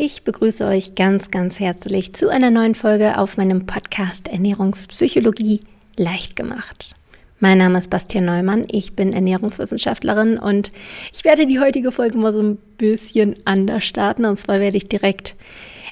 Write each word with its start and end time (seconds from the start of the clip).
Ich 0.00 0.22
begrüße 0.22 0.64
euch 0.64 0.94
ganz, 0.94 1.32
ganz 1.32 1.58
herzlich 1.58 2.12
zu 2.14 2.28
einer 2.28 2.52
neuen 2.52 2.76
Folge 2.76 3.18
auf 3.18 3.36
meinem 3.36 3.66
Podcast 3.66 4.28
Ernährungspsychologie 4.28 5.58
leicht 5.96 6.36
gemacht. 6.36 6.94
Mein 7.40 7.58
Name 7.58 7.78
ist 7.78 7.90
Bastian 7.90 8.24
Neumann, 8.24 8.64
ich 8.70 8.92
bin 8.92 9.12
Ernährungswissenschaftlerin 9.12 10.38
und 10.38 10.70
ich 11.12 11.24
werde 11.24 11.46
die 11.48 11.58
heutige 11.58 11.90
Folge 11.90 12.16
mal 12.16 12.32
so 12.32 12.40
ein 12.40 12.58
bisschen 12.76 13.34
anders 13.44 13.82
starten. 13.82 14.24
Und 14.24 14.38
zwar 14.38 14.60
werde 14.60 14.76
ich 14.76 14.84
direkt 14.84 15.34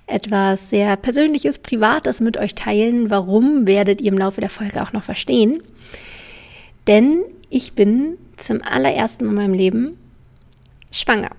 etwas 0.07 0.71
sehr 0.71 0.97
Persönliches, 0.97 1.59
Privates 1.59 2.21
mit 2.21 2.37
euch 2.37 2.55
teilen. 2.55 3.11
Warum 3.11 3.67
werdet 3.67 4.01
ihr 4.01 4.13
im 4.13 4.19
Laufe 4.19 4.41
der 4.41 4.51
Folge 4.51 4.85
auch 4.85 4.93
noch 4.93 5.03
verstehen? 5.03 5.61
Denn 6.87 7.25
ich 7.51 7.73
bin 7.73 8.19
zum 8.37 8.63
allerersten 8.63 9.25
Mal 9.25 9.31
in 9.31 9.37
meinem 9.37 9.55
Leben 9.55 9.99
schwanger 10.93 11.33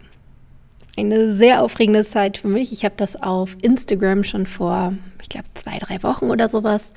eine 0.98 1.32
sehr 1.32 1.62
aufregende 1.62 2.04
Zeit 2.04 2.40
für 2.40 2.48
mich. 2.48 2.72
Ich 2.72 2.84
habe 2.84 2.96
das 2.98 3.22
auf 3.22 3.56
Instagram 3.62 4.24
schon 4.24 4.46
vor, 4.46 4.94
ich 5.22 5.30
glaube, 5.30 5.48
zwei, 5.54 5.78
drei 5.78 6.02
Wochen 6.02 6.32
oder 6.32 6.50
sowas 6.50 6.92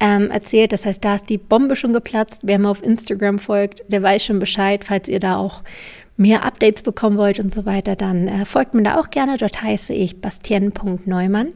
ähm, 0.00 0.30
erzählt. 0.30 0.72
Das 0.72 0.86
heißt, 0.86 1.04
da 1.04 1.16
ist 1.16 1.28
die 1.28 1.38
Bombe 1.38 1.76
schon 1.76 1.92
geplatzt. 1.92 2.40
Wer 2.44 2.58
mir 2.58 2.70
auf 2.70 2.82
Instagram 2.82 3.38
folgt, 3.38 3.82
der 3.88 4.02
weiß 4.02 4.24
schon 4.24 4.38
Bescheid. 4.38 4.84
Falls 4.84 5.08
ihr 5.08 5.20
da 5.20 5.36
auch 5.36 5.62
mehr 6.16 6.44
Updates 6.44 6.82
bekommen 6.82 7.18
wollt 7.18 7.40
und 7.40 7.52
so 7.52 7.66
weiter, 7.66 7.94
dann 7.94 8.26
äh, 8.26 8.46
folgt 8.46 8.74
mir 8.74 8.82
da 8.82 8.98
auch 8.98 9.10
gerne. 9.10 9.36
Dort 9.36 9.62
heiße 9.62 9.92
ich 9.92 10.20
bastien.neumann. 10.20 11.48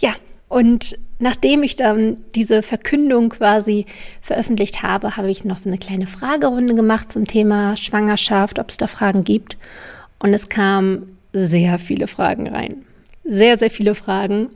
Ja, 0.00 0.14
und 0.48 0.98
nachdem 1.18 1.62
ich 1.62 1.76
dann 1.76 2.16
diese 2.34 2.62
Verkündung 2.62 3.28
quasi 3.28 3.84
veröffentlicht 4.22 4.82
habe, 4.82 5.16
habe 5.16 5.30
ich 5.30 5.44
noch 5.44 5.58
so 5.58 5.68
eine 5.68 5.78
kleine 5.78 6.06
Fragerunde 6.06 6.74
gemacht 6.74 7.12
zum 7.12 7.26
Thema 7.26 7.76
Schwangerschaft, 7.76 8.58
ob 8.58 8.70
es 8.70 8.78
da 8.78 8.86
Fragen 8.86 9.24
gibt. 9.24 9.58
Und 10.18 10.32
es 10.32 10.48
kam 10.48 11.17
sehr 11.46 11.78
viele 11.78 12.06
Fragen 12.06 12.48
rein. 12.48 12.84
Sehr, 13.24 13.58
sehr 13.58 13.70
viele 13.70 13.94
Fragen 13.94 14.50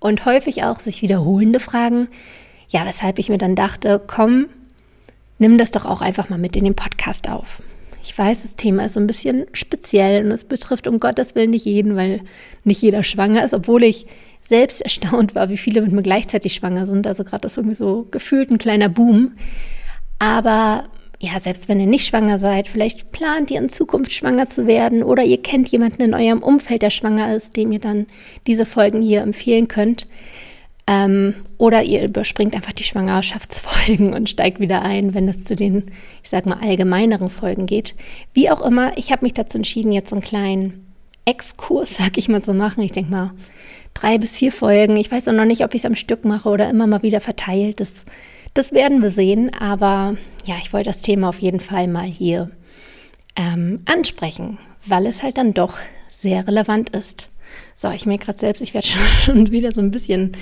und 0.00 0.24
häufig 0.24 0.64
auch 0.64 0.80
sich 0.80 1.02
wiederholende 1.02 1.60
Fragen. 1.60 2.08
Ja, 2.68 2.86
weshalb 2.86 3.18
ich 3.18 3.28
mir 3.28 3.38
dann 3.38 3.54
dachte, 3.54 4.02
komm, 4.06 4.46
nimm 5.38 5.58
das 5.58 5.70
doch 5.70 5.84
auch 5.84 6.00
einfach 6.00 6.28
mal 6.28 6.38
mit 6.38 6.56
in 6.56 6.64
den 6.64 6.74
Podcast 6.74 7.28
auf. 7.28 7.62
Ich 8.02 8.16
weiß, 8.16 8.42
das 8.42 8.56
Thema 8.56 8.84
ist 8.84 8.94
so 8.94 9.00
ein 9.00 9.06
bisschen 9.06 9.46
speziell 9.52 10.24
und 10.24 10.30
es 10.30 10.44
betrifft 10.44 10.86
um 10.86 11.00
Gottes 11.00 11.34
Willen 11.34 11.50
nicht 11.50 11.64
jeden, 11.64 11.96
weil 11.96 12.20
nicht 12.62 12.82
jeder 12.82 13.02
schwanger 13.02 13.44
ist, 13.44 13.54
obwohl 13.54 13.82
ich 13.82 14.06
selbst 14.46 14.82
erstaunt 14.82 15.34
war, 15.34 15.48
wie 15.48 15.56
viele 15.56 15.80
mit 15.80 15.92
mir 15.92 16.02
gleichzeitig 16.02 16.54
schwanger 16.54 16.86
sind. 16.86 17.06
Also 17.06 17.24
gerade 17.24 17.40
das 17.40 17.56
irgendwie 17.56 17.76
so 17.76 18.06
gefühlt 18.10 18.50
ein 18.50 18.58
kleiner 18.58 18.90
Boom. 18.90 19.32
Aber 20.18 20.84
ja, 21.20 21.38
selbst 21.40 21.68
wenn 21.68 21.80
ihr 21.80 21.86
nicht 21.86 22.06
schwanger 22.06 22.38
seid, 22.38 22.68
vielleicht 22.68 23.12
plant 23.12 23.50
ihr 23.50 23.60
in 23.60 23.68
Zukunft 23.68 24.12
schwanger 24.12 24.48
zu 24.48 24.66
werden 24.66 25.02
oder 25.02 25.22
ihr 25.22 25.40
kennt 25.40 25.68
jemanden 25.68 26.02
in 26.02 26.14
eurem 26.14 26.42
Umfeld, 26.42 26.82
der 26.82 26.90
schwanger 26.90 27.34
ist, 27.34 27.56
dem 27.56 27.72
ihr 27.72 27.78
dann 27.78 28.06
diese 28.46 28.66
Folgen 28.66 29.00
hier 29.00 29.22
empfehlen 29.22 29.68
könnt. 29.68 30.06
Ähm, 30.86 31.34
oder 31.56 31.82
ihr 31.82 32.02
überspringt 32.04 32.54
einfach 32.54 32.72
die 32.72 32.84
Schwangerschaftsfolgen 32.84 34.12
und 34.12 34.28
steigt 34.28 34.60
wieder 34.60 34.82
ein, 34.82 35.14
wenn 35.14 35.28
es 35.28 35.44
zu 35.44 35.56
den, 35.56 35.84
ich 36.22 36.28
sag 36.28 36.44
mal, 36.44 36.58
allgemeineren 36.60 37.30
Folgen 37.30 37.64
geht. 37.64 37.94
Wie 38.34 38.50
auch 38.50 38.60
immer, 38.60 38.96
ich 38.98 39.10
habe 39.10 39.24
mich 39.24 39.32
dazu 39.32 39.56
entschieden, 39.56 39.92
jetzt 39.92 40.10
so 40.10 40.16
einen 40.16 40.24
kleinen 40.24 40.94
Exkurs, 41.24 41.96
sag 41.98 42.18
ich 42.18 42.28
mal, 42.28 42.42
zu 42.42 42.52
machen. 42.52 42.82
Ich 42.82 42.92
denke 42.92 43.10
mal, 43.10 43.32
drei 43.94 44.18
bis 44.18 44.36
vier 44.36 44.52
Folgen. 44.52 44.96
Ich 44.96 45.10
weiß 45.10 45.28
auch 45.28 45.32
noch 45.32 45.46
nicht, 45.46 45.64
ob 45.64 45.72
ich 45.72 45.80
es 45.80 45.86
am 45.86 45.94
Stück 45.94 46.24
mache 46.26 46.50
oder 46.50 46.68
immer 46.68 46.86
mal 46.86 47.02
wieder 47.02 47.22
verteilt. 47.22 47.80
Das 47.80 48.04
das 48.54 48.72
werden 48.72 49.02
wir 49.02 49.10
sehen, 49.10 49.52
aber 49.52 50.16
ja, 50.44 50.54
ich 50.62 50.72
wollte 50.72 50.90
das 50.90 51.02
Thema 51.02 51.28
auf 51.28 51.40
jeden 51.40 51.60
Fall 51.60 51.88
mal 51.88 52.06
hier 52.06 52.50
ähm, 53.36 53.80
ansprechen, 53.84 54.58
weil 54.86 55.06
es 55.06 55.22
halt 55.22 55.38
dann 55.38 55.54
doch 55.54 55.76
sehr 56.14 56.46
relevant 56.46 56.90
ist. 56.90 57.28
So, 57.74 57.90
ich 57.90 58.06
merke 58.06 58.26
gerade 58.26 58.38
selbst, 58.38 58.62
ich 58.62 58.74
werde 58.74 58.86
schon 59.24 59.50
wieder 59.50 59.72
so 59.72 59.80
ein 59.80 59.90
bisschen 59.90 60.36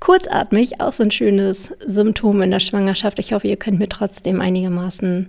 kurzatmig, 0.00 0.80
auch 0.80 0.92
so 0.92 1.02
ein 1.02 1.10
schönes 1.10 1.74
Symptom 1.86 2.42
in 2.42 2.50
der 2.50 2.60
Schwangerschaft. 2.60 3.18
Ich 3.18 3.32
hoffe, 3.32 3.48
ihr 3.48 3.56
könnt 3.56 3.78
mir 3.78 3.88
trotzdem 3.88 4.40
einigermaßen 4.40 5.28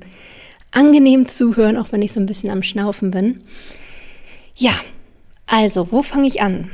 angenehm 0.72 1.26
zuhören, 1.26 1.78
auch 1.78 1.92
wenn 1.92 2.02
ich 2.02 2.14
so 2.14 2.20
ein 2.20 2.26
bisschen 2.26 2.52
am 2.52 2.64
Schnaufen 2.64 3.12
bin. 3.12 3.40
Ja, 4.56 4.74
also, 5.46 5.92
wo 5.92 6.04
fange 6.04 6.28
ich 6.28 6.42
an? 6.42 6.70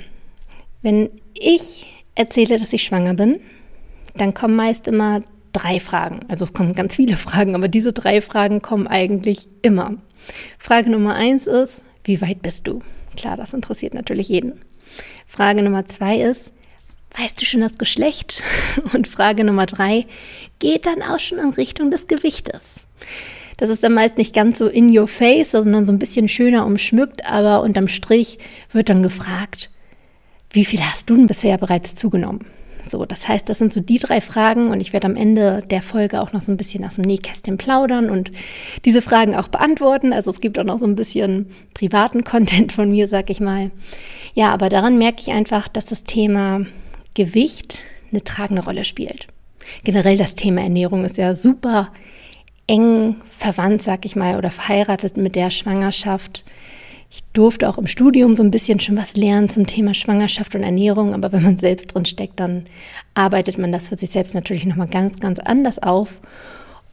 Wenn 0.81 1.09
ich 1.33 1.85
erzähle, 2.13 2.59
dass 2.59 2.73
ich 2.73 2.83
schwanger 2.83 3.13
bin, 3.13 3.39
dann 4.15 4.33
kommen 4.33 4.55
meist 4.55 4.87
immer 4.87 5.21
drei 5.55 5.79
Fragen. 5.79 6.21
Also 6.27 6.43
es 6.43 6.53
kommen 6.53 6.73
ganz 6.73 6.95
viele 6.95 7.17
Fragen, 7.17 7.55
aber 7.55 7.67
diese 7.67 7.93
drei 7.93 8.21
Fragen 8.21 8.61
kommen 8.61 8.87
eigentlich 8.87 9.47
immer. 9.61 9.95
Frage 10.57 10.89
Nummer 10.89 11.15
eins 11.15 11.47
ist, 11.47 11.83
wie 12.03 12.21
weit 12.21 12.41
bist 12.41 12.67
du? 12.67 12.79
Klar, 13.15 13.37
das 13.37 13.53
interessiert 13.53 13.93
natürlich 13.93 14.29
jeden. 14.29 14.61
Frage 15.25 15.63
Nummer 15.63 15.87
zwei 15.87 16.21
ist, 16.21 16.51
weißt 17.17 17.41
du 17.41 17.45
schon 17.45 17.61
das 17.61 17.75
Geschlecht? 17.75 18.43
Und 18.93 19.07
Frage 19.07 19.43
Nummer 19.43 19.65
drei 19.65 20.05
geht 20.59 20.85
dann 20.85 21.01
auch 21.01 21.19
schon 21.19 21.39
in 21.39 21.49
Richtung 21.49 21.91
des 21.91 22.07
Gewichtes. 22.07 22.81
Das 23.57 23.69
ist 23.69 23.83
dann 23.83 23.93
meist 23.93 24.17
nicht 24.17 24.35
ganz 24.35 24.57
so 24.57 24.67
in 24.67 24.95
your 24.95 25.07
face, 25.07 25.51
sondern 25.51 25.87
so 25.87 25.93
ein 25.93 25.99
bisschen 25.99 26.27
schöner 26.27 26.65
umschmückt, 26.65 27.25
aber 27.25 27.61
unterm 27.61 27.87
Strich 27.87 28.37
wird 28.71 28.89
dann 28.89 29.01
gefragt, 29.01 29.69
wie 30.51 30.65
viel 30.65 30.81
hast 30.81 31.09
du 31.09 31.15
denn 31.15 31.27
bisher 31.27 31.57
bereits 31.57 31.95
zugenommen? 31.95 32.45
So, 32.89 33.05
das 33.05 33.27
heißt, 33.27 33.49
das 33.49 33.57
sind 33.57 33.73
so 33.73 33.79
die 33.79 33.97
drei 33.97 34.21
Fragen 34.21 34.69
und 34.69 34.79
ich 34.79 34.93
werde 34.93 35.07
am 35.07 35.15
Ende 35.15 35.63
der 35.69 35.81
Folge 35.81 36.21
auch 36.21 36.33
noch 36.33 36.41
so 36.41 36.51
ein 36.51 36.57
bisschen 36.57 36.85
aus 36.85 36.95
dem 36.95 37.05
Nähkästchen 37.05 37.57
plaudern 37.57 38.09
und 38.09 38.31
diese 38.85 39.01
Fragen 39.01 39.35
auch 39.35 39.47
beantworten. 39.47 40.13
Also 40.13 40.31
es 40.31 40.41
gibt 40.41 40.59
auch 40.59 40.63
noch 40.63 40.79
so 40.79 40.85
ein 40.85 40.95
bisschen 40.95 41.49
privaten 41.73 42.23
Content 42.23 42.71
von 42.71 42.91
mir, 42.91 43.07
sag 43.07 43.29
ich 43.29 43.39
mal. 43.39 43.71
Ja, 44.33 44.51
aber 44.51 44.69
daran 44.69 44.97
merke 44.97 45.21
ich 45.21 45.31
einfach, 45.31 45.67
dass 45.67 45.85
das 45.85 46.03
Thema 46.03 46.65
Gewicht 47.13 47.83
eine 48.11 48.23
tragende 48.23 48.63
Rolle 48.63 48.83
spielt. 48.83 49.27
Generell 49.83 50.17
das 50.17 50.35
Thema 50.35 50.61
Ernährung 50.61 51.05
ist 51.05 51.17
ja 51.17 51.33
super 51.33 51.91
eng 52.67 53.15
verwandt, 53.27 53.81
sag 53.81 54.05
ich 54.05 54.15
mal, 54.15 54.37
oder 54.37 54.51
verheiratet 54.51 55.17
mit 55.17 55.35
der 55.35 55.49
Schwangerschaft. 55.49 56.43
Ich 57.09 57.23
durfte 57.33 57.69
auch 57.69 57.77
im 57.77 57.87
Studium 57.87 58.35
so 58.35 58.43
ein 58.43 58.51
bisschen 58.51 58.79
schon 58.79 58.97
was 58.97 59.15
lernen 59.15 59.49
zum 59.49 59.67
Thema 59.67 59.93
Schwangerschaft 59.93 60.55
und 60.55 60.63
Ernährung, 60.63 61.13
aber 61.13 61.31
wenn 61.31 61.43
man 61.43 61.57
selbst 61.57 61.93
drin 61.93 62.05
steckt, 62.05 62.39
dann 62.39 62.65
arbeitet 63.13 63.57
man 63.57 63.71
das 63.71 63.89
für 63.89 63.97
sich 63.97 64.09
selbst 64.09 64.33
natürlich 64.33 64.65
nochmal 64.65 64.87
ganz, 64.87 65.19
ganz 65.19 65.39
anders 65.39 65.81
auf. 65.81 66.19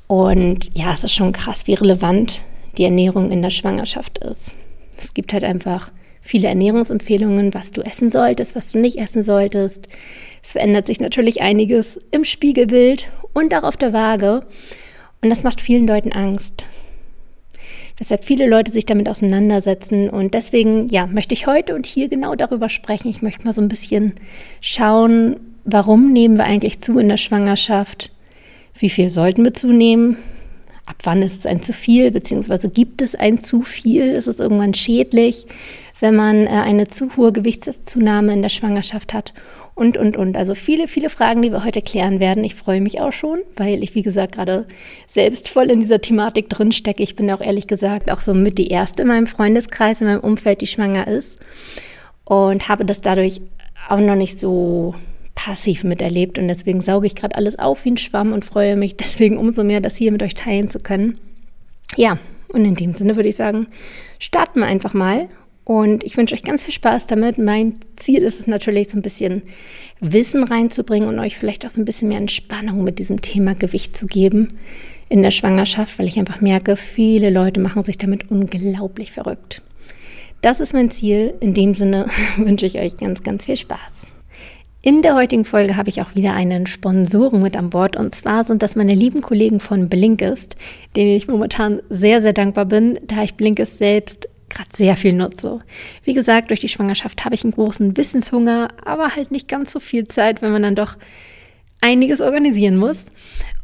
Und 0.06 0.71
ja, 0.77 0.93
es 0.93 1.05
ist 1.05 1.15
schon 1.15 1.33
krass, 1.33 1.67
wie 1.67 1.75
relevant 1.75 2.43
die 2.77 2.84
Ernährung 2.84 3.31
in 3.31 3.43
der 3.43 3.50
Schwangerschaft 3.50 4.19
ist. 4.19 4.55
Es 4.99 5.15
gibt 5.15 5.33
halt 5.33 5.45
einfach 5.45 5.91
viele 6.21 6.49
Ernährungsempfehlungen, 6.49 7.53
was 7.55 7.73
du 7.73 7.83
essen 7.83 8.09
solltest, 8.09 8.55
was 8.55 8.73
du 8.73 8.79
nicht 8.79 8.99
essen 8.99 9.23
solltest. 9.23 9.89
Es 10.43 10.53
verändert 10.53 10.87
sich 10.87 11.00
natürlich 11.00 11.43
einiges 11.43 11.99
im 12.11 12.25
Spiegelbild 12.25 13.11
und 13.33 13.55
auch 13.55 13.65
auf 13.65 13.77
der 13.77 13.93
Waage. 13.93 14.44
Und 15.21 15.31
das 15.31 15.43
macht 15.43 15.61
vielen 15.61 15.87
Leuten 15.87 16.12
Angst 16.12 16.65
weshalb 18.03 18.25
viele 18.25 18.49
Leute 18.49 18.73
sich 18.73 18.85
damit 18.85 19.09
auseinandersetzen. 19.09 20.11
Und 20.11 20.35
deswegen, 20.35 20.89
ja, 20.89 21.07
möchte 21.07 21.35
ich 21.35 21.47
heute 21.47 21.77
und 21.77 21.87
hier 21.87 22.09
genau 22.09 22.35
darüber 22.35 22.69
sprechen. 22.69 23.09
Ich 23.09 23.23
möchte 23.23 23.45
mal 23.45 23.53
so 23.53 23.63
ein 23.63 23.69
bisschen 23.69 24.15
schauen, 24.61 25.37
warum 25.65 26.12
nehmen 26.12 26.37
wir 26.37 26.43
eigentlich 26.43 26.81
zu 26.81 26.99
in 26.99 27.09
der 27.09 27.17
Schwangerschaft? 27.17 28.11
Wie 28.77 28.91
viel 28.91 29.09
sollten 29.09 29.45
wir 29.45 29.55
zunehmen? 29.55 30.17
Ab 30.85 30.97
wann 31.05 31.23
ist 31.23 31.39
es 31.39 31.47
ein 31.47 31.62
zu 31.62 31.73
viel, 31.73 32.11
beziehungsweise 32.11 32.69
gibt 32.69 33.03
es 33.03 33.15
ein 33.15 33.39
zu 33.39 33.62
viel? 33.62 34.07
Ist 34.07 34.27
es 34.27 34.41
irgendwann 34.41 34.75
schädlich, 34.75 35.47
wenn 36.03 36.15
man 36.17 36.47
äh, 36.47 36.51
eine 36.51 36.89
zu 36.89 37.17
hohe 37.17 37.33
Gewichtszunahme 37.33 38.33
in 38.33 38.43
der 38.43 38.51
Schwangerschaft 38.51 39.15
hat? 39.15 39.33
und, 39.75 39.97
und, 39.97 40.17
und. 40.17 40.37
Also 40.37 40.55
viele, 40.55 40.89
viele 40.89 41.11
Fragen, 41.11 41.43
die 41.43 41.51
wir 41.51 41.65
heute 41.65 41.83
klären 41.83 42.21
werden. 42.21 42.45
Ich 42.45 42.55
freue 42.55 42.81
mich 42.81 43.01
auch 43.01 43.13
schon, 43.13 43.39
weil 43.57 43.83
ich, 43.83 43.95
wie 43.95 44.03
gesagt, 44.03 44.35
gerade 44.35 44.67
selbst 45.07 45.49
voll 45.49 45.71
in 45.71 45.81
dieser 45.81 46.01
Thematik 46.01 46.49
drin 46.49 46.73
stecke. 46.73 47.03
Ich 47.03 47.17
bin 47.17 47.31
auch 47.31 47.41
ehrlich 47.41 47.67
gesagt 47.67 48.11
auch 48.11 48.21
so 48.21 48.35
mit 48.35 48.59
die 48.59 48.69
Erste 48.69 49.03
in 49.03 49.09
meinem 49.09 49.27
Freundeskreis, 49.27 50.01
in 50.01 50.09
meinem 50.09 50.21
Umfeld, 50.21 50.61
die 50.61 50.67
schwanger 50.67 51.09
ist. 51.09 51.39
Und 52.25 52.69
habe 52.69 52.85
das 52.85 53.01
dadurch 53.01 53.41
auch 53.88 53.99
noch 53.99 54.15
nicht 54.15 54.38
so 54.38 54.94
passiv 55.35 55.85
miterlebt. 55.85 56.38
Und 56.38 56.49
deswegen 56.49 56.82
sauge 56.82 57.06
ich 57.06 57.15
gerade 57.15 57.37
alles 57.37 57.59
auf 57.59 57.85
wie 57.85 57.93
ein 57.93 57.97
Schwamm 57.97 58.32
und 58.32 58.44
freue 58.44 58.76
mich 58.76 58.97
deswegen 58.97 59.38
umso 59.38 59.65
mehr, 59.65 59.81
das 59.81 59.97
hier 59.97 60.12
mit 60.12 60.23
euch 60.23 60.35
teilen 60.35 60.69
zu 60.69 60.81
können. 60.81 61.19
Ja, 61.97 62.19
und 62.53 62.65
in 62.67 62.75
dem 62.75 62.93
Sinne 62.93 63.17
würde 63.17 63.31
ich 63.31 63.37
sagen, 63.37 63.69
starten 64.19 64.61
wir 64.61 64.67
einfach 64.67 64.93
mal 64.93 65.29
und 65.64 66.03
ich 66.03 66.17
wünsche 66.17 66.35
euch 66.35 66.43
ganz 66.43 66.64
viel 66.64 66.75
Spaß 66.75 67.06
damit. 67.06 67.38
Mein 67.38 67.76
Ziel 67.97 68.23
ist 68.23 68.41
es 68.41 68.47
natürlich, 68.47 68.91
so 68.91 68.99
ein 68.99 69.03
bisschen 69.03 69.43
Wissen 70.00 70.43
reinzubringen 70.44 71.09
und 71.09 71.20
euch 71.20 71.37
vielleicht 71.37 71.64
auch 71.64 71.70
so 71.70 71.81
ein 71.81 71.85
bisschen 71.85 72.09
mehr 72.09 72.19
Entspannung 72.19 72.82
mit 72.82 72.99
diesem 72.99 73.23
Thema 73.23 73.55
Gewicht 73.55 73.97
zu 73.97 74.06
geben 74.06 74.49
in 75.09 75.23
der 75.23 75.31
Schwangerschaft, 75.31 75.99
weil 75.99 76.09
ich 76.09 76.19
einfach 76.19 76.41
merke, 76.41 76.76
viele 76.76 77.31
Leute 77.31 77.61
machen 77.61 77.85
sich 77.85 77.99
damit 77.99 78.31
unglaublich 78.31 79.12
verrückt. 79.12 79.62
Das 80.41 80.59
ist 80.59 80.73
mein 80.73 80.91
Ziel. 80.91 81.35
In 81.38 81.55
dem 81.55 81.75
Sinne 81.75 82.06
wünsche 82.37 82.67
ich 82.67 82.79
euch 82.79 82.97
ganz, 82.97 83.23
ganz 83.23 83.44
viel 83.44 83.56
Spaß. 83.56 84.09
In 84.85 85.00
der 85.00 85.14
heutigen 85.14 85.44
Folge 85.44 85.76
habe 85.76 85.91
ich 85.91 86.03
auch 86.03 86.17
wieder 86.17 86.35
einen 86.35 86.67
Sponsoren 86.67 87.41
mit 87.41 87.56
an 87.56 87.70
Bord 87.70 87.97
und 87.97 88.12
zwar 88.17 88.43
sind 88.43 88.64
das 88.64 88.75
meine 88.75 88.97
lieben 88.97 89.20
Kollegen 89.20 89.61
von 89.61 89.88
Blinkist, 89.88 90.56
denen 90.97 91.14
ich 91.14 91.29
momentan 91.29 91.81
sehr, 91.88 92.20
sehr 92.20 92.32
dankbar 92.32 92.64
bin, 92.64 92.99
da 93.06 93.23
ich 93.23 93.37
Blinkist 93.37 93.79
selbst 93.79 94.29
gerade 94.52 94.70
sehr 94.75 94.96
viel 94.96 95.12
nutze. 95.12 95.60
Wie 96.04 96.14
gesagt, 96.14 96.50
durch 96.50 96.60
die 96.60 96.69
Schwangerschaft 96.69 97.25
habe 97.25 97.34
ich 97.34 97.44
einen 97.44 97.52
großen 97.52 97.96
Wissenshunger, 97.96 98.69
aber 98.84 99.16
halt 99.16 99.31
nicht 99.31 99.49
ganz 99.49 99.72
so 99.72 99.81
viel 99.81 100.06
Zeit, 100.08 100.43
wenn 100.43 100.52
man 100.52 100.62
dann 100.62 100.76
doch 100.76 100.96
einiges 101.81 102.20
organisieren 102.20 102.76
muss. 102.76 103.06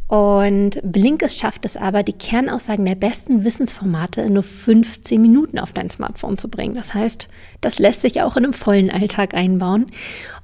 Und 0.08 0.80
Blinkist 0.82 1.38
schafft 1.38 1.66
es 1.66 1.76
aber, 1.76 2.02
die 2.02 2.14
Kernaussagen 2.14 2.86
der 2.86 2.94
besten 2.94 3.44
Wissensformate 3.44 4.22
in 4.22 4.32
nur 4.32 4.42
15 4.42 5.20
Minuten 5.20 5.58
auf 5.58 5.74
dein 5.74 5.90
Smartphone 5.90 6.38
zu 6.38 6.48
bringen. 6.48 6.74
Das 6.74 6.94
heißt, 6.94 7.28
das 7.60 7.78
lässt 7.78 8.00
sich 8.00 8.22
auch 8.22 8.38
in 8.38 8.44
einem 8.44 8.54
vollen 8.54 8.90
Alltag 8.90 9.34
einbauen. 9.34 9.84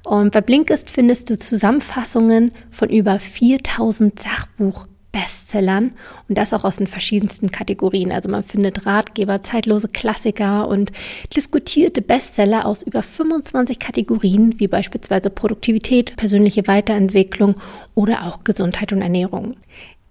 Und 0.03 0.33
bei 0.33 0.41
Blinkist 0.41 0.91
findest 0.91 1.31
du 1.31 1.37
Zusammenfassungen 1.37 2.51
von 2.69 2.91
über 2.91 3.17
4000 3.17 4.19
Sachbuch 4.19 4.85
Bestsellern 5.15 5.93
und 6.27 6.37
das 6.37 6.53
auch 6.53 6.65
aus 6.65 6.75
den 6.75 6.87
verschiedensten 6.87 7.49
Kategorien. 7.49 8.11
Also 8.11 8.29
man 8.29 8.43
findet 8.43 8.85
Ratgeber, 8.85 9.41
zeitlose 9.41 9.87
Klassiker 9.87 10.67
und 10.67 10.91
diskutierte 11.33 12.01
Bestseller 12.01 12.65
aus 12.65 12.83
über 12.83 13.01
25 13.01 13.79
Kategorien, 13.79 14.59
wie 14.59 14.67
beispielsweise 14.67 15.29
Produktivität, 15.29 16.17
persönliche 16.17 16.67
Weiterentwicklung 16.67 17.55
oder 17.93 18.25
auch 18.25 18.43
Gesundheit 18.43 18.91
und 18.91 19.01
Ernährung. 19.01 19.55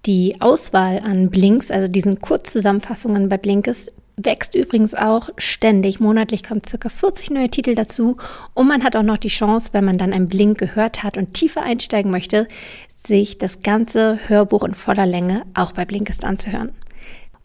Die 0.07 0.41
Auswahl 0.41 1.01
an 1.01 1.29
Blinks, 1.29 1.71
also 1.71 1.87
diesen 1.87 2.23
Kurzzusammenfassungen 2.23 3.29
bei 3.29 3.37
Blinkist, 3.37 3.93
wächst 4.17 4.55
übrigens 4.55 4.95
auch 4.95 5.29
ständig. 5.37 6.01
Monatlich 6.01 6.45
kommen 6.45 6.63
circa 6.67 6.89
40 6.89 7.31
neue 7.31 7.51
Titel 7.51 7.75
dazu 7.75 8.17
und 8.55 8.69
man 8.69 8.85
hat 8.85 8.97
auch 8.97 9.03
noch 9.03 9.19
die 9.19 9.29
Chance, 9.29 9.71
wenn 9.73 9.85
man 9.85 9.99
dann 9.99 10.15
einen 10.15 10.29
Blink 10.29 10.59
gehört 10.59 11.03
hat 11.03 11.19
und 11.19 11.35
tiefer 11.35 11.63
einsteigen 11.63 12.11
möchte, 12.11 12.47
sich 13.07 13.39
das 13.39 13.61
ganze 13.61 14.19
Hörbuch 14.29 14.65
in 14.65 14.75
voller 14.75 15.07
Länge 15.07 15.43
auch 15.55 15.73
bei 15.73 15.85
Blinkist 15.85 16.25
anzuhören. 16.25 16.73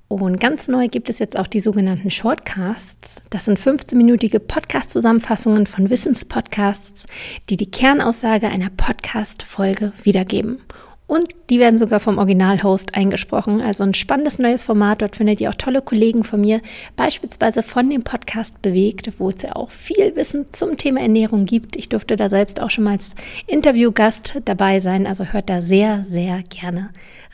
Und 0.08 0.40
ganz 0.40 0.68
neu 0.68 0.88
gibt 0.88 1.08
es 1.12 1.20
jetzt 1.20 1.38
auch 1.38 1.46
die 1.46 1.60
sogenannten 1.60 2.10
Shortcasts. 2.10 3.22
Das 3.30 3.46
sind 3.46 3.60
15-minütige 3.60 4.40
Podcast-Zusammenfassungen 4.40 5.68
von 5.68 5.92
Wissenspodcasts, 5.92 7.06
die 7.50 7.58
die 7.58 7.70
Kernaussage 7.70 8.48
einer 8.48 8.72
Podcast-Folge 8.72 9.94
wiedergeben. 10.02 10.64
Und 11.10 11.34
die 11.50 11.60
werden 11.60 11.80
sogar 11.80 12.00
vom 12.00 12.20
Originalhost 12.20 12.94
eingesprochen. 12.94 13.64
Also 13.64 13.84
ein 13.84 13.96
spannendes 13.96 14.38
neues 14.38 14.62
Format. 14.62 15.02
Dort 15.02 15.16
findet 15.16 15.42
ihr 15.42 15.50
auch 15.50 15.56
tolle 15.56 15.82
Kollegen 15.82 16.24
von 16.24 16.40
mir, 16.40 16.62
beispielsweise 16.96 17.64
von 17.64 17.90
dem 17.90 18.04
Podcast 18.04 18.62
Bewegt, 18.62 19.14
wo 19.18 19.30
es 19.30 19.42
ja 19.42 19.56
auch 19.56 19.72
viel 19.72 20.16
Wissen 20.16 20.46
zum 20.52 20.78
Thema 20.78 21.02
Ernährung 21.02 21.46
gibt. 21.46 21.78
Ich 21.78 21.90
durfte 21.90 22.16
da 22.16 22.30
selbst 22.30 22.62
auch 22.62 22.70
schon 22.70 22.84
mal 22.84 22.92
als 22.92 23.16
Interviewgast 23.48 24.36
dabei 24.46 24.82
sein. 24.82 25.08
Also 25.08 25.24
hört 25.24 25.50
da 25.50 25.64
sehr, 25.64 26.04
sehr 26.04 26.44
gerne 26.48 26.92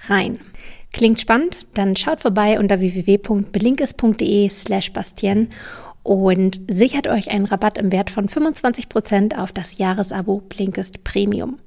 rein. 0.07 0.39
Klingt 0.94 1.19
spannend? 1.19 1.68
Dann 1.74 1.98
schaut 1.98 2.22
vorbei 2.22 2.57
unter 2.57 2.80
www.belinkes.de 2.80 4.50
slash 4.51 4.94
Bastien 4.94 5.50
und 6.05 6.61
sichert 6.69 7.07
euch 7.07 7.31
einen 7.31 7.45
Rabatt 7.45 7.79
im 7.79 7.91
Wert 7.91 8.11
von 8.11 8.29
25% 8.29 9.35
auf 9.39 9.51
das 9.51 9.79
Jahresabo 9.79 10.43
Blinkist 10.47 11.03
Premium. 11.03 11.57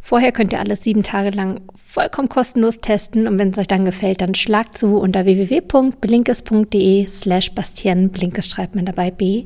Vorher 0.00 0.30
könnt 0.30 0.52
ihr 0.52 0.60
alles 0.60 0.84
sieben 0.84 1.02
Tage 1.02 1.30
lang 1.30 1.62
vollkommen 1.74 2.28
kostenlos 2.28 2.78
testen 2.80 3.26
und 3.26 3.40
wenn 3.40 3.50
es 3.50 3.58
euch 3.58 3.66
dann 3.66 3.84
gefällt, 3.84 4.20
dann 4.20 4.36
schlagt 4.36 4.78
zu 4.78 4.98
unter 4.98 5.24
www.blinkist.de 5.24 7.08
slash 7.08 7.50
Bastien. 7.52 8.10
Blinkist 8.10 8.52
schreibt 8.52 8.76
man 8.76 8.86
dabei 8.86 9.10
B-L-I-N-K-I-S-T. 9.10 9.44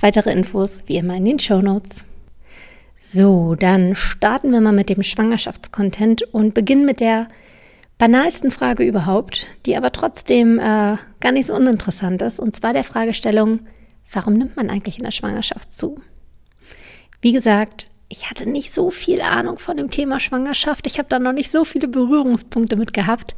Weitere 0.00 0.32
Infos 0.32 0.80
wie 0.86 0.96
immer 0.96 1.14
in 1.14 1.24
den 1.24 1.38
Show 1.38 1.60
Notes. 1.62 2.04
So, 3.00 3.54
dann 3.54 3.94
starten 3.94 4.50
wir 4.50 4.60
mal 4.60 4.72
mit 4.72 4.88
dem 4.88 5.04
Schwangerschaftscontent 5.04 6.22
und 6.34 6.52
beginnen 6.52 6.84
mit 6.84 6.98
der 6.98 7.28
banalsten 7.98 8.50
Frage 8.50 8.84
überhaupt, 8.84 9.46
die 9.66 9.76
aber 9.76 9.92
trotzdem 9.92 10.58
äh, 10.58 10.96
gar 11.20 11.32
nicht 11.32 11.48
so 11.48 11.54
uninteressant 11.54 12.22
ist, 12.22 12.40
und 12.40 12.56
zwar 12.56 12.72
der 12.72 12.84
Fragestellung, 12.84 13.60
warum 14.12 14.34
nimmt 14.34 14.56
man 14.56 14.70
eigentlich 14.70 14.98
in 14.98 15.04
der 15.04 15.10
Schwangerschaft 15.10 15.72
zu? 15.72 16.00
Wie 17.20 17.32
gesagt, 17.32 17.88
ich 18.08 18.30
hatte 18.30 18.48
nicht 18.48 18.72
so 18.72 18.90
viel 18.90 19.20
Ahnung 19.20 19.58
von 19.58 19.76
dem 19.76 19.90
Thema 19.90 20.18
Schwangerschaft. 20.18 20.86
Ich 20.86 20.98
habe 20.98 21.08
da 21.10 21.18
noch 21.18 21.32
nicht 21.32 21.50
so 21.50 21.64
viele 21.64 21.88
Berührungspunkte 21.88 22.76
mit 22.76 22.94
gehabt. 22.94 23.36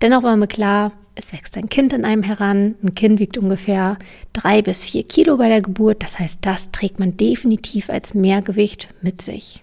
Dennoch 0.00 0.22
war 0.22 0.36
mir 0.36 0.46
klar, 0.46 0.92
es 1.14 1.32
wächst 1.32 1.56
ein 1.56 1.68
Kind 1.68 1.92
in 1.92 2.04
einem 2.04 2.22
heran. 2.22 2.76
Ein 2.82 2.94
Kind 2.94 3.18
wiegt 3.18 3.36
ungefähr 3.36 3.98
drei 4.32 4.62
bis 4.62 4.84
vier 4.84 5.02
Kilo 5.02 5.36
bei 5.36 5.48
der 5.48 5.60
Geburt. 5.60 6.02
Das 6.02 6.18
heißt, 6.18 6.38
das 6.42 6.70
trägt 6.70 6.98
man 6.98 7.16
definitiv 7.16 7.90
als 7.90 8.14
Mehrgewicht 8.14 8.88
mit 9.02 9.20
sich. 9.20 9.62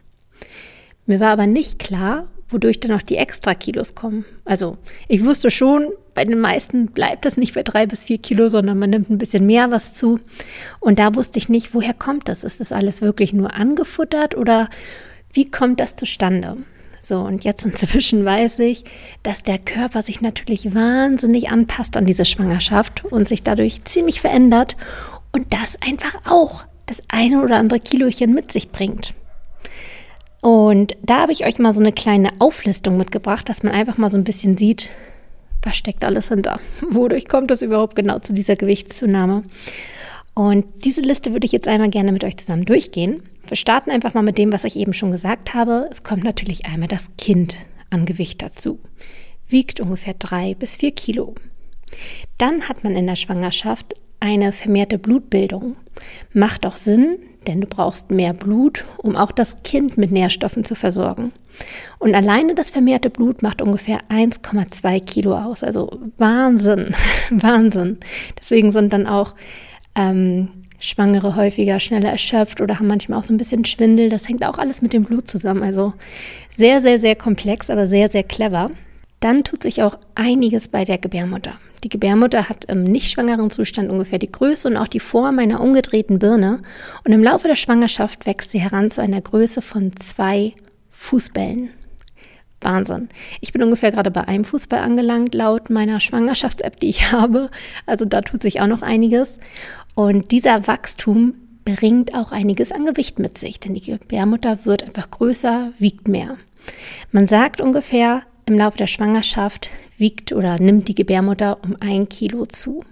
Mir 1.06 1.20
war 1.20 1.32
aber 1.32 1.48
nicht 1.48 1.80
klar, 1.80 2.28
wodurch 2.54 2.80
dann 2.80 2.92
auch 2.92 3.02
die 3.02 3.18
Extra-Kilos 3.18 3.96
kommen. 3.96 4.26
Also 4.46 4.78
ich 5.08 5.24
wusste 5.24 5.52
schon, 5.52 5.90
bei 6.14 6.26
den 6.26 6.40
meisten 6.40 6.88
bleibt 6.88 7.26
das 7.26 7.38
nicht 7.38 7.56
bei 7.56 7.64
drei 7.64 7.86
bis 7.86 8.06
vier 8.06 8.20
Kilo, 8.20 8.48
sondern 8.48 8.80
man 8.80 8.92
nimmt 8.92 9.10
ein 9.10 9.18
bisschen 9.18 9.46
mehr 9.46 9.72
was 9.72 9.94
zu. 9.94 10.20
Und 10.80 11.00
da 11.00 11.16
wusste 11.16 11.40
ich 11.40 11.50
nicht, 11.50 11.74
woher 11.74 11.94
kommt 11.94 12.30
das? 12.30 12.44
Ist 12.44 12.60
das 12.60 12.72
alles 12.72 13.02
wirklich 13.02 13.34
nur 13.34 13.54
angefuttert 13.54 14.36
oder 14.36 14.70
wie 15.34 15.50
kommt 15.50 15.80
das 15.80 15.96
zustande? 15.96 16.58
So, 17.02 17.20
und 17.20 17.44
jetzt 17.44 17.66
inzwischen 17.66 18.24
weiß 18.24 18.60
ich, 18.60 18.86
dass 19.24 19.44
der 19.44 19.58
Körper 19.58 20.04
sich 20.04 20.22
natürlich 20.22 20.74
wahnsinnig 20.74 21.50
anpasst 21.50 21.98
an 21.98 22.06
diese 22.06 22.26
Schwangerschaft 22.26 23.04
und 23.06 23.28
sich 23.28 23.44
dadurch 23.44 23.84
ziemlich 23.84 24.22
verändert 24.22 24.78
und 25.32 25.54
das 25.54 25.78
einfach 25.82 26.20
auch 26.30 26.66
das 26.86 27.02
eine 27.08 27.42
oder 27.42 27.58
andere 27.58 27.80
Kilochen 27.80 28.34
mit 28.34 28.52
sich 28.52 28.70
bringt. 28.72 29.14
Und 30.44 30.98
da 31.02 31.22
habe 31.22 31.32
ich 31.32 31.46
euch 31.46 31.58
mal 31.58 31.74
so 31.74 31.80
eine 31.80 31.94
kleine 31.94 32.28
Auflistung 32.40 32.98
mitgebracht, 32.98 33.48
dass 33.48 33.64
man 33.64 33.72
einfach 33.72 33.98
mal 33.98 34.12
so 34.12 34.18
ein 34.18 34.26
bisschen 34.26 34.58
sieht, 34.58 34.90
was 35.62 35.78
steckt 35.78 36.04
alles 36.04 36.28
hinter? 36.28 36.60
Wodurch 36.90 37.30
kommt 37.30 37.50
es 37.50 37.62
überhaupt 37.62 37.96
genau 37.96 38.20
zu 38.20 38.34
dieser 38.34 38.58
Gewichtszunahme? 38.58 39.44
Und 40.34 40.66
diese 40.84 41.00
Liste 41.00 41.32
würde 41.32 41.46
ich 41.46 41.54
jetzt 41.54 41.70
einmal 41.70 41.90
gerne 41.90 42.12
mit 42.12 42.26
euch 42.26 42.36
zusammen 42.36 42.66
durchgehen. 42.66 43.24
Wir 43.48 43.56
starten 43.56 43.90
einfach 43.90 44.14
mal 44.16 44.22
mit 44.22 44.38
dem, 44.38 44.52
was 44.52 44.66
ich 44.66 44.76
eben 44.76 44.92
schon 44.92 45.14
gesagt 45.14 45.54
habe. 45.54 45.88
Es 45.90 46.04
kommt 46.04 46.26
natürlich 46.26 46.66
einmal 46.66 46.90
das 46.90 47.08
Kind 47.18 47.56
an 47.90 48.06
Gewicht 48.06 48.42
dazu. 48.42 48.82
Wiegt 49.48 49.80
ungefähr 49.80 50.16
drei 50.16 50.56
bis 50.56 50.76
vier 50.76 50.92
Kilo. 50.92 51.36
Dann 52.38 52.68
hat 52.68 52.84
man 52.84 52.98
in 52.98 53.08
der 53.08 53.16
Schwangerschaft 53.16 53.94
eine 54.20 54.52
vermehrte 54.52 54.98
Blutbildung. 54.98 55.78
Macht 56.34 56.66
auch 56.66 56.76
Sinn, 56.76 57.18
denn 57.48 57.62
du 57.62 57.68
brauchst 57.68 58.12
mehr 58.12 58.34
Blut, 58.34 58.86
um 58.98 59.16
auch 59.16 59.32
das 59.32 59.64
Kind 59.64 59.98
mit 59.98 60.12
Nährstoffen 60.12 60.64
zu 60.64 60.76
versorgen. 60.76 61.32
Und 62.00 62.16
alleine 62.16 62.56
das 62.56 62.70
vermehrte 62.70 63.10
Blut 63.10 63.44
macht 63.44 63.62
ungefähr 63.62 64.00
1,2 64.10 65.04
Kilo 65.04 65.36
aus. 65.38 65.64
Also 65.64 65.92
Wahnsinn, 66.18 66.96
Wahnsinn. 67.30 68.00
Deswegen 68.40 68.72
sind 68.72 68.94
dann 68.94 69.08
auch 69.08 69.36
ähm, 69.96 70.50
Schwangere 70.80 71.36
häufiger 71.36 71.80
schneller 71.80 72.10
erschöpft 72.10 72.60
oder 72.60 72.80
haben 72.80 72.88
manchmal 72.88 73.20
auch 73.20 73.24
so 73.24 73.34
ein 73.34 73.38
bisschen 73.38 73.64
Schwindel. 73.66 74.10
Das 74.10 74.28
hängt 74.28 74.44
auch 74.44 74.58
alles 74.58 74.82
mit 74.82 74.94
dem 74.94 75.06
Blut 75.06 75.28
zusammen. 75.28 75.64
Also 75.64 75.94
sehr, 76.58 76.82
sehr, 76.82 77.00
sehr 77.00 77.16
komplex, 77.16 77.70
aber 77.70 77.88
sehr, 77.88 78.12
sehr 78.12 78.24
clever. 78.24 78.70
Dann 79.20 79.44
tut 79.44 79.64
sich 79.64 79.82
auch 79.82 79.98
einiges 80.16 80.68
bei 80.68 80.84
der 80.84 80.98
Gebärmutter. 80.98 81.54
Die 81.84 81.90
Gebärmutter 81.90 82.48
hat 82.48 82.66
im 82.66 82.84
nicht 82.84 83.12
schwangeren 83.12 83.50
Zustand 83.50 83.90
ungefähr 83.90 84.20
die 84.20 84.32
Größe 84.32 84.70
und 84.70 84.78
auch 84.78 84.88
die 84.88 85.02
Form 85.02 85.40
einer 85.40 85.60
umgedrehten 85.60 86.18
Birne. 86.18 86.62
Und 87.06 87.12
im 87.12 87.24
Laufe 87.24 87.50
der 87.50 87.58
Schwangerschaft 87.58 88.26
wächst 88.26 88.52
sie 88.52 88.60
heran 88.60 88.90
zu 88.90 89.02
einer 89.02 89.20
Größe 89.20 89.62
von 89.62 89.96
zwei 89.98 90.54
Fußbällen. 90.92 91.72
Wahnsinn. 92.62 93.10
Ich 93.42 93.52
bin 93.52 93.62
ungefähr 93.62 93.92
gerade 93.92 94.12
bei 94.12 94.26
einem 94.26 94.46
Fußball 94.46 94.80
angelangt, 94.80 95.36
laut 95.36 95.70
meiner 95.70 96.00
Schwangerschafts-App, 96.00 96.80
die 96.80 96.90
ich 96.90 97.12
habe. 97.12 97.50
Also 97.86 98.06
da 98.06 98.22
tut 98.22 98.42
sich 98.42 98.62
auch 98.62 98.68
noch 98.68 98.82
einiges. 98.82 99.40
Und 99.94 100.32
dieser 100.32 100.66
Wachstum 100.68 101.36
bringt 101.66 102.16
auch 102.16 102.32
einiges 102.32 102.72
an 102.72 102.86
Gewicht 102.86 103.20
mit 103.20 103.38
sich, 103.38 103.60
denn 103.60 103.74
die 103.74 103.82
Gebärmutter 103.82 104.66
wird 104.66 104.84
einfach 104.84 105.12
größer, 105.12 105.74
wiegt 105.78 106.08
mehr. 106.08 106.38
Man 107.12 107.28
sagt 107.28 107.60
ungefähr, 107.60 108.24
im 108.46 108.58
Laufe 108.58 108.78
der 108.78 108.88
Schwangerschaft 108.88 109.70
wiegt 109.98 110.34
oder 110.34 110.60
nimmt 110.60 110.88
die 110.88 110.96
Gebärmutter 110.96 111.58
um 111.64 111.78
ein 111.80 112.10
Kilo 112.10 112.46
zu. 112.46 112.84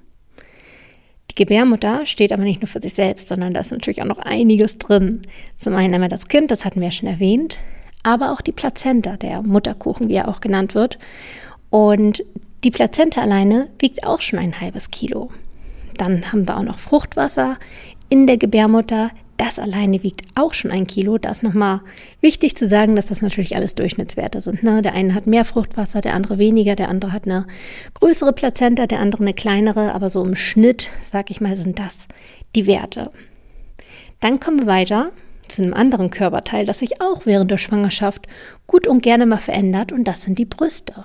Die 1.31 1.35
Gebärmutter 1.35 2.05
steht 2.05 2.33
aber 2.33 2.43
nicht 2.43 2.61
nur 2.61 2.67
für 2.67 2.81
sich 2.81 2.93
selbst, 2.93 3.29
sondern 3.29 3.53
da 3.53 3.61
ist 3.61 3.71
natürlich 3.71 4.01
auch 4.01 4.07
noch 4.07 4.19
einiges 4.19 4.77
drin. 4.77 5.21
Zum 5.57 5.75
einen 5.75 5.93
einmal 5.93 6.09
das 6.09 6.27
Kind, 6.27 6.51
das 6.51 6.65
hatten 6.65 6.81
wir 6.81 6.87
ja 6.87 6.91
schon 6.91 7.07
erwähnt, 7.07 7.57
aber 8.03 8.33
auch 8.33 8.41
die 8.41 8.51
Plazenta, 8.51 9.15
der 9.15 9.41
Mutterkuchen, 9.41 10.09
wie 10.09 10.15
er 10.15 10.27
auch 10.27 10.41
genannt 10.41 10.75
wird. 10.75 10.99
Und 11.69 12.23
die 12.63 12.71
Plazenta 12.71 13.21
alleine 13.21 13.69
wiegt 13.79 14.05
auch 14.05 14.21
schon 14.21 14.39
ein 14.39 14.59
halbes 14.59 14.91
Kilo. 14.91 15.29
Dann 15.97 16.31
haben 16.31 16.47
wir 16.47 16.57
auch 16.57 16.63
noch 16.63 16.79
Fruchtwasser 16.79 17.57
in 18.09 18.27
der 18.27 18.37
Gebärmutter. 18.37 19.11
Das 19.41 19.57
alleine 19.57 20.03
wiegt 20.03 20.21
auch 20.35 20.53
schon 20.53 20.69
ein 20.69 20.85
Kilo. 20.85 21.17
Da 21.17 21.31
ist 21.31 21.41
nochmal 21.41 21.81
wichtig 22.21 22.55
zu 22.55 22.67
sagen, 22.67 22.95
dass 22.95 23.07
das 23.07 23.23
natürlich 23.23 23.55
alles 23.55 23.73
Durchschnittswerte 23.73 24.39
sind. 24.39 24.61
Ne? 24.61 24.83
Der 24.83 24.93
eine 24.93 25.15
hat 25.15 25.25
mehr 25.25 25.45
Fruchtwasser, 25.45 25.99
der 25.99 26.13
andere 26.13 26.37
weniger, 26.37 26.75
der 26.75 26.89
andere 26.89 27.11
hat 27.11 27.25
eine 27.25 27.47
größere 27.95 28.33
Plazenta, 28.33 28.85
der 28.85 28.99
andere 28.99 29.23
eine 29.23 29.33
kleinere, 29.33 29.95
aber 29.95 30.11
so 30.11 30.23
im 30.23 30.35
Schnitt, 30.35 30.91
sag 31.01 31.31
ich 31.31 31.41
mal, 31.41 31.55
sind 31.55 31.79
das 31.79 32.07
die 32.53 32.67
Werte. 32.67 33.09
Dann 34.19 34.39
kommen 34.39 34.59
wir 34.59 34.67
weiter 34.67 35.09
zu 35.47 35.63
einem 35.63 35.73
anderen 35.73 36.11
Körperteil, 36.11 36.67
das 36.67 36.77
sich 36.77 37.01
auch 37.01 37.25
während 37.25 37.49
der 37.49 37.57
Schwangerschaft 37.57 38.27
gut 38.67 38.85
und 38.85 39.01
gerne 39.01 39.25
mal 39.25 39.37
verändert, 39.37 39.91
und 39.91 40.03
das 40.03 40.21
sind 40.21 40.37
die 40.37 40.45
Brüste. 40.45 41.03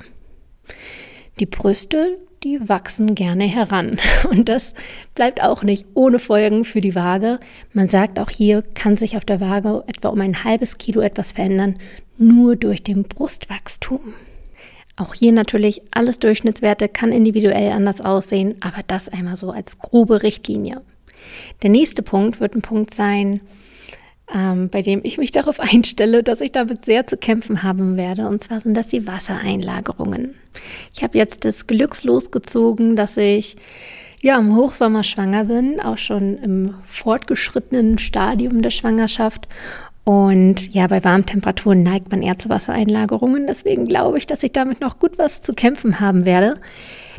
Die 1.41 1.47
Brüste, 1.47 2.19
die 2.47 2.69
wachsen 2.69 3.17
gerne 3.17 3.45
heran. 3.45 3.99
Und 4.31 4.49
das 4.49 4.73
bleibt 5.17 5.43
auch 5.43 5.65
nicht 5.65 5.85
ohne 5.95 6.21
Folgen 6.21 6.65
für 6.65 6.81
die 6.81 6.95
Waage. 6.95 7.41
Man 7.73 7.89
sagt 7.89 8.21
auch 8.21 8.31
hier 8.31 8.63
kann 8.63 8.97
sich 8.97 9.17
auf 9.17 9.25
der 9.25 9.41
Waage 9.41 9.83
etwa 9.89 10.09
um 10.09 10.21
ein 10.21 10.45
halbes 10.45 10.79
Kilo 10.79 11.01
etwas 11.01 11.33
verändern, 11.33 11.75
nur 12.19 12.55
durch 12.55 12.85
den 12.85 13.03
Brustwachstum. 13.03 14.15
Auch 14.97 15.15
hier 15.15 15.33
natürlich 15.33 15.83
alles 15.91 16.21
Durchschnittswerte 16.21 16.89
kann 16.89 17.11
individuell 17.11 17.73
anders 17.73 18.01
aussehen, 18.01 18.55
aber 18.61 18.83
das 18.87 19.09
einmal 19.09 19.37
so 19.37 19.51
als 19.51 19.79
grobe 19.79 20.23
Richtlinie. 20.23 20.83
Der 21.63 21.71
nächste 21.71 22.03
Punkt 22.03 22.41
wird 22.41 22.55
ein 22.55 22.63
Punkt 22.63 22.95
sein, 22.95 23.41
ähm, 24.33 24.69
bei 24.69 24.83
dem 24.83 25.01
ich 25.03 25.19
mich 25.19 25.31
darauf 25.31 25.61
einstelle, 25.75 26.23
dass 26.23 26.41
ich 26.41 26.53
damit 26.53 26.85
sehr 26.85 27.07
zu 27.07 27.17
kämpfen 27.17 27.63
haben 27.63 27.97
werde. 27.97 28.29
Und 28.29 28.43
zwar 28.43 28.61
sind 28.61 28.77
das 28.77 28.87
die 28.87 29.07
Wassereinlagerungen. 29.07 30.35
Ich 30.95 31.03
habe 31.03 31.19
jetzt 31.19 31.45
das 31.45 31.67
Glücks 31.67 32.05
losgezogen, 32.05 32.97
dass 32.97 33.17
ich 33.17 33.57
ja 34.23 34.39
im 34.39 34.57
Hochsommer 34.57 35.05
schwanger 35.05 35.45
bin, 35.45 35.81
auch 35.81 35.99
schon 35.99 36.39
im 36.39 36.75
fortgeschrittenen 36.87 37.99
Stadium 37.99 38.63
der 38.63 38.71
Schwangerschaft. 38.71 39.47
Und 40.05 40.73
ja, 40.73 40.87
bei 40.87 41.03
warmen 41.03 41.27
Temperaturen 41.27 41.83
neigt 41.83 42.11
man 42.13 42.23
eher 42.23 42.39
zu 42.39 42.49
Wassereinlagerungen. 42.49 43.47
Deswegen 43.47 43.87
glaube 43.87 44.19
ich, 44.19 44.27
dass 44.27 44.43
ich 44.43 44.53
damit 44.53 44.81
noch 44.81 44.99
gut 44.99 45.19
was 45.19 45.43
zu 45.43 45.53
kämpfen 45.53 45.99
haben 46.01 46.25
werde. 46.25 46.59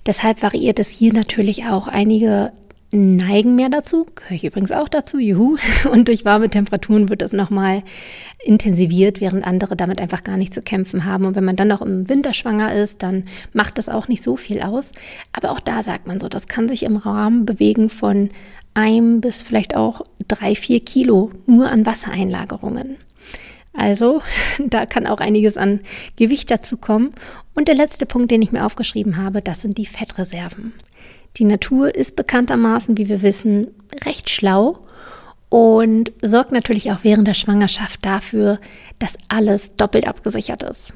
Deshalb 0.06 0.42
variiert 0.42 0.80
es 0.80 0.90
hier 0.90 1.12
natürlich 1.12 1.66
auch. 1.66 1.90
Einige 1.90 2.54
neigen 2.92 3.56
mehr 3.56 3.70
dazu, 3.70 4.06
gehöre 4.16 4.36
ich 4.36 4.46
übrigens 4.46 4.72
auch 4.72 4.88
dazu, 4.88 5.20
juhu. 5.20 5.58
Und 5.92 6.08
durch 6.08 6.26
warme 6.26 6.50
Temperaturen 6.50 7.10
wird 7.10 7.22
das 7.22 7.34
nochmal 7.34 7.84
intensiviert, 8.44 9.20
während 9.20 9.46
andere 9.46 9.76
damit 9.76 10.02
einfach 10.02 10.24
gar 10.24 10.38
nicht 10.38 10.54
zu 10.54 10.62
kämpfen 10.62 11.06
haben. 11.06 11.26
Und 11.26 11.36
wenn 11.36 11.46
man 11.46 11.56
dann 11.56 11.68
noch 11.68 11.82
im 11.82 12.10
Winter 12.10 12.34
schwanger 12.34 12.74
ist, 12.74 13.04
dann 13.04 13.26
macht 13.54 13.78
das 13.78 13.90
auch 13.90 14.08
nicht 14.08 14.24
so 14.24 14.38
viel 14.38 14.62
aus. 14.62 14.92
Aber 15.34 15.52
auch 15.52 15.60
da 15.60 15.84
sagt 15.84 16.08
man 16.08 16.20
so, 16.20 16.30
das 16.30 16.48
kann 16.48 16.70
sich 16.70 16.84
im 16.84 16.98
Rahmen 16.98 17.46
bewegen 17.46 17.90
von 17.90 18.30
ein 18.74 19.22
bis 19.22 19.42
vielleicht 19.42 19.76
auch 19.76 20.02
drei, 20.28 20.56
vier 20.56 20.80
Kilo 20.80 21.32
nur 21.46 21.70
an 21.70 21.86
Wassereinlagerungen. 21.86 22.98
Also 23.78 24.22
da 24.60 24.86
kann 24.86 25.08
auch 25.08 25.22
einiges 25.22 25.56
an 25.56 25.80
Gewicht 26.18 26.52
dazu 26.52 26.76
kommen. 26.76 27.12
Und 27.54 27.70
der 27.70 27.76
letzte 27.76 28.06
Punkt, 28.06 28.30
den 28.32 28.42
ich 28.42 28.52
mir 28.52 28.66
aufgeschrieben 28.66 29.18
habe, 29.18 29.42
das 29.42 29.62
sind 29.62 29.78
die 29.78 29.86
Fettreserven. 29.86 30.74
Die 31.38 31.46
Natur 31.46 31.96
ist 31.96 32.16
bekanntermaßen, 32.16 32.98
wie 32.98 33.08
wir 33.08 33.22
wissen, 33.22 33.68
recht 34.04 34.30
schlau 34.30 34.80
und 35.50 36.12
sorgt 36.22 36.52
natürlich 36.52 36.92
auch 36.92 37.04
während 37.04 37.28
der 37.28 37.36
Schwangerschaft 37.36 38.04
dafür, 38.04 38.60
dass 39.00 39.14
alles 39.30 39.76
doppelt 39.76 40.08
abgesichert 40.08 40.64
ist. 40.64 40.94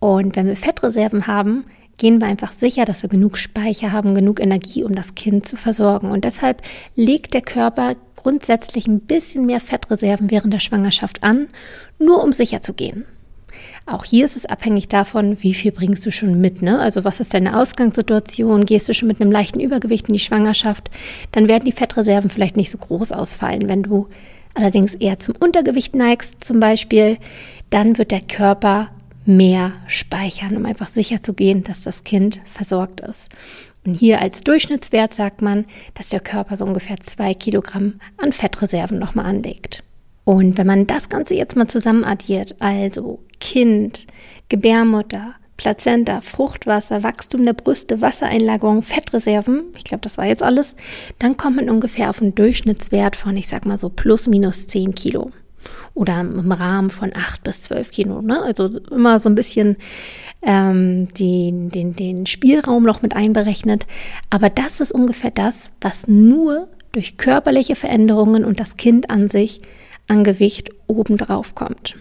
Und 0.00 0.34
wenn 0.34 0.46
wir 0.46 0.56
Fettreserven 0.56 1.26
haben, 1.26 1.64
gehen 1.98 2.20
wir 2.20 2.28
einfach 2.28 2.52
sicher, 2.52 2.84
dass 2.84 3.02
wir 3.02 3.10
genug 3.10 3.38
Speicher 3.38 3.92
haben, 3.92 4.14
genug 4.14 4.40
Energie, 4.40 4.84
um 4.84 4.94
das 4.94 5.14
Kind 5.14 5.46
zu 5.46 5.56
versorgen. 5.56 6.10
Und 6.10 6.24
deshalb 6.24 6.62
legt 6.94 7.34
der 7.34 7.42
Körper 7.42 7.94
grundsätzlich 8.16 8.86
ein 8.86 9.00
bisschen 9.00 9.46
mehr 9.46 9.60
Fettreserven 9.60 10.30
während 10.30 10.52
der 10.52 10.60
Schwangerschaft 10.60 11.22
an, 11.22 11.48
nur 11.98 12.22
um 12.22 12.32
sicher 12.32 12.62
zu 12.62 12.74
gehen. 12.74 13.04
Auch 13.86 14.04
hier 14.04 14.24
ist 14.24 14.36
es 14.36 14.46
abhängig 14.46 14.88
davon, 14.88 15.38
wie 15.40 15.54
viel 15.54 15.72
bringst 15.72 16.06
du 16.06 16.12
schon 16.12 16.40
mit. 16.40 16.62
Ne? 16.62 16.78
Also 16.78 17.04
was 17.04 17.20
ist 17.20 17.34
deine 17.34 17.58
Ausgangssituation? 17.58 18.64
Gehst 18.64 18.88
du 18.88 18.94
schon 18.94 19.08
mit 19.08 19.20
einem 19.20 19.32
leichten 19.32 19.60
Übergewicht 19.60 20.08
in 20.08 20.14
die 20.14 20.20
Schwangerschaft? 20.20 20.90
Dann 21.32 21.48
werden 21.48 21.64
die 21.64 21.72
Fettreserven 21.72 22.30
vielleicht 22.30 22.56
nicht 22.56 22.70
so 22.70 22.78
groß 22.78 23.12
ausfallen. 23.12 23.68
Wenn 23.68 23.82
du 23.82 24.08
allerdings 24.54 24.94
eher 24.94 25.18
zum 25.18 25.34
Untergewicht 25.38 25.96
neigst 25.96 26.44
zum 26.44 26.60
Beispiel, 26.60 27.18
dann 27.70 27.98
wird 27.98 28.12
der 28.12 28.20
Körper 28.20 28.90
mehr 29.24 29.72
speichern, 29.86 30.56
um 30.56 30.66
einfach 30.66 30.88
sicher 30.88 31.22
zu 31.22 31.34
gehen, 31.34 31.62
dass 31.64 31.82
das 31.82 32.04
Kind 32.04 32.40
versorgt 32.44 33.00
ist. 33.00 33.30
Und 33.84 33.94
hier 33.94 34.20
als 34.20 34.42
Durchschnittswert 34.42 35.14
sagt 35.14 35.42
man, 35.42 35.64
dass 35.94 36.10
der 36.10 36.20
Körper 36.20 36.56
so 36.56 36.64
ungefähr 36.64 36.96
zwei 36.98 37.34
Kilogramm 37.34 38.00
an 38.16 38.32
Fettreserven 38.32 38.98
nochmal 38.98 39.26
anlegt. 39.26 39.82
Und 40.24 40.56
wenn 40.56 40.66
man 40.66 40.86
das 40.86 41.08
Ganze 41.08 41.34
jetzt 41.34 41.56
mal 41.56 41.66
zusammen 41.66 42.04
addiert, 42.04 42.54
also 42.60 43.20
Kind, 43.40 44.06
Gebärmutter, 44.48 45.34
Plazenta, 45.56 46.20
Fruchtwasser, 46.20 47.02
Wachstum 47.02 47.44
der 47.44 47.52
Brüste, 47.52 48.00
Wassereinlagerung, 48.00 48.82
Fettreserven, 48.82 49.64
ich 49.76 49.84
glaube, 49.84 50.02
das 50.02 50.18
war 50.18 50.26
jetzt 50.26 50.42
alles, 50.42 50.76
dann 51.18 51.36
kommt 51.36 51.56
man 51.56 51.70
ungefähr 51.70 52.10
auf 52.10 52.22
einen 52.22 52.34
Durchschnittswert 52.34 53.16
von, 53.16 53.36
ich 53.36 53.48
sag 53.48 53.66
mal 53.66 53.78
so, 53.78 53.88
plus 53.88 54.28
minus 54.28 54.66
10 54.68 54.94
Kilo. 54.94 55.32
Oder 55.94 56.20
im 56.20 56.50
Rahmen 56.50 56.90
von 56.90 57.12
8 57.14 57.44
bis 57.44 57.62
12 57.62 57.90
Kilo. 57.90 58.22
Ne? 58.22 58.40
Also 58.42 58.66
immer 58.90 59.18
so 59.18 59.28
ein 59.28 59.34
bisschen 59.34 59.76
ähm, 60.40 61.08
den, 61.14 61.70
den, 61.70 61.94
den 61.94 62.26
Spielraum 62.26 62.82
noch 62.84 63.02
mit 63.02 63.14
einberechnet. 63.14 63.86
Aber 64.30 64.48
das 64.50 64.80
ist 64.80 64.92
ungefähr 64.92 65.30
das, 65.30 65.70
was 65.80 66.08
nur 66.08 66.68
durch 66.92 67.16
körperliche 67.16 67.76
Veränderungen 67.76 68.44
und 68.44 68.60
das 68.60 68.76
Kind 68.76 69.10
an 69.10 69.28
sich 69.28 69.60
an 70.08 70.24
Gewicht 70.24 70.70
obendrauf 70.86 71.54
kommt. 71.54 71.96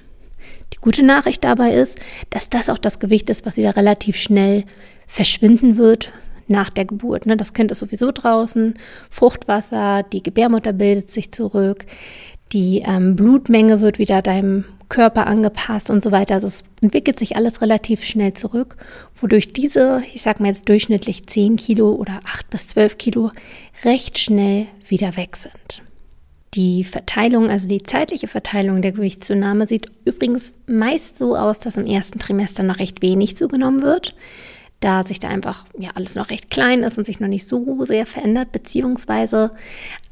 Die 0.74 0.78
gute 0.78 1.04
Nachricht 1.04 1.44
dabei 1.44 1.74
ist, 1.74 2.00
dass 2.30 2.50
das 2.50 2.70
auch 2.70 2.78
das 2.78 3.00
Gewicht 3.00 3.30
ist, 3.30 3.46
was 3.46 3.58
wieder 3.58 3.76
relativ 3.76 4.18
schnell 4.18 4.64
verschwinden 5.08 5.78
wird 5.78 6.12
nach 6.48 6.70
der 6.70 6.86
Geburt. 6.86 7.26
Ne? 7.26 7.38
Das 7.38 7.54
Kind 7.54 7.72
ist 7.72 7.80
sowieso 7.80 8.12
draußen, 8.12 8.76
Fruchtwasser, 9.10 10.04
die 10.04 10.22
Gebärmutter 10.24 10.74
bildet 10.74 11.10
sich 11.10 11.32
zurück, 11.32 11.86
die 12.54 12.84
ähm, 12.86 13.16
Blutmenge 13.16 13.82
wird 13.82 14.00
wieder 14.00 14.22
deinem 14.22 14.66
Körper 14.90 15.26
angepasst 15.26 15.90
und 15.90 16.04
so 16.04 16.12
weiter. 16.12 16.36
Also 16.36 16.48
es 16.48 16.64
entwickelt 16.82 17.18
sich 17.18 17.38
alles 17.38 17.62
relativ 17.62 18.04
schnell 18.04 18.34
zurück, 18.34 18.76
wodurch 19.20 19.54
diese, 19.54 20.04
ich 20.14 20.22
sag 20.22 20.40
mal 20.40 20.50
jetzt 20.50 20.68
durchschnittlich 20.68 21.26
10 21.28 21.56
Kilo 21.56 21.94
oder 21.94 22.20
8 22.26 22.50
bis 22.50 22.68
12 22.68 22.98
Kilo, 22.98 23.32
recht 23.86 24.20
schnell 24.20 24.68
wieder 24.88 25.16
weg 25.16 25.38
sind. 25.38 25.82
Die 26.54 26.84
Verteilung, 26.84 27.50
also 27.50 27.70
die 27.70 27.82
zeitliche 27.82 28.28
Verteilung 28.28 28.82
der 28.82 28.92
Gewichtszunahme 28.92 29.68
sieht 29.68 29.86
übrigens 30.04 30.54
meist 30.68 31.18
so 31.18 31.38
aus, 31.38 31.60
dass 31.60 31.78
im 31.78 31.86
ersten 31.86 32.20
Trimester 32.20 32.62
noch 32.64 32.80
recht 32.80 33.02
wenig 33.02 33.38
zugenommen 33.38 33.82
wird, 33.82 34.14
da 34.82 35.04
sich 35.04 35.20
da 35.20 35.30
einfach 35.30 35.66
ja 35.78 35.92
alles 35.96 36.16
noch 36.16 36.30
recht 36.30 36.50
klein 36.50 36.84
ist 36.84 36.98
und 36.98 37.06
sich 37.06 37.20
noch 37.20 37.28
nicht 37.28 37.48
so 37.48 37.86
sehr 37.86 38.06
verändert, 38.06 38.52
beziehungsweise 38.52 39.52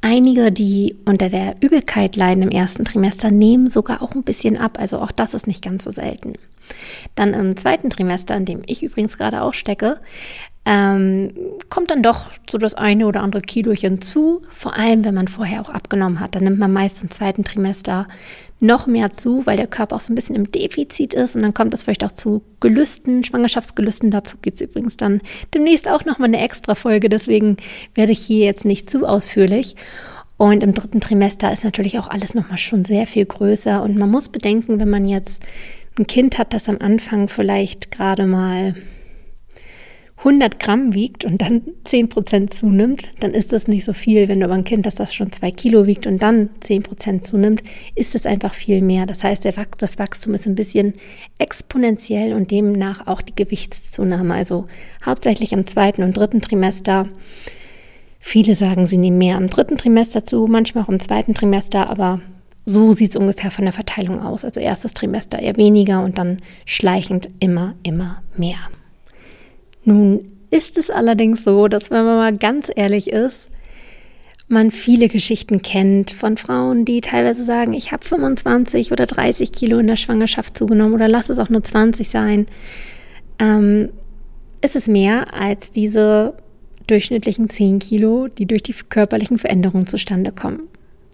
einige, 0.01 0.51
die 0.51 0.95
unter 1.05 1.27
der 1.27 1.55
Übelkeit 1.59 2.15
leiden 2.15 2.43
im 2.43 2.49
ersten 2.49 2.85
Trimester, 2.85 3.31
nehmen 3.31 3.69
sogar 3.69 4.01
auch 4.01 4.13
ein 4.15 4.23
bisschen 4.23 4.57
ab. 4.57 4.77
Also 4.79 4.99
auch 4.99 5.11
das 5.11 5.33
ist 5.33 5.47
nicht 5.47 5.63
ganz 5.63 5.83
so 5.83 5.91
selten. 5.91 6.33
Dann 7.15 7.33
im 7.33 7.57
zweiten 7.57 7.89
Trimester, 7.89 8.35
in 8.37 8.45
dem 8.45 8.61
ich 8.67 8.83
übrigens 8.83 9.17
gerade 9.17 9.41
auch 9.41 9.55
stecke, 9.55 9.99
ähm, 10.65 11.31
kommt 11.69 11.89
dann 11.89 12.03
doch 12.03 12.29
so 12.49 12.57
das 12.57 12.75
eine 12.75 13.07
oder 13.07 13.21
andere 13.21 13.41
Kilochen 13.41 14.01
zu. 14.01 14.41
Vor 14.53 14.77
allem, 14.77 15.03
wenn 15.03 15.15
man 15.15 15.27
vorher 15.27 15.61
auch 15.61 15.69
abgenommen 15.69 16.19
hat. 16.19 16.35
Dann 16.35 16.43
nimmt 16.43 16.59
man 16.59 16.71
meist 16.71 17.01
im 17.01 17.09
zweiten 17.09 17.43
Trimester 17.43 18.07
noch 18.59 18.87
mehr 18.87 19.11
zu, 19.11 19.45
weil 19.45 19.57
der 19.57 19.67
Körper 19.67 19.95
auch 19.95 20.01
so 20.01 20.11
ein 20.11 20.15
bisschen 20.15 20.35
im 20.35 20.51
Defizit 20.51 21.13
ist. 21.13 21.35
Und 21.35 21.43
dann 21.43 21.53
kommt 21.53 21.73
es 21.73 21.83
vielleicht 21.83 22.03
auch 22.03 22.11
zu 22.11 22.43
Gelüsten, 22.59 23.23
Schwangerschaftsgelüsten. 23.23 24.11
Dazu 24.11 24.37
gibt 24.41 24.55
es 24.55 24.61
übrigens 24.61 24.97
dann 24.97 25.21
demnächst 25.53 25.89
auch 25.89 26.05
nochmal 26.05 26.27
eine 26.27 26.41
extra 26.41 26.75
Folge. 26.75 27.09
Deswegen 27.09 27.57
werde 27.95 28.11
ich 28.11 28.19
hier 28.19 28.45
jetzt 28.45 28.65
nicht 28.65 28.89
zu 28.89 29.05
ausführlich. 29.05 29.75
Und 30.37 30.63
im 30.63 30.73
dritten 30.73 31.01
Trimester 31.01 31.51
ist 31.51 31.63
natürlich 31.63 31.99
auch 31.99 32.09
alles 32.09 32.33
nochmal 32.33 32.57
schon 32.57 32.83
sehr 32.83 33.07
viel 33.07 33.25
größer. 33.25 33.81
Und 33.81 33.97
man 33.97 34.11
muss 34.11 34.29
bedenken, 34.29 34.79
wenn 34.79 34.89
man 34.89 35.07
jetzt 35.07 35.41
ein 35.97 36.07
Kind 36.07 36.37
hat, 36.37 36.53
das 36.53 36.69
am 36.69 36.77
Anfang 36.79 37.27
vielleicht 37.27 37.91
gerade 37.91 38.25
mal 38.25 38.75
100 40.19 40.59
Gramm 40.59 40.93
wiegt 40.93 41.23
und 41.23 41.41
dann 41.41 41.61
10 41.85 42.09
Prozent 42.09 42.53
zunimmt, 42.53 43.13
dann 43.21 43.31
ist 43.33 43.53
das 43.53 43.69
nicht 43.69 43.85
so 43.85 43.93
viel. 43.93 44.27
Wenn 44.27 44.41
du 44.41 44.45
aber 44.45 44.55
ein 44.55 44.65
Kind 44.65 44.85
hast, 44.85 44.99
das 44.99 45.13
schon 45.13 45.31
2 45.31 45.51
Kilo 45.51 45.87
wiegt 45.87 46.07
und 46.07 46.21
dann 46.21 46.49
10 46.59 46.83
Prozent 46.83 47.25
zunimmt, 47.25 47.63
ist 47.95 48.15
es 48.15 48.25
einfach 48.25 48.53
viel 48.53 48.81
mehr. 48.81 49.05
Das 49.05 49.23
heißt, 49.23 49.45
das 49.77 49.97
Wachstum 49.97 50.33
ist 50.33 50.45
ein 50.45 50.55
bisschen 50.55 50.93
exponentiell 51.37 52.33
und 52.33 52.51
demnach 52.51 53.07
auch 53.07 53.21
die 53.21 53.35
Gewichtszunahme. 53.35 54.33
Also 54.33 54.67
hauptsächlich 55.05 55.53
im 55.53 55.65
zweiten 55.67 56.03
und 56.03 56.17
dritten 56.17 56.41
Trimester. 56.41 57.07
Viele 58.19 58.55
sagen, 58.55 58.87
sie 58.87 58.97
nehmen 58.97 59.17
mehr 59.17 59.37
im 59.37 59.49
dritten 59.49 59.77
Trimester 59.77 60.25
zu, 60.25 60.47
manchmal 60.47 60.83
auch 60.83 60.89
im 60.89 60.99
zweiten 60.99 61.33
Trimester, 61.33 61.89
aber 61.89 62.19
so 62.65 62.91
sieht 62.91 63.11
es 63.11 63.15
ungefähr 63.15 63.51
von 63.51 63.63
der 63.63 63.73
Verteilung 63.73 64.21
aus. 64.21 64.43
Also 64.43 64.59
erstes 64.59 64.93
Trimester 64.93 65.39
eher 65.39 65.55
weniger 65.55 66.03
und 66.03 66.17
dann 66.17 66.39
schleichend 66.65 67.29
immer, 67.39 67.75
immer 67.83 68.21
mehr. 68.35 68.57
Nun 69.83 70.25
ist 70.51 70.77
es 70.77 70.89
allerdings 70.89 71.43
so, 71.43 71.67
dass 71.67 71.91
wenn 71.91 72.05
man 72.05 72.17
mal 72.17 72.37
ganz 72.37 72.71
ehrlich 72.75 73.11
ist, 73.11 73.49
man 74.47 74.71
viele 74.71 75.09
Geschichten 75.09 75.61
kennt 75.61 76.09
von 76.09 76.35
Frauen, 76.37 76.83
die 76.83 77.01
teilweise 77.01 77.45
sagen, 77.45 77.73
ich 77.73 77.91
habe 77.91 78.03
25 78.03 78.91
oder 78.91 79.05
30 79.05 79.51
Kilo 79.51 79.77
in 79.77 79.87
der 79.87 79.95
Schwangerschaft 79.95 80.57
zugenommen 80.57 80.95
oder 80.95 81.07
lass 81.07 81.29
es 81.29 81.37
auch 81.37 81.49
nur 81.49 81.63
20 81.63 82.09
sein. 82.09 82.47
Ähm, 83.37 83.89
es 84.61 84.75
ist 84.75 84.87
mehr 84.87 85.33
als 85.33 85.71
diese 85.71 86.33
durchschnittlichen 86.87 87.49
10 87.49 87.79
Kilo, 87.79 88.27
die 88.27 88.47
durch 88.47 88.63
die 88.63 88.73
körperlichen 88.73 89.37
Veränderungen 89.37 89.85
zustande 89.85 90.31
kommen. 90.31 90.61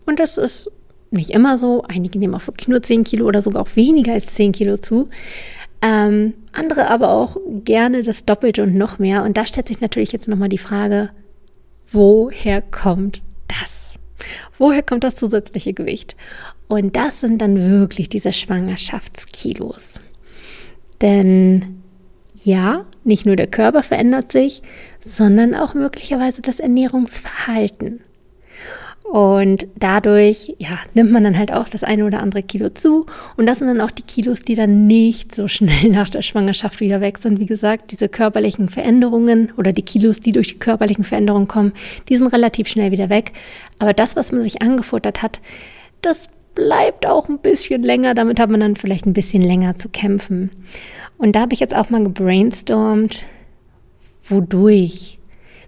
Und 0.05 0.19
das 0.19 0.38
ist 0.38 0.72
nicht 1.12 1.31
immer 1.31 1.57
so. 1.57 1.84
Einige 1.84 2.17
nehmen 2.17 2.36
auch 2.36 2.48
wirklich 2.48 2.69
nur 2.69 2.81
10 2.81 3.03
Kilo 3.03 3.25
oder 3.25 3.41
sogar 3.41 3.62
auch 3.62 3.75
weniger 3.75 4.13
als 4.13 4.34
10 4.34 4.53
Kilo 4.53 4.77
zu. 4.77 5.10
Ähm, 5.82 6.34
andere 6.51 6.89
aber 6.89 7.10
auch 7.10 7.38
gerne 7.63 8.03
das 8.03 8.25
Doppelte 8.25 8.63
und 8.63 8.75
noch 8.75 9.00
mehr. 9.00 9.24
Und 9.24 9.38
da 9.38 9.46
stellt 9.46 9.67
sich 9.67 9.82
natürlich 9.82 10.12
jetzt 10.12 10.27
nochmal 10.27 10.50
die 10.50 10.58
Frage, 10.58 11.10
woher 11.91 12.62
kommt 12.62 13.22
das? 13.48 13.94
Woher 14.58 14.82
kommt 14.82 15.03
das 15.03 15.15
zusätzliche 15.15 15.74
Gewicht? 15.74 16.15
Und 16.67 16.96
das 16.96 17.22
sind 17.22 17.41
dann 17.41 17.70
wirklich 17.70 18.10
diese 18.10 18.34
Schwangerschaftskilos. 18.34 20.00
Denn 21.01 21.84
ja, 22.44 22.84
nicht 23.03 23.25
nur 23.25 23.36
der 23.36 23.48
Körper 23.48 23.84
verändert 23.84 24.32
sich, 24.32 24.62
sondern 25.05 25.55
auch 25.55 25.74
möglicherweise 25.74 26.41
das 26.41 26.60
Ernährungsverhalten. 26.60 28.01
Und 29.12 29.67
dadurch, 29.77 30.55
ja, 30.57 30.79
nimmt 30.95 31.12
man 31.12 31.24
dann 31.24 31.38
halt 31.38 31.53
auch 31.53 31.69
das 31.69 31.83
eine 31.83 32.05
oder 32.05 32.21
andere 32.21 32.41
Kilo 32.41 32.69
zu. 32.69 33.05
Und 33.38 33.45
das 33.45 33.59
sind 33.59 33.67
dann 33.67 33.79
auch 33.79 33.91
die 33.91 34.01
Kilos, 34.01 34.41
die 34.41 34.55
dann 34.55 34.88
nicht 34.88 35.33
so 35.33 35.47
schnell 35.47 35.89
nach 35.91 36.09
der 36.09 36.24
Schwangerschaft 36.24 36.79
wieder 36.79 37.01
weg 37.01 37.19
sind. 37.19 37.39
Wie 37.39 37.45
gesagt, 37.45 37.91
diese 37.91 38.09
körperlichen 38.09 38.67
Veränderungen 38.67 39.53
oder 39.57 39.74
die 39.74 39.83
Kilos, 39.83 40.21
die 40.21 40.31
durch 40.31 40.47
die 40.47 40.59
körperlichen 40.59 41.03
Veränderungen 41.03 41.47
kommen, 41.47 41.74
die 42.09 42.15
sind 42.15 42.27
relativ 42.27 42.67
schnell 42.67 42.91
wieder 42.91 43.09
weg. 43.09 43.33
Aber 43.77 43.93
das, 43.93 44.15
was 44.15 44.31
man 44.31 44.41
sich 44.41 44.63
angefuttert 44.63 45.21
hat, 45.21 45.39
das 46.01 46.29
bleibt 46.55 47.05
auch 47.05 47.29
ein 47.29 47.39
bisschen 47.39 47.83
länger. 47.83 48.15
Damit 48.15 48.39
hat 48.39 48.50
man 48.50 48.59
dann 48.59 48.75
vielleicht 48.75 49.05
ein 49.05 49.13
bisschen 49.13 49.43
länger 49.43 49.75
zu 49.75 49.89
kämpfen. 49.89 50.50
Und 51.17 51.35
da 51.35 51.41
habe 51.41 51.53
ich 51.53 51.59
jetzt 51.59 51.75
auch 51.75 51.91
mal 51.91 52.03
gebrainstormt, 52.03 53.24
wodurch 54.24 55.19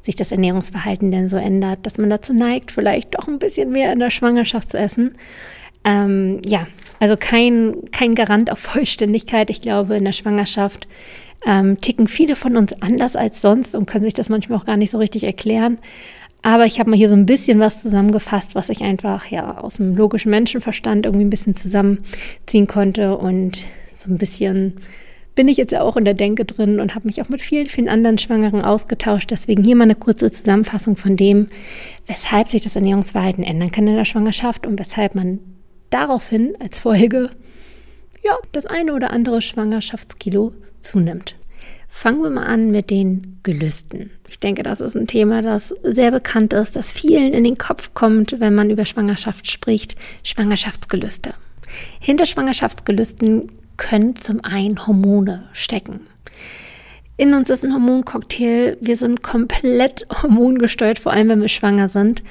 sich 0.07 0.15
das 0.15 0.31
Ernährungsverhalten 0.31 1.11
denn 1.11 1.27
so 1.27 1.37
ändert, 1.37 1.85
dass 1.85 1.97
man 1.97 2.09
dazu 2.09 2.33
neigt, 2.33 2.71
vielleicht 2.71 3.15
doch 3.15 3.27
ein 3.27 3.39
bisschen 3.39 3.71
mehr 3.71 3.91
in 3.91 3.99
der 3.99 4.09
Schwangerschaft 4.09 4.71
zu 4.71 4.77
essen. 4.77 5.15
Ähm, 5.83 6.41
ja, 6.45 6.65
also 6.99 7.15
kein, 7.17 7.75
kein 7.91 8.15
Garant 8.15 8.51
auf 8.51 8.59
Vollständigkeit. 8.59 9.49
Ich 9.49 9.61
glaube, 9.61 9.97
in 9.97 10.05
der 10.05 10.13
Schwangerschaft 10.13 10.87
ähm, 11.45 11.79
ticken 11.81 12.07
viele 12.07 12.35
von 12.37 12.55
uns 12.55 12.73
anders 12.81 13.15
als 13.17 13.41
sonst 13.41 13.75
und 13.75 13.85
können 13.85 14.05
sich 14.05 14.13
das 14.13 14.29
manchmal 14.29 14.57
auch 14.57 14.65
gar 14.65 14.77
nicht 14.77 14.91
so 14.91 14.97
richtig 14.97 15.25
erklären. 15.25 15.77
Aber 16.41 16.65
ich 16.65 16.79
habe 16.79 16.89
mal 16.89 16.95
hier 16.95 17.09
so 17.09 17.15
ein 17.15 17.25
bisschen 17.25 17.59
was 17.59 17.81
zusammengefasst, 17.81 18.55
was 18.55 18.69
ich 18.69 18.81
einfach 18.81 19.27
ja 19.27 19.57
aus 19.57 19.75
dem 19.75 19.95
logischen 19.95 20.31
Menschenverstand 20.31 21.05
irgendwie 21.05 21.25
ein 21.25 21.29
bisschen 21.29 21.55
zusammenziehen 21.55 22.67
konnte 22.67 23.17
und 23.17 23.57
so 23.97 24.09
ein 24.09 24.17
bisschen 24.17 24.79
bin 25.37 25.47
ich 25.47 25.55
jetzt 25.55 25.71
ja 25.71 25.83
auch 25.83 25.95
in 25.95 26.03
der 26.03 26.15
Denke 26.15 26.45
drin 26.45 26.79
und 26.79 26.95
habe 26.95 27.05
mich 27.05 27.21
auch 27.21 27.29
mit 27.29 27.41
vielen, 27.41 27.67
vielen 27.67 27.87
anderen 27.87 28.17
Schwangeren 28.17 28.63
ausgetauscht. 28.63 29.29
Deswegen 29.29 29.63
hier 29.63 29.75
mal 29.75 29.83
eine 29.83 29.95
kurze 29.95 30.31
Zusammenfassung 30.31 30.97
von 30.97 31.15
dem, 31.15 31.45
weshalb 32.07 32.47
sich 32.47 32.63
das 32.63 32.75
Ernährungsverhalten 32.75 33.43
ändern 33.43 33.71
kann 33.71 33.87
in 33.87 33.95
der 33.95 34.03
Schwangerschaft 34.03 34.65
und 34.65 34.79
weshalb 34.79 35.13
man 35.13 35.39
daraufhin 35.91 36.55
als 36.59 36.79
Folge 36.79 37.29
ja, 38.23 38.35
das 38.51 38.65
eine 38.65 38.93
oder 38.93 39.11
andere 39.11 39.43
Schwangerschaftskilo 39.43 40.53
zunimmt. 40.81 41.35
Fangen 41.87 42.23
wir 42.23 42.31
mal 42.31 42.47
an 42.47 42.71
mit 42.71 42.89
den 42.89 43.39
Gelüsten. 43.43 44.09
Ich 44.27 44.39
denke, 44.39 44.63
das 44.63 44.81
ist 44.81 44.97
ein 44.97 45.05
Thema, 45.05 45.43
das 45.43 45.69
sehr 45.83 46.09
bekannt 46.09 46.53
ist, 46.53 46.75
das 46.75 46.91
vielen 46.91 47.31
in 47.33 47.43
den 47.43 47.59
Kopf 47.59 47.93
kommt, 47.93 48.39
wenn 48.39 48.55
man 48.55 48.71
über 48.71 48.85
Schwangerschaft 48.85 49.49
spricht. 49.49 49.95
Schwangerschaftsgelüste. 50.23 51.35
Hinter 51.99 52.25
Schwangerschaftsgelüsten 52.25 53.51
können 53.77 54.15
zum 54.15 54.43
einen 54.43 54.85
Hormone 54.85 55.47
stecken. 55.53 56.01
In 57.15 57.33
uns 57.33 57.49
ist 57.49 57.63
ein 57.63 57.73
Hormoncocktail. 57.73 58.77
Wir 58.79 58.95
sind 58.95 59.23
komplett 59.23 60.05
hormongesteuert, 60.21 60.99
vor 60.99 61.11
allem 61.11 61.29
wenn 61.29 61.41
wir 61.41 61.47
schwanger 61.47 61.89
sind. 61.89 62.23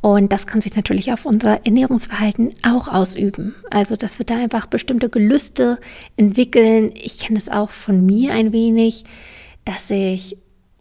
Und 0.00 0.32
das 0.32 0.46
kann 0.46 0.60
sich 0.60 0.76
natürlich 0.76 1.12
auf 1.12 1.24
unser 1.24 1.64
Ernährungsverhalten 1.64 2.52
auch 2.62 2.88
ausüben. 2.88 3.54
Also, 3.70 3.96
dass 3.96 4.18
wir 4.18 4.26
da 4.26 4.36
einfach 4.36 4.66
bestimmte 4.66 5.08
Gelüste 5.08 5.78
entwickeln. 6.16 6.90
Ich 6.94 7.20
kenne 7.20 7.38
es 7.38 7.48
auch 7.48 7.70
von 7.70 8.04
mir 8.04 8.34
ein 8.34 8.52
wenig, 8.52 9.04
dass 9.64 9.88
ich 9.90 10.36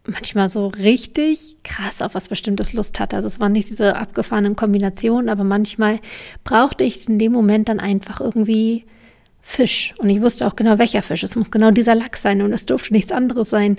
manchmal 0.06 0.50
so 0.50 0.68
richtig 0.68 1.56
krass 1.64 2.02
auf 2.02 2.16
was 2.16 2.28
Bestimmtes 2.28 2.74
Lust 2.74 3.00
hatte. 3.00 3.16
Also 3.16 3.28
es 3.28 3.40
waren 3.40 3.54
nicht 3.54 3.70
diese 3.70 3.96
abgefahrenen 3.96 4.56
Kombinationen, 4.56 5.30
aber 5.30 5.44
manchmal 5.44 6.00
brauchte 6.44 6.84
ich 6.84 7.08
in 7.08 7.20
dem 7.20 7.32
Moment 7.32 7.70
dann 7.70 7.80
einfach 7.80 8.20
irgendwie 8.20 8.86
Fisch. 9.46 9.94
Und 9.98 10.10
ich 10.10 10.22
wusste 10.22 10.48
auch 10.48 10.56
genau, 10.56 10.80
welcher 10.80 11.04
Fisch. 11.04 11.22
Es 11.22 11.36
muss 11.36 11.52
genau 11.52 11.70
dieser 11.70 11.94
Lachs 11.94 12.22
sein 12.22 12.42
und 12.42 12.54
es 12.54 12.66
durfte 12.66 12.94
nichts 12.94 13.12
anderes 13.12 13.50
sein. 13.50 13.78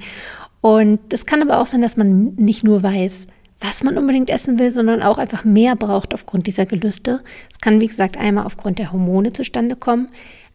Und 0.61 1.13
es 1.13 1.27
kann 1.27 1.43
aber 1.43 1.59
auch 1.59 1.67
sein, 1.67 1.83
dass 1.83 1.97
man 1.97 2.35
nicht 2.37 2.63
nur 2.65 2.83
weiß, 2.83 3.27
was 3.61 3.83
man 3.83 3.97
unbedingt 3.97 4.31
essen 4.31 4.59
will, 4.59 4.71
sondern 4.71 5.03
auch 5.03 5.19
einfach 5.19 5.45
mehr 5.45 5.75
braucht 5.75 6.13
aufgrund 6.13 6.47
dieser 6.47 6.67
Gelüste. 6.67 7.23
Es 7.51 7.61
kann, 7.61 7.81
wie 7.81 7.87
gesagt, 7.87 8.19
einmal 8.19 8.45
aufgrund 8.45 8.79
der 8.79 8.93
Hormone 8.93 9.33
zustande 9.33 9.75
kommen, 9.75 10.09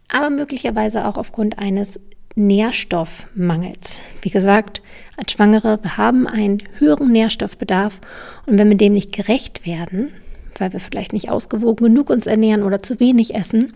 aber 0.08 0.30
möglicherweise 0.30 1.06
auch 1.06 1.18
aufgrund 1.18 1.58
eines 1.58 2.00
Nährstoffmangels. 2.36 4.00
Wie 4.22 4.30
gesagt, 4.30 4.82
als 5.18 5.32
Schwangere, 5.32 5.80
wir 5.82 5.98
haben 5.98 6.28
einen 6.28 6.60
höheren 6.78 7.12
Nährstoffbedarf 7.12 8.00
und 8.46 8.60
wenn 8.60 8.70
wir 8.70 8.78
dem 8.78 8.94
nicht 8.94 9.12
gerecht 9.12 9.66
werden, 9.66 10.12
weil 10.58 10.72
wir 10.72 10.80
vielleicht 10.80 11.14
nicht 11.14 11.30
ausgewogen 11.30 11.88
genug 11.88 12.10
uns 12.10 12.28
ernähren 12.28 12.64
oder 12.64 12.84
zu 12.84 13.00
wenig 13.00 13.34
essen, 13.34 13.74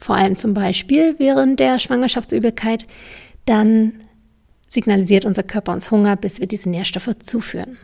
vor 0.00 0.16
allem 0.16 0.36
zum 0.36 0.54
Beispiel 0.54 1.14
während 1.18 1.60
der 1.60 1.78
Schwangerschaftsübelkeit, 1.78 2.86
dann 3.44 3.92
signalisiert 4.66 5.24
unser 5.24 5.42
Körper 5.42 5.72
uns 5.72 5.90
Hunger, 5.90 6.16
bis 6.16 6.40
wir 6.40 6.46
diese 6.46 6.70
Nährstoffe 6.70 7.18
zuführen. 7.20 7.76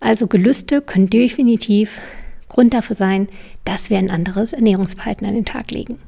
Also 0.00 0.26
Gelüste 0.26 0.80
können 0.80 1.10
definitiv 1.10 2.00
Grund 2.48 2.74
dafür 2.74 2.96
sein, 2.96 3.28
dass 3.64 3.90
wir 3.90 3.98
ein 3.98 4.10
anderes 4.10 4.52
Ernährungsverhalten 4.52 5.26
an 5.26 5.34
den 5.34 5.44
Tag 5.44 5.70
legen. 5.70 5.98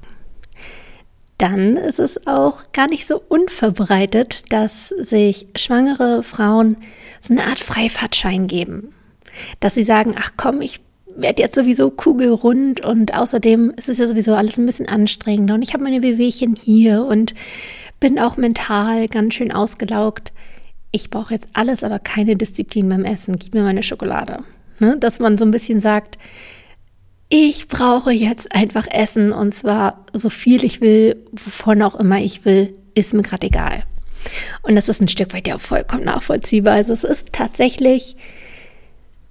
Dann 1.38 1.76
ist 1.76 1.98
es 1.98 2.26
auch 2.26 2.72
gar 2.72 2.86
nicht 2.86 3.06
so 3.06 3.20
unverbreitet, 3.28 4.52
dass 4.52 4.88
sich 4.88 5.48
schwangere 5.56 6.22
Frauen 6.22 6.76
so 7.20 7.32
eine 7.32 7.44
Art 7.44 7.58
Freifahrtschein 7.58 8.46
geben. 8.46 8.94
Dass 9.58 9.74
sie 9.74 9.84
sagen, 9.84 10.14
ach 10.16 10.32
komm, 10.36 10.60
ich 10.60 10.80
werde 11.16 11.42
jetzt 11.42 11.54
sowieso 11.54 11.90
kugelrund 11.90 12.84
und 12.84 13.14
außerdem 13.14 13.72
ist 13.76 13.88
es 13.88 13.98
ja 13.98 14.06
sowieso 14.06 14.34
alles 14.34 14.58
ein 14.58 14.66
bisschen 14.66 14.88
anstrengender 14.88 15.54
und 15.54 15.62
ich 15.62 15.74
habe 15.74 15.84
meine 15.84 16.02
Wehwehchen 16.02 16.56
hier 16.56 17.04
und 17.04 17.34
bin 18.00 18.18
auch 18.18 18.36
mental 18.36 19.08
ganz 19.08 19.34
schön 19.34 19.52
ausgelaugt. 19.52 20.32
Ich 20.90 21.10
brauche 21.10 21.34
jetzt 21.34 21.48
alles, 21.54 21.82
aber 21.82 21.98
keine 21.98 22.36
Disziplin 22.36 22.88
beim 22.88 23.04
Essen. 23.04 23.38
Gib 23.38 23.54
mir 23.54 23.62
meine 23.62 23.82
Schokolade. 23.82 24.44
Ne? 24.78 24.96
Dass 24.98 25.18
man 25.20 25.38
so 25.38 25.44
ein 25.44 25.50
bisschen 25.50 25.80
sagt, 25.80 26.18
ich 27.28 27.68
brauche 27.68 28.12
jetzt 28.12 28.54
einfach 28.54 28.86
Essen 28.90 29.32
und 29.32 29.54
zwar 29.54 30.04
so 30.12 30.30
viel 30.30 30.64
ich 30.64 30.80
will, 30.80 31.16
wovon 31.32 31.82
auch 31.82 31.96
immer 31.96 32.20
ich 32.20 32.44
will, 32.44 32.74
ist 32.94 33.14
mir 33.14 33.22
gerade 33.22 33.46
egal. 33.46 33.84
Und 34.62 34.76
das 34.76 34.88
ist 34.88 35.00
ein 35.00 35.08
Stück 35.08 35.32
weit 35.34 35.48
ja 35.48 35.58
vollkommen 35.58 36.04
nachvollziehbar. 36.04 36.74
Also 36.74 36.92
es 36.92 37.04
ist 37.04 37.32
tatsächlich, 37.32 38.16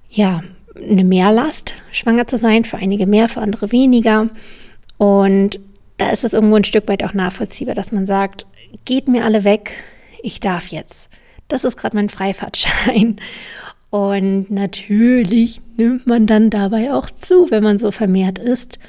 ja, 0.09 0.43
eine 0.75 1.03
Mehrlast, 1.03 1.75
schwanger 1.91 2.27
zu 2.27 2.38
sein, 2.38 2.65
für 2.65 2.77
einige 2.77 3.07
mehr, 3.07 3.29
für 3.29 3.41
andere 3.41 3.71
weniger. 3.71 4.29
Und 4.97 5.59
da 5.97 6.09
ist 6.09 6.23
es 6.23 6.33
irgendwo 6.33 6.55
ein 6.55 6.63
Stück 6.63 6.88
weit 6.88 7.03
auch 7.03 7.13
nachvollziehbar, 7.13 7.75
dass 7.75 7.91
man 7.91 8.05
sagt, 8.05 8.45
geht 8.86 9.07
mir 9.07 9.25
alle 9.25 9.43
weg, 9.43 9.71
ich 10.21 10.39
darf 10.39 10.67
jetzt. 10.67 11.09
Das 11.47 11.63
ist 11.63 11.77
gerade 11.77 11.95
mein 11.95 12.09
Freifahrtschein. 12.09 13.17
Und 13.89 14.49
natürlich 14.49 15.62
nimmt 15.77 16.07
man 16.07 16.25
dann 16.25 16.49
dabei 16.49 16.93
auch 16.93 17.12
zu, 17.12 17.51
wenn 17.51 17.62
man 17.62 17.77
so 17.77 17.91
vermehrt 17.91 18.39
ist. 18.39 18.79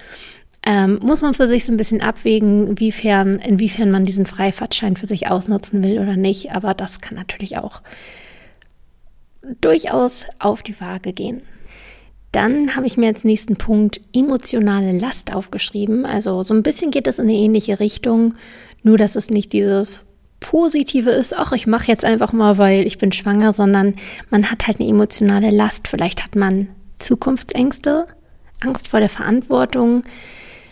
Ähm, 0.67 0.99
muss 1.03 1.21
man 1.21 1.35
für 1.35 1.47
sich 1.47 1.67
so 1.67 1.73
ein 1.73 1.77
bisschen 1.77 2.01
abwägen, 2.01 2.69
inwiefern, 2.69 3.39
inwiefern 3.39 3.91
man 3.91 4.07
diesen 4.07 4.25
Freifahrtschein 4.25 4.97
für 4.97 5.07
sich 5.07 5.29
ausnutzen 5.29 5.85
will 5.85 5.99
oder 5.99 6.17
nicht. 6.17 6.53
Aber 6.53 6.73
das 6.73 7.03
kann 7.03 7.19
natürlich 7.19 7.59
auch 7.59 7.83
durchaus 9.61 10.25
auf 10.39 10.63
die 10.63 10.81
Waage 10.81 11.13
gehen. 11.13 11.43
Dann 12.35 12.75
habe 12.75 12.89
ich 12.89 12.97
mir 12.97 13.07
als 13.07 13.23
nächsten 13.23 13.55
Punkt 13.55 14.01
emotionale 14.13 14.99
Last 14.99 15.33
aufgeschrieben. 15.33 16.05
Also 16.05 16.43
so 16.43 16.53
ein 16.53 16.65
bisschen 16.65 16.91
geht 16.91 17.07
es 17.07 17.21
in 17.21 17.29
eine 17.29 17.39
ähnliche 17.39 17.79
Richtung, 17.79 18.35
nur 18.83 18.99
dass 18.99 19.15
es 19.15 19.31
nicht 19.31 19.53
dieses 19.53 20.01
Positive 20.41 21.11
ist, 21.11 21.39
ach, 21.39 21.53
ich 21.53 21.69
mache 21.69 21.87
jetzt 21.87 22.05
einfach 22.05 22.33
mal, 22.33 22.59
weil 22.59 22.89
ich 22.89 22.99
bin 22.99 23.13
schwanger, 23.13 23.53
sondern 23.53 23.95
man 24.31 24.51
hat 24.51 24.67
halt 24.67 24.81
eine 24.81 24.89
emotionale 24.89 25.51
Last. 25.51 25.87
Vielleicht 25.87 26.25
hat 26.25 26.35
man 26.35 26.71
Zukunftsängste, 26.99 28.09
Angst 28.61 28.89
vor 28.89 28.99
der 28.99 29.09
Verantwortung, 29.09 30.03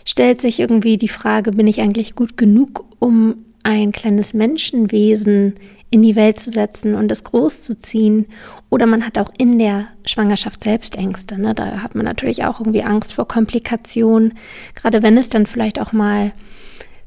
stellt 0.03 0.41
sich 0.41 0.59
irgendwie 0.59 0.97
die 0.97 1.07
Frage, 1.07 1.53
bin 1.53 1.67
ich 1.67 1.79
eigentlich 1.79 2.13
gut 2.13 2.35
genug, 2.35 2.85
um 2.99 3.45
ein 3.63 3.93
kleines 3.93 4.33
Menschenwesen 4.33 5.55
in 5.93 6.01
die 6.01 6.15
Welt 6.15 6.39
zu 6.39 6.49
setzen 6.49 6.95
und 6.95 7.11
es 7.11 7.23
groß 7.23 7.61
zu 7.61 7.79
ziehen. 7.79 8.25
Oder 8.71 8.87
man 8.87 9.05
hat 9.05 9.19
auch 9.19 9.31
in 9.37 9.59
der 9.59 9.89
Schwangerschaft 10.05 10.63
selbst 10.63 10.95
Ängste. 10.95 11.39
Ne? 11.39 11.53
Da 11.53 11.83
hat 11.83 11.93
man 11.93 12.03
natürlich 12.03 12.45
auch 12.45 12.59
irgendwie 12.59 12.81
Angst 12.81 13.13
vor 13.13 13.27
Komplikationen, 13.27 14.33
gerade 14.73 15.03
wenn 15.03 15.17
es 15.17 15.29
dann 15.29 15.45
vielleicht 15.45 15.79
auch 15.79 15.93
mal 15.93 16.33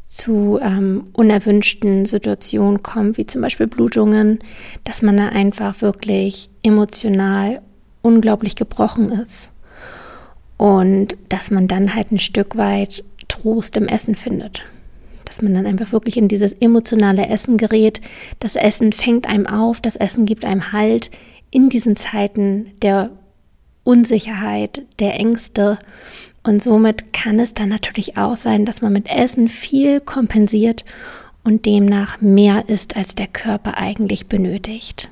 zu 0.07 0.61
ähm, 0.63 1.09
unerwünschten 1.15 2.07
Situationen 2.07 2.85
kommt, 2.85 3.19
wie 3.19 3.27
zum 3.27 3.43
Beispiel 3.43 3.67
Blutungen, 3.67 4.39
dass 4.85 5.03
man 5.03 5.17
da 5.17 5.31
einfach 5.31 5.83
wirklich 5.83 6.49
emotional 6.63 7.63
unglaublich 8.03 8.55
gebrochen 8.55 9.11
ist. 9.11 9.49
Und 10.59 11.17
dass 11.29 11.51
man 11.51 11.67
dann 11.67 11.97
halt 11.97 12.13
ein 12.13 12.21
Stück 12.21 12.57
weit 12.57 13.03
Trost 13.27 13.77
im 13.77 13.89
Essen 13.89 14.15
findet. 14.15 14.63
Dass 15.27 15.43
man 15.43 15.55
dann 15.55 15.67
einfach 15.67 15.93
wirklich 15.93 16.17
in 16.17 16.29
dieses 16.29 16.55
emotionale 16.55 17.29
Essen 17.29 17.59
gerät. 17.59 18.01
Das 18.41 18.57
Essen 18.57 18.93
fängt 18.93 19.29
einem 19.29 19.47
auf, 19.47 19.81
das 19.81 19.97
Essen 19.97 20.25
gibt 20.25 20.45
einem 20.45 20.73
Halt 20.73 21.11
in 21.51 21.69
diesen 21.69 21.97
Zeiten 21.97 22.71
der 22.81 23.11
Unsicherheit, 23.85 24.83
der 24.99 25.15
Ängste. 25.15 25.79
Und 26.43 26.63
somit 26.63 27.13
kann 27.13 27.39
es 27.39 27.55
dann 27.55 27.69
natürlich 27.69 28.17
auch 28.17 28.37
sein, 28.37 28.65
dass 28.65 28.83
man 28.83 28.93
mit 28.93 29.09
Essen 29.09 29.49
viel 29.49 30.01
kompensiert 30.01 30.85
und 31.45 31.67
demnach 31.67 32.21
mehr 32.21 32.69
isst, 32.69 32.97
als 32.97 33.15
der 33.15 33.27
Körper 33.27 33.79
eigentlich 33.79 34.27
benötigt. 34.27 35.09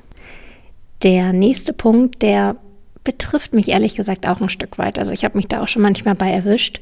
Der 1.03 1.33
nächste 1.33 1.71
Punkt, 1.73 2.21
der 2.21 2.57
betrifft 3.03 3.53
mich 3.53 3.69
ehrlich 3.69 3.95
gesagt 3.95 4.27
auch 4.27 4.41
ein 4.41 4.49
Stück 4.49 4.77
weit. 4.77 4.99
Also 4.99 5.13
ich 5.13 5.23
habe 5.23 5.37
mich 5.37 5.47
da 5.47 5.61
auch 5.61 5.67
schon 5.67 5.81
manchmal 5.81 6.15
bei 6.15 6.31
erwischt. 6.31 6.81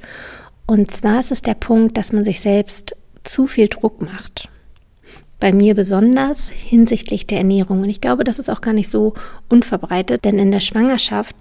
Und 0.65 0.91
zwar 0.91 1.19
ist 1.19 1.31
es 1.31 1.41
der 1.41 1.55
Punkt, 1.55 1.97
dass 1.97 2.13
man 2.13 2.23
sich 2.23 2.39
selbst 2.39 2.95
zu 3.23 3.47
viel 3.47 3.67
Druck 3.67 4.01
macht. 4.01 4.49
Bei 5.39 5.51
mir 5.51 5.75
besonders 5.75 6.49
hinsichtlich 6.49 7.27
der 7.27 7.39
Ernährung. 7.39 7.81
Und 7.81 7.89
ich 7.89 8.01
glaube, 8.01 8.23
das 8.23 8.39
ist 8.39 8.49
auch 8.49 8.61
gar 8.61 8.73
nicht 8.73 8.89
so 8.89 9.13
unverbreitet, 9.49 10.23
denn 10.23 10.39
in 10.39 10.51
der 10.51 10.61
Schwangerschaft 10.61 11.35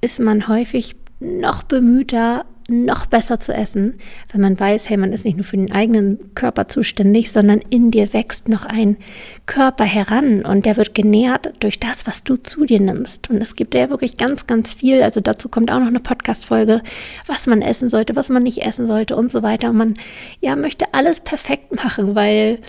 ist 0.00 0.20
man 0.20 0.48
häufig 0.48 0.96
noch 1.20 1.62
bemühter, 1.62 2.44
noch 2.68 3.06
besser 3.06 3.40
zu 3.40 3.52
essen, 3.52 3.98
wenn 4.32 4.40
man 4.40 4.58
weiß, 4.58 4.88
hey, 4.88 4.96
man 4.96 5.12
ist 5.12 5.24
nicht 5.24 5.36
nur 5.36 5.44
für 5.44 5.56
den 5.56 5.72
eigenen 5.72 6.34
Körper 6.34 6.66
zuständig, 6.66 7.30
sondern 7.30 7.60
in 7.70 7.90
dir 7.90 8.12
wächst 8.14 8.48
noch 8.48 8.64
ein 8.64 8.96
Körper 9.44 9.84
heran 9.84 10.44
und 10.44 10.64
der 10.64 10.76
wird 10.76 10.94
genährt 10.94 11.52
durch 11.60 11.78
das, 11.78 12.06
was 12.06 12.24
du 12.24 12.36
zu 12.36 12.64
dir 12.64 12.80
nimmst. 12.80 13.28
Und 13.28 13.36
es 13.36 13.54
gibt 13.54 13.74
ja 13.74 13.90
wirklich 13.90 14.16
ganz, 14.16 14.46
ganz 14.46 14.72
viel. 14.72 15.02
Also 15.02 15.20
dazu 15.20 15.48
kommt 15.48 15.70
auch 15.70 15.78
noch 15.78 15.88
eine 15.88 16.00
Podcast-Folge, 16.00 16.80
was 17.26 17.46
man 17.46 17.60
essen 17.60 17.88
sollte, 17.88 18.16
was 18.16 18.30
man 18.30 18.42
nicht 18.42 18.58
essen 18.58 18.86
sollte 18.86 19.14
und 19.16 19.30
so 19.30 19.42
weiter. 19.42 19.70
Und 19.70 19.76
man, 19.76 19.94
ja, 20.40 20.56
möchte 20.56 20.94
alles 20.94 21.20
perfekt 21.20 21.74
machen, 21.74 22.14
weil 22.14 22.60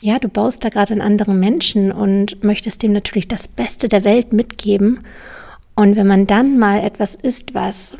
ja, 0.00 0.18
du 0.18 0.28
baust 0.28 0.64
da 0.64 0.68
gerade 0.68 0.92
einen 0.92 1.02
anderen 1.02 1.40
Menschen 1.40 1.92
und 1.92 2.42
möchtest 2.44 2.82
dem 2.82 2.92
natürlich 2.92 3.28
das 3.28 3.48
Beste 3.48 3.88
der 3.88 4.04
Welt 4.04 4.32
mitgeben. 4.32 5.00
Und 5.74 5.96
wenn 5.96 6.06
man 6.06 6.26
dann 6.26 6.58
mal 6.58 6.80
etwas 6.80 7.14
isst, 7.14 7.54
was 7.54 7.96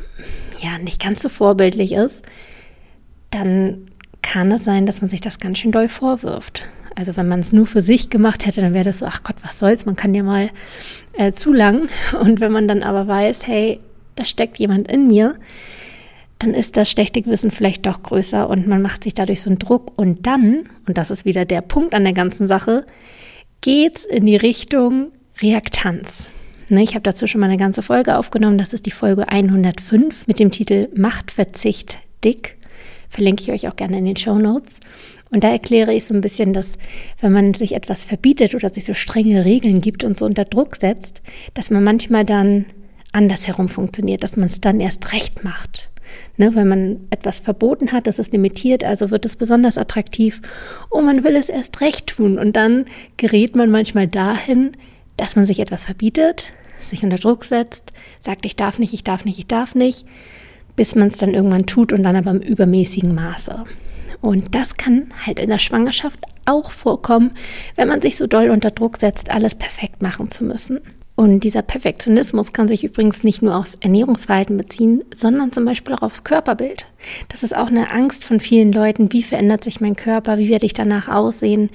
ja 0.61 0.79
nicht 0.79 1.03
ganz 1.03 1.23
so 1.23 1.29
vorbildlich 1.29 1.93
ist, 1.93 2.25
dann 3.31 3.89
kann 4.23 4.51
es 4.53 4.65
sein, 4.65 4.87
dass 4.87 5.01
man 5.01 5.11
sich 5.11 5.21
das 5.21 5.39
ganz 5.39 5.59
schön 5.59 5.73
doll 5.73 5.89
vorwirft. 5.89 6.67
Also 6.95 7.17
wenn 7.17 7.29
man 7.29 7.41
es 7.41 7.53
nur 7.53 7.67
für 7.67 7.81
sich 7.81 8.11
gemacht 8.11 8.45
hätte, 8.45 8.61
dann 8.61 8.75
wäre 8.75 8.85
das 8.85 8.99
so, 8.99 9.07
ach 9.07 9.23
Gott, 9.23 9.37
was 9.43 9.59
soll's, 9.59 9.87
man 9.87 9.97
kann 9.97 10.15
ja 10.15 10.23
mal 10.23 10.51
äh, 11.13 11.33
zu 11.33 11.53
lang. 11.53 11.89
Und 12.21 12.41
wenn 12.41 12.53
man 12.53 12.67
dann 12.67 12.83
aber 12.83 13.07
weiß, 13.07 13.47
hey, 13.47 13.81
da 14.17 14.25
steckt 14.25 14.59
jemand 14.59 14.91
in 14.91 15.07
mir, 15.07 15.37
dann 16.41 16.55
ist 16.55 16.77
das 16.77 16.91
schlechte 16.91 17.23
Gewissen 17.23 17.51
vielleicht 17.51 17.87
doch 17.87 18.03
größer 18.03 18.49
und 18.49 18.69
man 18.69 18.81
macht 18.81 19.03
sich 19.03 19.13
dadurch 19.13 19.41
so 19.41 19.51
einen 19.51 19.59
Druck. 19.59 19.93
Und 19.97 20.27
dann, 20.27 20.69
und 20.87 20.97
das 20.97 21.11
ist 21.11 21.25
wieder 21.25 21.45
der 21.45 21.63
Punkt 21.63 21.95
an 21.95 22.05
der 22.05 22.13
ganzen 22.13 22.47
Sache, 22.47 22.87
geht's 23.61 24.05
in 24.05 24.25
die 24.25 24.37
Richtung 24.37 25.09
Reaktanz. 25.43 26.31
Ne, 26.71 26.83
ich 26.83 26.91
habe 26.91 27.03
dazu 27.03 27.27
schon 27.27 27.41
mal 27.41 27.47
eine 27.49 27.57
ganze 27.57 27.81
Folge 27.81 28.19
aufgenommen. 28.19 28.59
Das 28.59 28.75
ist 28.75 28.85
die 28.85 28.91
Folge 28.91 29.29
105 29.29 30.27
mit 30.27 30.39
dem 30.39 30.51
Titel 30.51 30.89
Machtverzicht 30.95 31.99
dick. 32.23 32.59
Verlinke 33.09 33.43
ich 33.43 33.53
euch 33.53 33.69
auch 33.69 33.77
gerne 33.77 33.97
in 33.97 34.05
den 34.05 34.17
Show 34.17 34.39
Notes. 34.39 34.81
Und 35.31 35.45
da 35.45 35.51
erkläre 35.51 35.95
ich 35.95 36.05
so 36.05 36.15
ein 36.15 36.21
bisschen, 36.21 36.53
dass 36.53 36.77
wenn 37.21 37.33
man 37.33 37.55
sich 37.55 37.75
etwas 37.75 38.05
verbietet 38.05 38.55
oder 38.55 38.71
sich 38.71 38.85
so 38.85 38.93
strenge 38.93 39.47
Regeln 39.47 39.81
gibt 39.81 40.05
und 40.05 40.19
so 40.19 40.27
unter 40.27 40.45
Druck 40.45 40.77
setzt, 40.77 41.23
dass 41.55 41.71
man 41.71 41.85
manchmal 41.85 42.25
dann 42.25 42.67
andersherum 43.13 43.71
funktioniert, 43.71 44.23
dass 44.23 44.37
man 44.37 44.49
es 44.49 44.61
dann 44.61 44.81
erst 44.81 45.13
recht 45.13 45.45
macht. 45.45 45.89
Ne, 46.37 46.55
wenn 46.55 46.69
man 46.69 47.01
etwas 47.11 47.41
verboten 47.41 47.93
hat, 47.93 48.07
das 48.07 48.19
ist 48.19 48.33
limitiert, 48.33 48.85
also 48.85 49.11
wird 49.11 49.25
es 49.25 49.37
besonders 49.37 49.79
attraktiv 49.79 50.41
und 50.91 51.05
man 51.05 51.25
will 51.25 51.37
es 51.37 51.49
erst 51.49 51.81
recht 51.81 52.07
tun. 52.09 52.39
Und 52.39 52.57
dann 52.57 52.87
gerät 53.17 53.57
man 53.57 53.71
manchmal 53.71 54.07
dahin, 54.07 54.73
dass 55.19 55.37
man 55.37 55.45
sich 55.45 55.61
etwas 55.61 55.85
verbietet, 55.85 56.55
sich 56.81 57.05
unter 57.05 57.19
Druck 57.19 57.45
setzt, 57.45 57.93
sagt, 58.21 58.47
ich 58.47 58.57
darf 58.57 58.79
nicht, 58.79 58.95
ich 58.95 59.05
darf 59.05 59.27
nicht, 59.27 59.39
ich 59.39 59.47
darf 59.47 59.75
nicht, 59.75 60.07
bis 60.77 60.95
man 60.95 61.09
es 61.09 61.19
dann 61.19 61.35
irgendwann 61.35 61.67
tut 61.67 61.93
und 61.93 62.03
dann 62.03 62.17
aber 62.17 62.31
im 62.31 62.41
übermäßigen 62.41 63.15
Maße. 63.15 63.65
Und 64.21 64.55
das 64.55 64.77
kann 64.77 65.13
halt 65.27 65.39
in 65.39 65.51
der 65.51 65.59
Schwangerschaft 65.59 66.21
auch 66.47 66.73
vorkommen, 66.73 67.33
wenn 67.77 67.89
man 67.89 68.01
sich 68.01 68.17
so 68.17 68.27
doll 68.27 68.51
unter 68.51 68.71
Druck 68.71 68.99
setzt, 68.99 69.31
alles 69.31 69.55
perfekt 69.55 70.03
machen 70.03 70.31
zu 70.31 70.45
müssen. 70.45 70.81
Und 71.19 71.41
dieser 71.41 71.63
Perfektionismus 71.63 72.53
kann 72.53 72.69
sich 72.69 72.85
übrigens 72.85 73.25
nicht 73.25 73.43
nur 73.43 73.57
aufs 73.57 73.75
Ernährungsverhalten 73.75 74.57
beziehen, 74.57 75.03
sondern 75.13 75.51
zum 75.51 75.65
Beispiel 75.65 75.95
auch 75.97 76.03
aufs 76.03 76.23
Körperbild. 76.23 76.87
Das 77.29 77.43
ist 77.43 77.57
auch 77.57 77.67
eine 77.67 77.91
Angst 77.91 78.23
von 78.23 78.39
vielen 78.39 78.73
Leuten. 78.73 79.13
Wie 79.13 79.25
verändert 79.25 79.65
sich 79.65 79.81
mein 79.81 79.97
Körper? 79.97 80.39
Wie 80.39 80.49
werde 80.49 80.65
ich 80.65 80.75
danach 80.75 81.09
aussehen? 81.09 81.71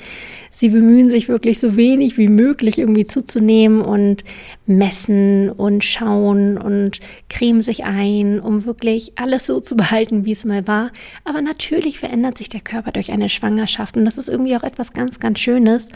Sie 0.56 0.70
bemühen 0.70 1.10
sich 1.10 1.30
wirklich 1.30 1.60
so 1.60 1.76
wenig 1.76 2.18
wie 2.18 2.28
möglich 2.28 2.78
irgendwie 2.78 3.06
zuzunehmen 3.06 3.82
und 3.82 4.24
messen 4.68 5.50
und 5.50 5.84
schauen 5.84 6.58
und 6.58 7.00
cremen 7.30 7.62
sich 7.62 7.86
ein, 7.86 8.40
um 8.40 8.66
wirklich 8.66 9.14
alles 9.16 9.48
so 9.48 9.60
zu 9.60 9.76
behalten, 9.76 10.26
wie 10.26 10.32
es 10.32 10.46
mal 10.46 10.68
war. 10.68 10.92
Aber 11.26 11.42
natürlich 11.42 11.98
verändert 11.98 12.38
sich 12.38 12.50
der 12.50 12.62
Körper 12.62 12.92
durch 12.92 13.12
eine 13.12 13.30
Schwangerschaft 13.30 13.98
und 13.98 14.06
das 14.06 14.18
ist 14.18 14.30
irgendwie 14.30 14.56
auch 14.56 14.64
etwas 14.64 14.94
ganz, 14.94 15.20
ganz 15.20 15.40
Schönes. 15.40 15.88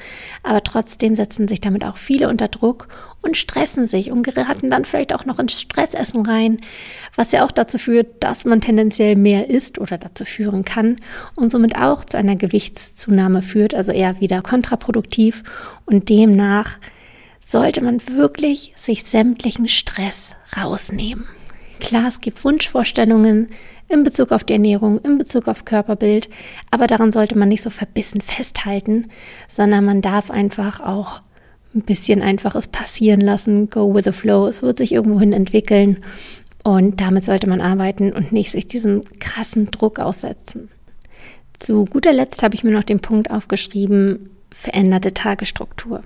Aber 0.42 0.64
trotzdem 0.64 1.14
setzen 1.14 1.48
sich 1.48 1.62
damit 1.62 1.86
auch 1.86 1.98
viele 1.98 2.28
unter 2.28 2.48
Druck 2.48 2.88
und 3.22 3.38
stressen 3.38 3.88
sich 3.88 4.12
und 4.12 4.24
geraten 4.24 4.70
dann 4.70 4.86
vielleicht 4.86 5.14
auch 5.14 5.26
noch 5.26 5.40
ins 5.40 5.62
Stressessen 5.62 6.26
rein, 6.26 6.58
was 7.16 7.32
ja 7.32 7.46
auch 7.46 7.52
dazu 7.52 7.78
führt, 7.78 8.24
dass 8.24 8.46
man 8.46 8.62
tendenziell 8.62 9.16
mehr 9.16 9.50
isst 9.50 9.80
oder 9.80 9.98
dazu 9.98 10.24
führen 10.24 10.64
kann 10.64 10.98
und 11.36 11.52
somit 11.52 11.78
auch 11.78 12.06
zu 12.06 12.18
einer 12.18 12.36
Gewichtszunahme 12.36 13.42
führt, 13.42 13.74
also 13.74 13.92
eher 13.92 14.22
wieder 14.22 14.42
kontraproduktiv 14.48 15.44
und 15.86 16.10
demnach 16.10 16.80
sollte 17.40 17.84
man 17.84 18.02
wirklich 18.08 18.74
sich 18.76 19.04
sämtlichen 19.04 19.68
Stress 19.68 20.34
rausnehmen. 20.58 21.26
Klar, 21.80 22.08
es 22.08 22.22
gibt 22.22 22.44
Wunschvorstellungen 22.44 23.50
in 23.88 24.04
Bezug 24.04 24.32
auf 24.32 24.44
die 24.44 24.54
Ernährung, 24.54 25.00
in 25.00 25.18
Bezug 25.18 25.48
aufs 25.48 25.66
Körperbild, 25.66 26.30
aber 26.72 26.88
daran 26.88 27.12
sollte 27.12 27.38
man 27.38 27.50
nicht 27.50 27.62
so 27.62 27.70
verbissen 27.70 28.22
festhalten, 28.22 29.08
sondern 29.48 29.86
man 29.86 30.02
darf 30.02 30.32
einfach 30.32 30.82
auch 30.82 31.22
ein 31.74 31.82
bisschen 31.82 32.22
einfach 32.22 32.56
es 32.56 32.68
passieren 32.68 33.22
lassen, 33.22 33.70
go 33.70 33.94
with 33.94 34.06
the 34.06 34.12
flow. 34.12 34.48
Es 34.48 34.62
wird 34.62 34.78
sich 34.78 34.92
irgendwohin 34.92 35.34
entwickeln 35.34 36.00
und 36.64 37.00
damit 37.00 37.24
sollte 37.24 37.48
man 37.48 37.62
arbeiten 37.62 38.12
und 38.12 38.32
nicht 38.32 38.52
sich 38.52 38.68
diesem 38.68 39.02
krassen 39.20 39.72
Druck 39.72 40.00
aussetzen. 40.00 40.70
Zu 41.58 41.86
guter 41.86 42.14
Letzt 42.14 42.44
habe 42.44 42.56
ich 42.56 42.64
mir 42.64 42.72
noch 42.72 42.84
den 42.84 43.00
Punkt 43.00 43.32
aufgeschrieben, 43.32 44.32
veränderte 44.58 45.14
Tagesstruktur. 45.14 46.04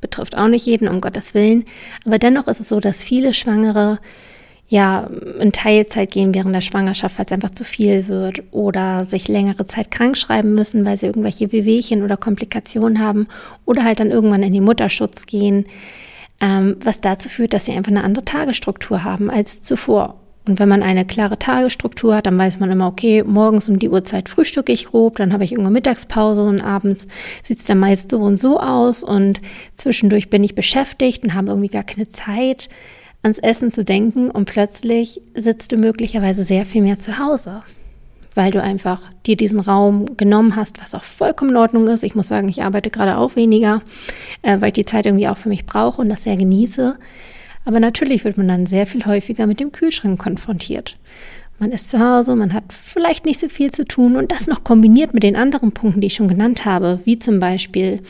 Betrifft 0.00 0.36
auch 0.36 0.48
nicht 0.48 0.66
jeden, 0.66 0.88
um 0.88 1.00
Gottes 1.00 1.34
Willen, 1.34 1.64
aber 2.04 2.18
dennoch 2.18 2.48
ist 2.48 2.60
es 2.60 2.68
so, 2.68 2.80
dass 2.80 3.02
viele 3.02 3.32
Schwangere 3.32 3.98
ja, 4.68 5.08
in 5.38 5.52
Teilzeit 5.52 6.10
gehen 6.10 6.34
während 6.34 6.54
der 6.54 6.60
Schwangerschaft, 6.60 7.18
weil 7.18 7.26
es 7.26 7.32
einfach 7.32 7.50
zu 7.50 7.64
viel 7.64 8.08
wird 8.08 8.42
oder 8.50 9.04
sich 9.04 9.28
längere 9.28 9.66
Zeit 9.66 9.90
krank 9.90 10.16
schreiben 10.16 10.54
müssen, 10.54 10.84
weil 10.84 10.96
sie 10.96 11.06
irgendwelche 11.06 11.52
Wehwehchen 11.52 12.02
oder 12.02 12.16
Komplikationen 12.16 12.98
haben 12.98 13.28
oder 13.66 13.84
halt 13.84 14.00
dann 14.00 14.10
irgendwann 14.10 14.42
in 14.42 14.52
den 14.52 14.64
Mutterschutz 14.64 15.26
gehen, 15.26 15.64
ähm, 16.40 16.76
was 16.82 17.00
dazu 17.00 17.28
führt, 17.28 17.52
dass 17.52 17.66
sie 17.66 17.72
einfach 17.72 17.92
eine 17.92 18.04
andere 18.04 18.24
Tagesstruktur 18.24 19.04
haben 19.04 19.30
als 19.30 19.60
zuvor. 19.62 20.23
Und 20.46 20.58
wenn 20.58 20.68
man 20.68 20.82
eine 20.82 21.06
klare 21.06 21.38
Tagesstruktur 21.38 22.16
hat, 22.16 22.26
dann 22.26 22.38
weiß 22.38 22.60
man 22.60 22.70
immer, 22.70 22.86
okay, 22.86 23.22
morgens 23.24 23.68
um 23.70 23.78
die 23.78 23.88
Uhrzeit 23.88 24.28
frühstücke 24.28 24.72
ich 24.72 24.86
grob, 24.86 25.16
dann 25.16 25.32
habe 25.32 25.44
ich 25.44 25.52
irgendwann 25.52 25.72
Mittagspause 25.72 26.42
und 26.42 26.60
abends 26.60 27.08
sieht 27.42 27.60
es 27.60 27.64
dann 27.64 27.78
meist 27.78 28.10
so 28.10 28.18
und 28.18 28.36
so 28.36 28.60
aus 28.60 29.02
und 29.02 29.40
zwischendurch 29.76 30.28
bin 30.28 30.44
ich 30.44 30.54
beschäftigt 30.54 31.24
und 31.24 31.32
habe 31.32 31.48
irgendwie 31.48 31.68
gar 31.68 31.82
keine 31.82 32.10
Zeit 32.10 32.68
ans 33.22 33.38
Essen 33.38 33.72
zu 33.72 33.84
denken 33.84 34.30
und 34.30 34.44
plötzlich 34.44 35.22
sitzt 35.34 35.72
du 35.72 35.78
möglicherweise 35.78 36.44
sehr 36.44 36.66
viel 36.66 36.82
mehr 36.82 36.98
zu 36.98 37.18
Hause, 37.18 37.62
weil 38.34 38.50
du 38.50 38.60
einfach 38.60 39.00
dir 39.24 39.36
diesen 39.36 39.60
Raum 39.60 40.18
genommen 40.18 40.56
hast, 40.56 40.82
was 40.82 40.94
auch 40.94 41.04
vollkommen 41.04 41.52
in 41.52 41.56
Ordnung 41.56 41.88
ist. 41.88 42.04
Ich 42.04 42.14
muss 42.14 42.28
sagen, 42.28 42.50
ich 42.50 42.62
arbeite 42.62 42.90
gerade 42.90 43.16
auch 43.16 43.34
weniger, 43.34 43.80
äh, 44.42 44.60
weil 44.60 44.68
ich 44.68 44.74
die 44.74 44.84
Zeit 44.84 45.06
irgendwie 45.06 45.28
auch 45.28 45.38
für 45.38 45.48
mich 45.48 45.64
brauche 45.64 46.02
und 46.02 46.10
das 46.10 46.24
sehr 46.24 46.36
genieße. 46.36 46.98
Aber 47.64 47.80
natürlich 47.80 48.24
wird 48.24 48.36
man 48.36 48.48
dann 48.48 48.66
sehr 48.66 48.86
viel 48.86 49.06
häufiger 49.06 49.46
mit 49.46 49.60
dem 49.60 49.72
Kühlschrank 49.72 50.20
konfrontiert. 50.20 50.96
Man 51.58 51.70
ist 51.70 51.88
zu 51.88 52.00
Hause, 52.00 52.34
man 52.34 52.52
hat 52.52 52.64
vielleicht 52.72 53.24
nicht 53.24 53.40
so 53.40 53.48
viel 53.48 53.70
zu 53.70 53.84
tun 53.84 54.16
und 54.16 54.32
das 54.32 54.46
noch 54.46 54.64
kombiniert 54.64 55.14
mit 55.14 55.22
den 55.22 55.36
anderen 55.36 55.72
Punkten, 55.72 56.00
die 56.00 56.08
ich 56.08 56.14
schon 56.14 56.28
genannt 56.28 56.64
habe, 56.64 57.00
wie 57.04 57.18
zum 57.18 57.38
Beispiel 57.38 58.00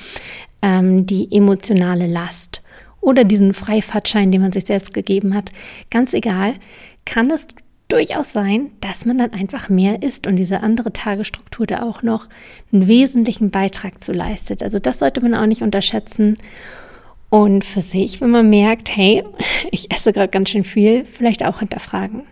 ähm, 0.62 1.06
die 1.06 1.28
emotionale 1.30 2.06
Last 2.06 2.62
oder 3.00 3.22
diesen 3.22 3.52
Freifahrtschein, 3.52 4.32
den 4.32 4.40
man 4.40 4.52
sich 4.52 4.64
selbst 4.64 4.94
gegeben 4.94 5.34
hat, 5.34 5.52
ganz 5.90 6.14
egal, 6.14 6.54
kann 7.04 7.30
es 7.30 7.46
durchaus 7.88 8.32
sein, 8.32 8.70
dass 8.80 9.04
man 9.04 9.18
dann 9.18 9.34
einfach 9.34 9.68
mehr 9.68 10.02
isst 10.02 10.26
und 10.26 10.36
diese 10.36 10.62
andere 10.62 10.92
Tagesstruktur 10.92 11.66
da 11.66 11.82
auch 11.82 12.02
noch 12.02 12.28
einen 12.72 12.88
wesentlichen 12.88 13.50
Beitrag 13.50 14.02
zu 14.02 14.12
leistet. 14.12 14.62
Also 14.62 14.78
das 14.78 15.00
sollte 15.00 15.20
man 15.20 15.34
auch 15.34 15.46
nicht 15.46 15.62
unterschätzen. 15.62 16.38
Und 17.34 17.64
für 17.64 17.80
sich, 17.80 18.20
wenn 18.20 18.30
man 18.30 18.48
merkt, 18.48 18.96
hey, 18.96 19.24
ich 19.72 19.90
esse 19.90 20.12
gerade 20.12 20.28
ganz 20.28 20.50
schön 20.50 20.62
viel, 20.62 21.04
vielleicht 21.04 21.44
auch 21.44 21.58
hinterfragen. 21.58 22.22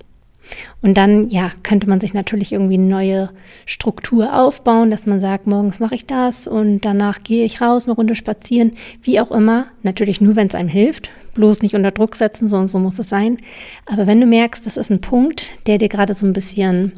Und 0.81 0.97
dann, 0.97 1.29
ja, 1.29 1.51
könnte 1.65 1.89
man 1.89 1.99
sich 1.99 2.15
natürlich 2.15 2.53
irgendwie 2.53 2.75
eine 2.75 2.85
neue 2.85 3.31
Struktur 3.67 4.39
aufbauen, 4.41 4.93
dass 4.93 5.05
man 5.05 5.21
sagt, 5.21 5.49
morgens 5.49 5.81
mache 5.81 5.97
ich 5.97 6.07
das 6.07 6.47
und 6.47 6.83
danach 6.83 7.25
gehe 7.25 7.45
ich 7.45 7.61
raus, 7.61 7.87
eine 7.87 7.97
Runde 7.97 8.15
spazieren, 8.15 8.75
wie 9.03 9.19
auch 9.19 9.33
immer. 9.33 9.67
Natürlich 9.83 10.21
nur, 10.21 10.37
wenn 10.37 10.47
es 10.47 10.55
einem 10.55 10.69
hilft. 10.69 11.11
Bloß 11.35 11.63
nicht 11.63 11.75
unter 11.75 11.91
Druck 11.91 12.15
setzen, 12.15 12.47
so 12.47 12.57
und 12.59 12.69
so 12.69 12.79
muss 12.79 13.01
es 13.01 13.09
sein. 13.09 13.39
Aber 13.87 14.07
wenn 14.07 14.21
du 14.21 14.27
merkst, 14.27 14.65
das 14.65 14.77
ist 14.77 14.93
ein 14.93 15.01
Punkt, 15.01 15.67
der 15.67 15.79
dir 15.79 15.89
gerade 15.89 16.15
so 16.15 16.27
ein 16.27 16.33
bisschen 16.33 16.93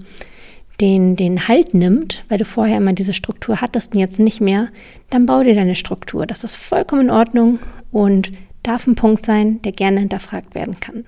den, 0.83 1.17
den 1.17 1.49
Halt 1.49 1.73
nimmt, 1.73 2.25
weil 2.29 2.37
du 2.37 2.45
vorher 2.45 2.77
immer 2.79 2.93
diese 2.93 3.14
Struktur 3.14 3.62
hattest 3.62 3.95
und 3.95 4.01
jetzt 4.01 4.19
nicht 4.19 4.43
mehr, 4.43 4.69
dann 5.09 5.25
bau 5.25 5.43
dir 5.43 5.55
deine 5.55 5.77
Struktur. 5.77 6.27
Das 6.27 6.45
ist 6.45 6.57
vollkommen 6.57 7.03
in 7.03 7.11
Ordnung 7.11 7.61
und 7.94 8.33
darf 8.64 8.87
ein 8.88 8.96
Punkt 8.96 9.24
sein, 9.24 9.62
der 9.62 9.70
gerne 9.70 10.00
hinterfragt 10.00 10.54
werden 10.54 10.80
kann. 10.80 11.07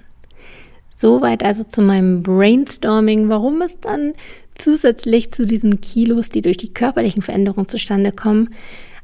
Soweit 0.96 1.42
also 1.42 1.64
zu 1.64 1.82
meinem 1.82 2.22
Brainstorming, 2.22 3.28
warum 3.28 3.60
es 3.60 3.80
dann 3.80 4.14
zusätzlich 4.54 5.32
zu 5.32 5.46
diesen 5.46 5.80
Kilos, 5.80 6.30
die 6.30 6.42
durch 6.42 6.56
die 6.56 6.72
körperlichen 6.72 7.22
Veränderungen 7.22 7.66
zustande 7.66 8.12
kommen, 8.12 8.50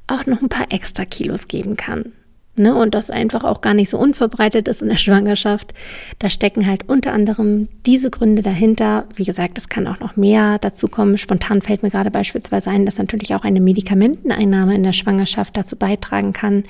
auch 0.07 0.27
noch 0.27 0.41
ein 0.41 0.49
paar 0.49 0.71
extra 0.71 1.05
Kilos 1.05 1.49
geben 1.49 1.77
kann. 1.77 2.13
Ne, 2.55 2.75
und 2.75 2.95
das 2.95 3.09
einfach 3.09 3.45
auch 3.45 3.63
gar 3.63 3.73
nicht 3.73 3.89
so 3.89 3.99
unverbreitet 3.99 4.69
ist 4.69 4.83
in 4.83 4.89
der 4.89 4.97
Schwangerschaft. 4.99 5.73
Da 6.19 6.29
stecken 6.29 6.67
halt 6.67 6.87
unter 6.87 7.15
anderem 7.15 7.69
diese 7.87 8.11
Gründe 8.11 8.43
dahinter. 8.43 9.07
Wie 9.15 9.25
gesagt, 9.25 9.57
es 9.57 9.71
kann 9.71 9.87
auch 9.87 10.01
noch 10.01 10.17
mehr 10.17 10.59
dazu 10.59 10.89
kommen. 10.89 11.17
Spontan 11.17 11.63
fällt 11.63 11.83
mir 11.83 11.89
gerade 11.89 12.11
beispielsweise 12.11 12.69
ein, 12.69 12.85
dass 12.85 12.99
natürlich 12.99 13.35
auch 13.35 13.45
eine 13.45 13.63
Medikamenteneinnahme 13.63 14.75
in 14.75 14.83
der 14.83 14.93
Schwangerschaft 14.93 15.57
dazu 15.57 15.77
beitragen 15.77 16.35
kann. 16.35 16.65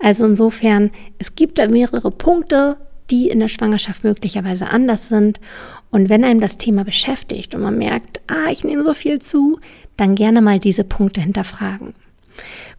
Also 0.00 0.26
insofern, 0.26 0.90
es 1.20 1.36
gibt 1.36 1.58
da 1.58 1.68
mehrere 1.68 2.10
Punkte, 2.10 2.76
die 3.12 3.28
in 3.28 3.38
der 3.38 3.48
Schwangerschaft 3.48 4.02
möglicherweise 4.02 4.70
anders 4.70 5.08
sind. 5.08 5.38
Und 5.90 6.08
wenn 6.08 6.24
einem 6.24 6.40
das 6.40 6.58
Thema 6.58 6.84
beschäftigt 6.84 7.54
und 7.54 7.60
man 7.60 7.78
merkt, 7.78 8.20
ah, 8.26 8.50
ich 8.50 8.64
nehme 8.64 8.82
so 8.82 8.92
viel 8.92 9.20
zu, 9.20 9.60
dann 9.96 10.16
gerne 10.16 10.42
mal 10.42 10.58
diese 10.58 10.82
Punkte 10.82 11.20
hinterfragen. 11.20 11.94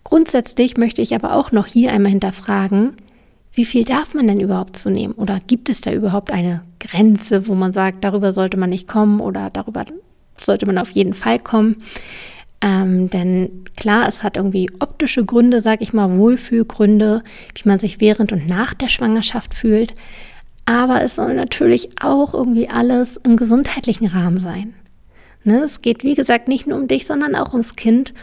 Grundsätzlich 0.04 0.78
möchte 0.78 1.02
ich 1.02 1.16
aber 1.16 1.36
auch 1.36 1.52
noch 1.52 1.66
hier 1.66 1.92
einmal 1.92 2.12
hinterfragen, 2.12 2.96
wie 3.54 3.66
viel 3.66 3.86
darf 3.86 4.14
man 4.14 4.28
denn 4.28 4.40
überhaupt 4.40 4.78
zunehmen? 4.78 5.14
Oder 5.14 5.40
gibt 5.46 5.70
es 5.70 5.82
da 5.82 5.92
überhaupt 5.92 6.32
eine 6.32 6.64
Grenze, 6.80 7.48
wo 7.48 7.54
man 7.54 7.72
sagt, 7.72 8.04
darüber 8.04 8.32
sollte 8.32 8.58
man 8.58 8.72
nicht 8.72 8.88
kommen 8.88 9.20
oder 9.20 9.50
darüber 9.52 9.86
sollte 10.38 10.66
man 10.66 10.80
auf 10.80 10.90
jeden 10.90 11.14
Fall 11.14 11.40
kommen? 11.40 11.78
Ähm, 12.62 13.10
denn 13.10 13.66
klar, 13.76 14.08
es 14.08 14.24
hat 14.24 14.38
irgendwie 14.38 14.72
optische 14.80 15.24
Gründe, 15.24 15.62
sag 15.62 15.82
ich 15.82 15.94
mal, 15.94 16.18
Wohlfühlgründe, 16.18 17.24
wie 17.56 17.70
man 17.70 17.78
sich 17.78 18.02
während 18.02 18.32
und 18.32 18.48
nach 18.48 18.74
der 18.74 18.88
Schwangerschaft 18.88 19.54
fühlt. 19.54 19.94
Aber 20.66 21.04
es 21.04 21.16
soll 21.16 21.36
natürlich 21.36 21.90
auch 22.02 22.34
irgendwie 22.34 22.70
alles 22.70 23.18
im 23.18 23.38
gesundheitlichen 23.38 24.08
Rahmen 24.08 24.40
sein. 24.40 24.74
Ne? 25.44 25.64
Es 25.64 25.82
geht, 25.82 26.04
wie 26.04 26.16
gesagt, 26.16 26.48
nicht 26.48 26.66
nur 26.66 26.78
um 26.78 26.88
dich, 26.88 27.06
sondern 27.06 27.36
auch 27.36 27.52
ums 27.52 27.76
Kind. 27.76 28.14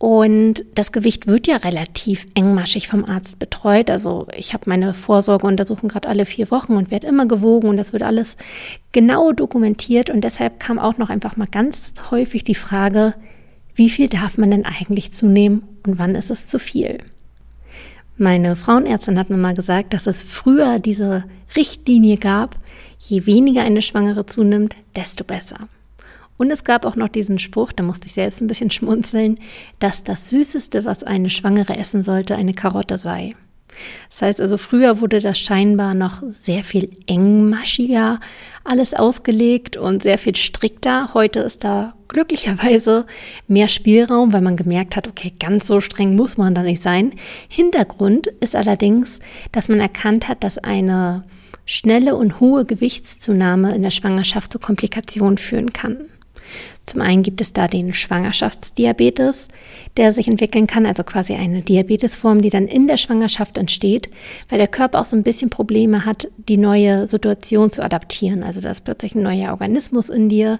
Und 0.00 0.64
das 0.74 0.92
Gewicht 0.92 1.26
wird 1.26 1.46
ja 1.46 1.58
relativ 1.58 2.26
engmaschig 2.34 2.88
vom 2.88 3.04
Arzt 3.04 3.38
betreut. 3.38 3.90
Also 3.90 4.26
ich 4.34 4.54
habe 4.54 4.64
meine 4.64 4.94
Vorsorgeuntersuchung 4.94 5.90
gerade 5.90 6.08
alle 6.08 6.24
vier 6.24 6.50
Wochen 6.50 6.76
und 6.76 6.90
werde 6.90 7.06
immer 7.06 7.26
gewogen 7.26 7.68
und 7.68 7.76
das 7.76 7.92
wird 7.92 8.02
alles 8.02 8.38
genau 8.92 9.32
dokumentiert. 9.32 10.08
Und 10.08 10.22
deshalb 10.22 10.58
kam 10.58 10.78
auch 10.78 10.96
noch 10.96 11.10
einfach 11.10 11.36
mal 11.36 11.46
ganz 11.46 11.92
häufig 12.10 12.44
die 12.44 12.54
Frage, 12.54 13.12
wie 13.74 13.90
viel 13.90 14.08
darf 14.08 14.38
man 14.38 14.50
denn 14.50 14.64
eigentlich 14.64 15.12
zunehmen 15.12 15.64
und 15.86 15.98
wann 15.98 16.14
ist 16.14 16.30
es 16.30 16.46
zu 16.46 16.58
viel? 16.58 17.00
Meine 18.16 18.56
Frauenärztin 18.56 19.18
hat 19.18 19.28
mir 19.28 19.36
mal 19.36 19.52
gesagt, 19.52 19.92
dass 19.92 20.06
es 20.06 20.22
früher 20.22 20.78
diese 20.78 21.24
Richtlinie 21.54 22.16
gab, 22.16 22.58
je 22.98 23.26
weniger 23.26 23.64
eine 23.64 23.82
Schwangere 23.82 24.24
zunimmt, 24.24 24.76
desto 24.96 25.24
besser. 25.24 25.68
Und 26.40 26.50
es 26.50 26.64
gab 26.64 26.86
auch 26.86 26.96
noch 26.96 27.08
diesen 27.08 27.38
Spruch, 27.38 27.70
da 27.70 27.82
musste 27.82 28.06
ich 28.06 28.14
selbst 28.14 28.40
ein 28.40 28.46
bisschen 28.46 28.70
schmunzeln, 28.70 29.38
dass 29.78 30.04
das 30.04 30.30
Süßeste, 30.30 30.86
was 30.86 31.04
eine 31.04 31.28
Schwangere 31.28 31.76
essen 31.76 32.02
sollte, 32.02 32.34
eine 32.34 32.54
Karotte 32.54 32.96
sei. 32.96 33.36
Das 34.08 34.22
heißt 34.22 34.40
also, 34.40 34.56
früher 34.56 35.02
wurde 35.02 35.20
das 35.20 35.38
scheinbar 35.38 35.92
noch 35.92 36.22
sehr 36.30 36.64
viel 36.64 36.96
engmaschiger 37.06 38.20
alles 38.64 38.94
ausgelegt 38.94 39.76
und 39.76 40.02
sehr 40.02 40.16
viel 40.16 40.34
strikter. 40.34 41.12
Heute 41.12 41.40
ist 41.40 41.62
da 41.62 41.92
glücklicherweise 42.08 43.04
mehr 43.46 43.68
Spielraum, 43.68 44.32
weil 44.32 44.40
man 44.40 44.56
gemerkt 44.56 44.96
hat, 44.96 45.08
okay, 45.08 45.34
ganz 45.38 45.66
so 45.66 45.82
streng 45.82 46.16
muss 46.16 46.38
man 46.38 46.54
da 46.54 46.62
nicht 46.62 46.82
sein. 46.82 47.12
Hintergrund 47.48 48.28
ist 48.40 48.56
allerdings, 48.56 49.20
dass 49.52 49.68
man 49.68 49.80
erkannt 49.80 50.26
hat, 50.26 50.42
dass 50.42 50.56
eine 50.56 51.24
schnelle 51.66 52.16
und 52.16 52.40
hohe 52.40 52.64
Gewichtszunahme 52.64 53.74
in 53.74 53.82
der 53.82 53.90
Schwangerschaft 53.90 54.50
zu 54.50 54.58
Komplikationen 54.58 55.36
führen 55.36 55.74
kann. 55.74 56.06
Zum 56.86 57.00
einen 57.00 57.22
gibt 57.22 57.40
es 57.40 57.52
da 57.52 57.68
den 57.68 57.94
Schwangerschaftsdiabetes, 57.94 59.48
der 59.96 60.12
sich 60.12 60.26
entwickeln 60.26 60.66
kann, 60.66 60.86
also 60.86 61.04
quasi 61.04 61.34
eine 61.34 61.62
Diabetesform, 61.62 62.42
die 62.42 62.50
dann 62.50 62.66
in 62.66 62.86
der 62.86 62.96
Schwangerschaft 62.96 63.58
entsteht, 63.58 64.08
weil 64.48 64.58
der 64.58 64.66
Körper 64.66 65.00
auch 65.00 65.04
so 65.04 65.16
ein 65.16 65.22
bisschen 65.22 65.50
Probleme 65.50 66.04
hat, 66.04 66.28
die 66.36 66.56
neue 66.56 67.06
Situation 67.06 67.70
zu 67.70 67.84
adaptieren. 67.84 68.42
Also 68.42 68.60
da 68.60 68.70
ist 68.70 68.84
plötzlich 68.84 69.14
ein 69.14 69.22
neuer 69.22 69.52
Organismus 69.52 70.08
in 70.08 70.28
dir 70.28 70.58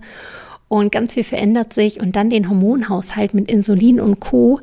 und 0.69 0.93
ganz 0.93 1.15
viel 1.15 1.25
verändert 1.25 1.73
sich 1.73 2.01
und 2.01 2.15
dann 2.15 2.31
den 2.31 2.49
Hormonhaushalt 2.49 3.35
mit 3.35 3.51
Insulin 3.51 4.01
und 4.01 4.21
Co. 4.21 4.61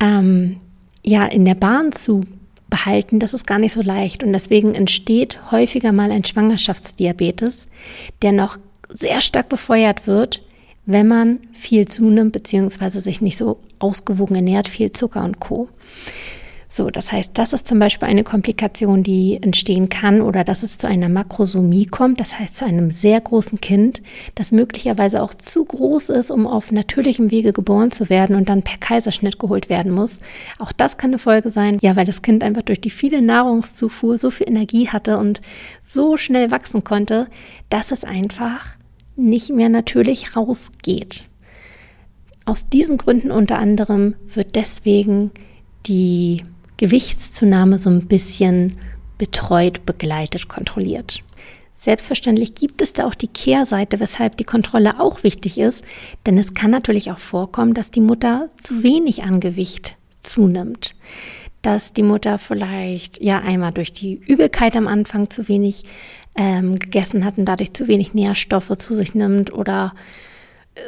Ähm, 0.00 0.58
ja 1.06 1.24
in 1.24 1.44
der 1.44 1.54
Bahn 1.54 1.92
zu 1.92 2.24
behalten, 2.68 3.20
das 3.20 3.32
ist 3.32 3.46
gar 3.46 3.58
nicht 3.58 3.72
so 3.72 3.80
leicht 3.80 4.24
und 4.24 4.32
deswegen 4.32 4.74
entsteht 4.74 5.38
häufiger 5.50 5.92
mal 5.92 6.10
ein 6.10 6.24
Schwangerschaftsdiabetes, 6.24 7.68
der 8.22 8.32
noch 8.32 8.58
sehr 8.88 9.20
stark 9.20 9.48
befeuert 9.48 10.06
wird, 10.06 10.42
wenn 10.86 11.08
man 11.08 11.40
viel 11.52 11.86
zunimmt 11.86 12.32
beziehungsweise 12.32 13.00
sich 13.00 13.20
nicht 13.20 13.36
so 13.36 13.58
ausgewogen 13.78 14.36
ernährt, 14.36 14.68
viel 14.68 14.92
Zucker 14.92 15.24
und 15.24 15.40
Co. 15.40 15.68
So, 16.68 16.90
das 16.90 17.10
heißt, 17.10 17.30
das 17.34 17.54
ist 17.54 17.66
zum 17.66 17.78
Beispiel 17.78 18.06
eine 18.06 18.22
Komplikation, 18.22 19.02
die 19.02 19.38
entstehen 19.40 19.88
kann 19.88 20.20
oder 20.20 20.44
dass 20.44 20.62
es 20.62 20.76
zu 20.76 20.86
einer 20.86 21.08
Makrosomie 21.08 21.86
kommt, 21.86 22.20
das 22.20 22.38
heißt 22.38 22.54
zu 22.54 22.66
einem 22.66 22.90
sehr 22.90 23.18
großen 23.18 23.62
Kind, 23.62 24.02
das 24.34 24.52
möglicherweise 24.52 25.22
auch 25.22 25.32
zu 25.32 25.64
groß 25.64 26.10
ist, 26.10 26.30
um 26.30 26.46
auf 26.46 26.72
natürlichem 26.72 27.30
Wege 27.30 27.54
geboren 27.54 27.92
zu 27.92 28.10
werden 28.10 28.36
und 28.36 28.50
dann 28.50 28.62
per 28.62 28.76
Kaiserschnitt 28.76 29.38
geholt 29.38 29.70
werden 29.70 29.90
muss. 29.90 30.18
Auch 30.58 30.70
das 30.70 30.98
kann 30.98 31.10
eine 31.10 31.18
Folge 31.18 31.50
sein, 31.50 31.78
ja, 31.80 31.96
weil 31.96 32.04
das 32.04 32.20
Kind 32.20 32.44
einfach 32.44 32.62
durch 32.62 32.82
die 32.82 32.90
viele 32.90 33.22
Nahrungszufuhr 33.22 34.18
so 34.18 34.30
viel 34.30 34.48
Energie 34.48 34.88
hatte 34.88 35.16
und 35.16 35.40
so 35.80 36.18
schnell 36.18 36.50
wachsen 36.50 36.84
konnte, 36.84 37.28
dass 37.70 37.90
es 37.90 38.04
einfach 38.04 38.75
nicht 39.16 39.50
mehr 39.50 39.68
natürlich 39.68 40.36
rausgeht. 40.36 41.24
Aus 42.44 42.68
diesen 42.68 42.96
Gründen 42.96 43.30
unter 43.30 43.58
anderem 43.58 44.14
wird 44.32 44.54
deswegen 44.54 45.30
die 45.86 46.44
Gewichtszunahme 46.76 47.78
so 47.78 47.90
ein 47.90 48.06
bisschen 48.06 48.78
betreut, 49.18 49.86
begleitet, 49.86 50.48
kontrolliert. 50.48 51.22
Selbstverständlich 51.78 52.54
gibt 52.54 52.82
es 52.82 52.92
da 52.92 53.06
auch 53.06 53.14
die 53.14 53.28
Kehrseite, 53.28 54.00
weshalb 54.00 54.36
die 54.36 54.44
Kontrolle 54.44 55.00
auch 55.00 55.22
wichtig 55.22 55.58
ist, 55.58 55.84
denn 56.24 56.38
es 56.38 56.54
kann 56.54 56.70
natürlich 56.70 57.10
auch 57.10 57.18
vorkommen, 57.18 57.74
dass 57.74 57.90
die 57.90 58.00
Mutter 58.00 58.48
zu 58.56 58.82
wenig 58.82 59.22
an 59.22 59.40
Gewicht 59.40 59.96
zunimmt. 60.20 60.94
Dass 61.66 61.92
die 61.92 62.04
Mutter 62.04 62.38
vielleicht 62.38 63.20
ja 63.20 63.40
einmal 63.40 63.72
durch 63.72 63.92
die 63.92 64.20
Übelkeit 64.24 64.76
am 64.76 64.86
Anfang 64.86 65.30
zu 65.30 65.48
wenig 65.48 65.82
ähm, 66.36 66.78
gegessen 66.78 67.24
hat 67.24 67.38
und 67.38 67.44
dadurch 67.46 67.72
zu 67.74 67.88
wenig 67.88 68.14
Nährstoffe 68.14 68.78
zu 68.78 68.94
sich 68.94 69.16
nimmt 69.16 69.52
oder 69.52 69.92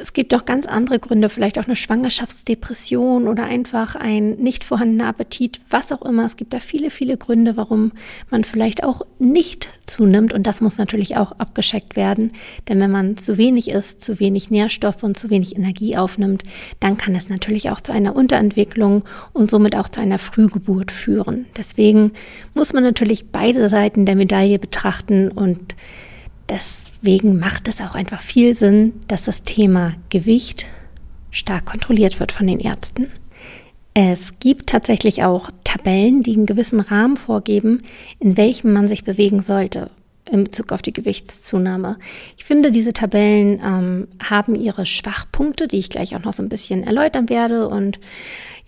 es 0.01 0.13
gibt 0.13 0.35
auch 0.35 0.45
ganz 0.45 0.67
andere 0.67 0.99
Gründe, 0.99 1.29
vielleicht 1.29 1.59
auch 1.59 1.65
eine 1.65 1.77
Schwangerschaftsdepression 1.77 3.27
oder 3.27 3.45
einfach 3.45 3.97
ein 3.97 4.33
nicht 4.37 4.65
vorhandener 4.65 5.09
Appetit, 5.09 5.61
was 5.71 5.93
auch 5.93 6.03
immer. 6.03 6.27
Es 6.27 6.37
gibt 6.37 6.53
da 6.53 6.61
viele, 6.61 6.91
viele 6.91 7.17
Gründe, 7.17 7.57
warum 7.57 7.93
man 8.31 8.45
vielleicht 8.45 8.85
auch 8.85 9.03
nicht 9.19 9.69
zunimmt. 9.87 10.33
Und 10.35 10.47
das 10.47 10.61
muss 10.61 10.77
natürlich 10.77 11.17
auch 11.17 11.33
abgescheckt 11.33 11.97
werden. 11.97 12.33
Denn 12.69 12.81
wenn 12.81 12.91
man 12.91 13.17
zu 13.17 13.39
wenig 13.39 13.71
isst, 13.71 14.03
zu 14.03 14.21
wenig 14.21 14.51
Nährstoffe 14.51 15.03
und 15.03 15.19
zu 15.19 15.31
wenig 15.31 15.57
Energie 15.57 15.97
aufnimmt, 15.97 16.43
dann 16.81 16.99
kann 16.99 17.15
es 17.15 17.31
natürlich 17.31 17.71
auch 17.71 17.81
zu 17.81 17.93
einer 17.93 18.15
Unterentwicklung 18.15 19.05
und 19.33 19.51
somit 19.51 19.75
auch 19.75 19.89
zu 19.89 20.01
einer 20.01 20.19
Frühgeburt 20.19 20.93
führen. 20.93 21.47
Deswegen 21.57 22.13
muss 22.53 22.75
man 22.75 22.83
natürlich 22.83 23.31
beide 23.31 23.69
Seiten 23.69 24.05
der 24.05 24.17
Medaille 24.17 24.59
betrachten 24.59 25.31
und 25.31 25.75
Deswegen 26.49 27.39
macht 27.39 27.69
es 27.69 27.81
auch 27.81 27.95
einfach 27.95 28.23
viel 28.23 28.55
Sinn, 28.55 28.95
dass 29.07 29.23
das 29.23 29.43
Thema 29.43 29.95
Gewicht 30.09 30.67
stark 31.31 31.67
kontrolliert 31.67 32.21
wird 32.21 32.33
von 32.33 32.47
den 32.47 32.61
Ärzten. 32.61 33.09
Es 33.95 34.39
gibt 34.39 34.69
tatsächlich 34.69 35.25
auch 35.25 35.51
Tabellen, 35.65 36.23
die 36.23 36.35
einen 36.35 36.47
gewissen 36.47 36.81
Rahmen 36.81 37.17
vorgeben, 37.17 37.83
in 38.21 38.37
welchem 38.37 38.73
man 38.73 38.89
sich 38.89 39.05
bewegen 39.05 39.43
sollte. 39.43 39.91
In 40.31 40.45
Bezug 40.45 40.73
auf 40.73 40.83
die 40.83 40.93
Gewichtszunahme. 40.93 41.97
Ich 42.37 42.45
finde, 42.45 42.71
diese 42.71 42.93
Tabellen 42.93 43.61
ähm, 43.65 44.09
haben 44.23 44.55
ihre 44.55 44.87
Schwachpunkte, 44.87 45.69
die 45.69 45.79
ich 45.79 45.91
gleich 45.91 46.15
auch 46.15 46.25
noch 46.25 46.33
so 46.33 46.43
ein 46.43 46.49
bisschen 46.49 46.83
erläutern 46.83 47.29
werde 47.29 47.69
und 47.69 47.99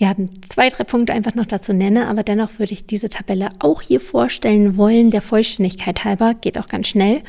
ja, 0.01 0.15
zwei, 0.49 0.71
drei 0.71 0.85
Punkte 0.85 1.13
einfach 1.13 1.35
noch 1.35 1.45
dazu 1.45 1.75
nenne, 1.75 2.07
aber 2.07 2.23
dennoch 2.23 2.59
würde 2.59 2.73
ich 2.73 2.87
diese 2.87 3.11
Tabelle 3.11 3.51
auch 3.59 3.83
hier 3.83 4.01
vorstellen 4.01 4.79
wollen, 4.79 5.11
der 5.11 5.21
Vollständigkeit 5.21 6.05
halber, 6.05 6.33
geht 6.33 6.57
auch 6.57 6.69
ganz 6.69 6.89
schnell. 6.89 7.21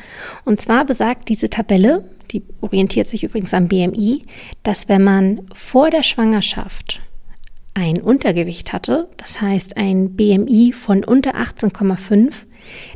Und 0.46 0.58
zwar 0.58 0.86
besagt 0.86 1.28
diese 1.28 1.50
Tabelle, 1.50 2.08
die 2.30 2.42
orientiert 2.62 3.08
sich 3.08 3.24
übrigens 3.24 3.52
am 3.52 3.68
BMI, 3.68 4.22
dass 4.62 4.88
wenn 4.88 5.04
man 5.04 5.42
vor 5.52 5.90
der 5.90 6.02
Schwangerschaft 6.02 7.02
ein 7.74 8.00
Untergewicht 8.00 8.72
hatte, 8.72 9.08
das 9.18 9.42
heißt 9.42 9.76
ein 9.76 10.16
BMI 10.16 10.72
von 10.72 11.04
unter 11.04 11.34
18,5, 11.34 12.32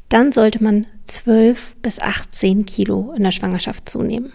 dann 0.08 0.32
sollte 0.32 0.62
man 0.62 0.86
12 1.04 1.76
bis 1.82 1.98
18 2.00 2.66
Kilo 2.66 3.12
in 3.16 3.22
der 3.22 3.30
Schwangerschaft 3.32 3.88
zunehmen. 3.88 4.32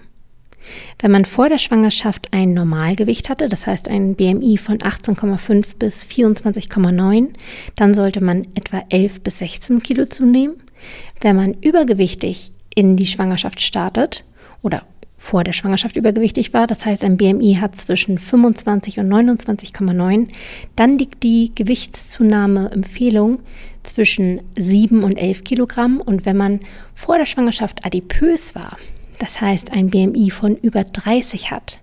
Wenn 0.99 1.11
man 1.11 1.25
vor 1.25 1.49
der 1.49 1.57
Schwangerschaft 1.57 2.27
ein 2.31 2.53
Normalgewicht 2.53 3.29
hatte, 3.29 3.49
das 3.49 3.65
heißt 3.65 3.89
ein 3.89 4.15
BMI 4.15 4.57
von 4.57 4.77
18,5 4.77 5.77
bis 5.77 6.05
24,9, 6.05 7.29
dann 7.75 7.93
sollte 7.93 8.23
man 8.23 8.43
etwa 8.55 8.83
11 8.89 9.21
bis 9.21 9.39
16 9.39 9.81
Kilo 9.81 10.05
zunehmen. 10.05 10.57
Wenn 11.19 11.35
man 11.35 11.55
übergewichtig 11.55 12.51
in 12.75 12.95
die 12.95 13.07
Schwangerschaft 13.07 13.61
startet 13.61 14.23
oder 14.61 14.83
vor 15.17 15.43
der 15.43 15.53
Schwangerschaft 15.53 15.95
übergewichtig 15.95 16.51
war, 16.53 16.65
das 16.65 16.83
heißt 16.83 17.03
ein 17.03 17.17
BMI 17.17 17.59
hat 17.61 17.75
zwischen 17.75 18.17
25 18.17 18.99
und 18.99 19.07
29,9, 19.07 20.29
dann 20.75 20.97
liegt 20.97 21.21
die 21.21 21.51
Gewichtszunahmeempfehlung 21.53 23.39
zwischen 23.83 24.41
7 24.57 25.03
und 25.03 25.17
11 25.17 25.43
Kilogramm. 25.43 26.01
Und 26.01 26.25
wenn 26.25 26.37
man 26.37 26.59
vor 26.93 27.17
der 27.17 27.25
Schwangerschaft 27.25 27.85
adipös 27.85 28.55
war, 28.55 28.77
das 29.19 29.41
heißt 29.41 29.71
ein 29.71 29.89
BMI 29.89 30.31
von 30.31 30.55
über 30.55 30.83
30 30.83 31.51
hat, 31.51 31.79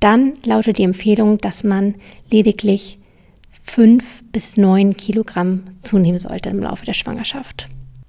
dann 0.00 0.34
lautet 0.44 0.78
die 0.78 0.84
Empfehlung, 0.84 1.38
dass 1.38 1.64
man 1.64 1.94
lediglich 2.30 2.98
5 3.62 4.24
bis 4.32 4.56
9 4.56 4.96
Kilogramm 4.96 5.64
zunehmen 5.78 6.20
sollte 6.20 6.50
im 6.50 6.60
Laufe 6.60 6.84
der 6.84 6.94
Schwangerschaft. 6.94 7.68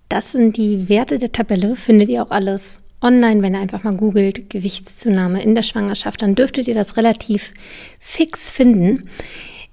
Das 0.10 0.32
sind 0.32 0.58
die 0.58 0.90
Werte 0.90 1.20
der 1.20 1.32
Tabelle, 1.32 1.76
findet 1.76 2.10
ihr 2.10 2.24
auch 2.24 2.32
alles 2.32 2.82
online, 3.02 3.42
wenn 3.42 3.54
ihr 3.54 3.60
einfach 3.60 3.84
mal 3.84 3.96
googelt, 3.96 4.50
Gewichtszunahme 4.50 5.42
in 5.42 5.56
der 5.56 5.64
Schwangerschaft, 5.64 6.22
dann 6.22 6.36
dürftet 6.36 6.68
ihr 6.68 6.76
das 6.76 6.98
relativ 6.98 7.54
fix 8.00 8.50
finden. 8.50 9.10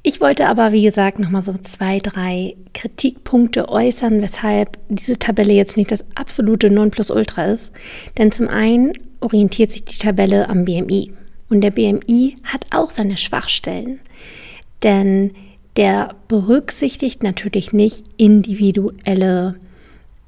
Ich 0.06 0.20
wollte 0.20 0.48
aber, 0.48 0.72
wie 0.72 0.82
gesagt, 0.82 1.18
nochmal 1.18 1.40
so 1.40 1.54
zwei, 1.54 1.98
drei 1.98 2.56
Kritikpunkte 2.74 3.70
äußern, 3.70 4.20
weshalb 4.20 4.78
diese 4.90 5.18
Tabelle 5.18 5.54
jetzt 5.54 5.78
nicht 5.78 5.90
das 5.90 6.04
absolute 6.14 6.68
Nonplusultra 6.68 7.46
ist. 7.46 7.72
Denn 8.18 8.30
zum 8.30 8.48
einen 8.48 8.92
orientiert 9.20 9.70
sich 9.70 9.86
die 9.86 9.96
Tabelle 9.96 10.50
am 10.50 10.66
BMI. 10.66 11.10
Und 11.48 11.62
der 11.62 11.70
BMI 11.70 12.36
hat 12.44 12.66
auch 12.70 12.90
seine 12.90 13.16
Schwachstellen. 13.16 13.98
Denn 14.82 15.30
der 15.78 16.14
berücksichtigt 16.28 17.22
natürlich 17.22 17.72
nicht 17.72 18.04
individuelle 18.18 19.54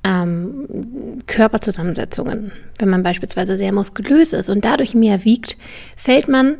ähm, 0.04 1.18
Körperzusammensetzungen. 1.26 2.50
Wenn 2.78 2.88
man 2.88 3.02
beispielsweise 3.02 3.58
sehr 3.58 3.72
muskulös 3.72 4.32
ist 4.32 4.48
und 4.48 4.64
dadurch 4.64 4.94
mehr 4.94 5.26
wiegt, 5.26 5.58
fällt 5.98 6.28
man 6.28 6.56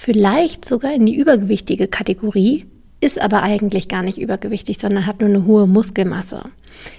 vielleicht 0.00 0.64
sogar 0.64 0.94
in 0.94 1.04
die 1.04 1.14
übergewichtige 1.14 1.86
Kategorie, 1.86 2.64
ist 3.02 3.20
aber 3.20 3.42
eigentlich 3.42 3.86
gar 3.86 4.02
nicht 4.02 4.16
übergewichtig, 4.16 4.78
sondern 4.80 5.04
hat 5.06 5.20
nur 5.20 5.28
eine 5.28 5.44
hohe 5.44 5.66
Muskelmasse. 5.66 6.44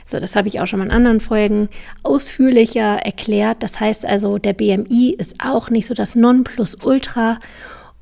So, 0.05 0.19
das 0.19 0.35
habe 0.35 0.49
ich 0.49 0.59
auch 0.59 0.67
schon 0.67 0.77
mal 0.77 0.85
in 0.85 0.91
anderen 0.91 1.19
Folgen 1.19 1.69
ausführlicher 2.03 2.97
erklärt. 3.03 3.63
Das 3.63 3.79
heißt 3.79 4.05
also, 4.05 4.37
der 4.37 4.53
BMI 4.53 5.15
ist 5.17 5.35
auch 5.43 5.71
nicht 5.71 5.87
so 5.87 5.95
das 5.95 6.15
Nonplusultra, 6.15 7.39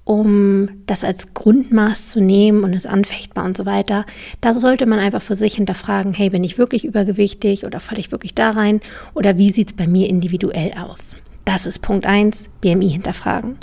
um 0.04 0.70
das 0.86 1.06
als 1.06 1.34
Grundmaß 1.34 2.08
zu 2.08 2.20
nehmen 2.20 2.66
und 2.66 2.74
ist 2.74 2.88
anfechtbar 2.88 3.46
und 3.46 3.56
so 3.56 3.66
weiter. 3.66 4.06
Da 4.42 4.54
sollte 4.54 4.86
man 4.86 5.00
einfach 5.00 5.22
für 5.22 5.36
sich 5.36 5.56
hinterfragen, 5.56 6.12
hey, 6.12 6.30
bin 6.30 6.44
ich 6.44 6.58
wirklich 6.58 6.84
übergewichtig 6.84 7.66
oder 7.66 7.80
falle 7.80 8.02
ich 8.02 8.12
wirklich 8.12 8.36
da 8.36 8.50
rein 8.50 8.82
oder 9.14 9.38
wie 9.38 9.52
sieht 9.52 9.70
es 9.70 9.78
bei 9.78 9.88
mir 9.88 10.10
individuell 10.10 10.74
aus? 10.74 11.16
Das 11.46 11.66
ist 11.66 11.82
Punkt 11.82 12.06
1, 12.06 12.50
BMI 12.62 12.90
hinterfragen. 12.90 13.58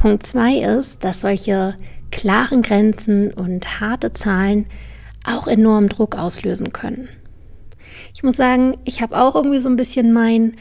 Punkt 0.00 0.26
2 0.26 0.78
ist, 0.78 1.04
dass 1.04 1.20
solche 1.20 1.76
klaren 2.10 2.62
Grenzen 2.62 3.34
und 3.34 3.80
harte 3.80 4.14
Zahlen 4.14 4.64
auch 5.24 5.46
enorm 5.46 5.90
Druck 5.90 6.16
auslösen 6.16 6.72
können. 6.72 7.10
Ich 8.14 8.22
muss 8.22 8.38
sagen, 8.38 8.78
ich 8.86 9.02
habe 9.02 9.20
auch 9.20 9.34
irgendwie 9.34 9.60
so 9.60 9.68
ein 9.68 9.76
bisschen 9.76 10.14
mein 10.14 10.56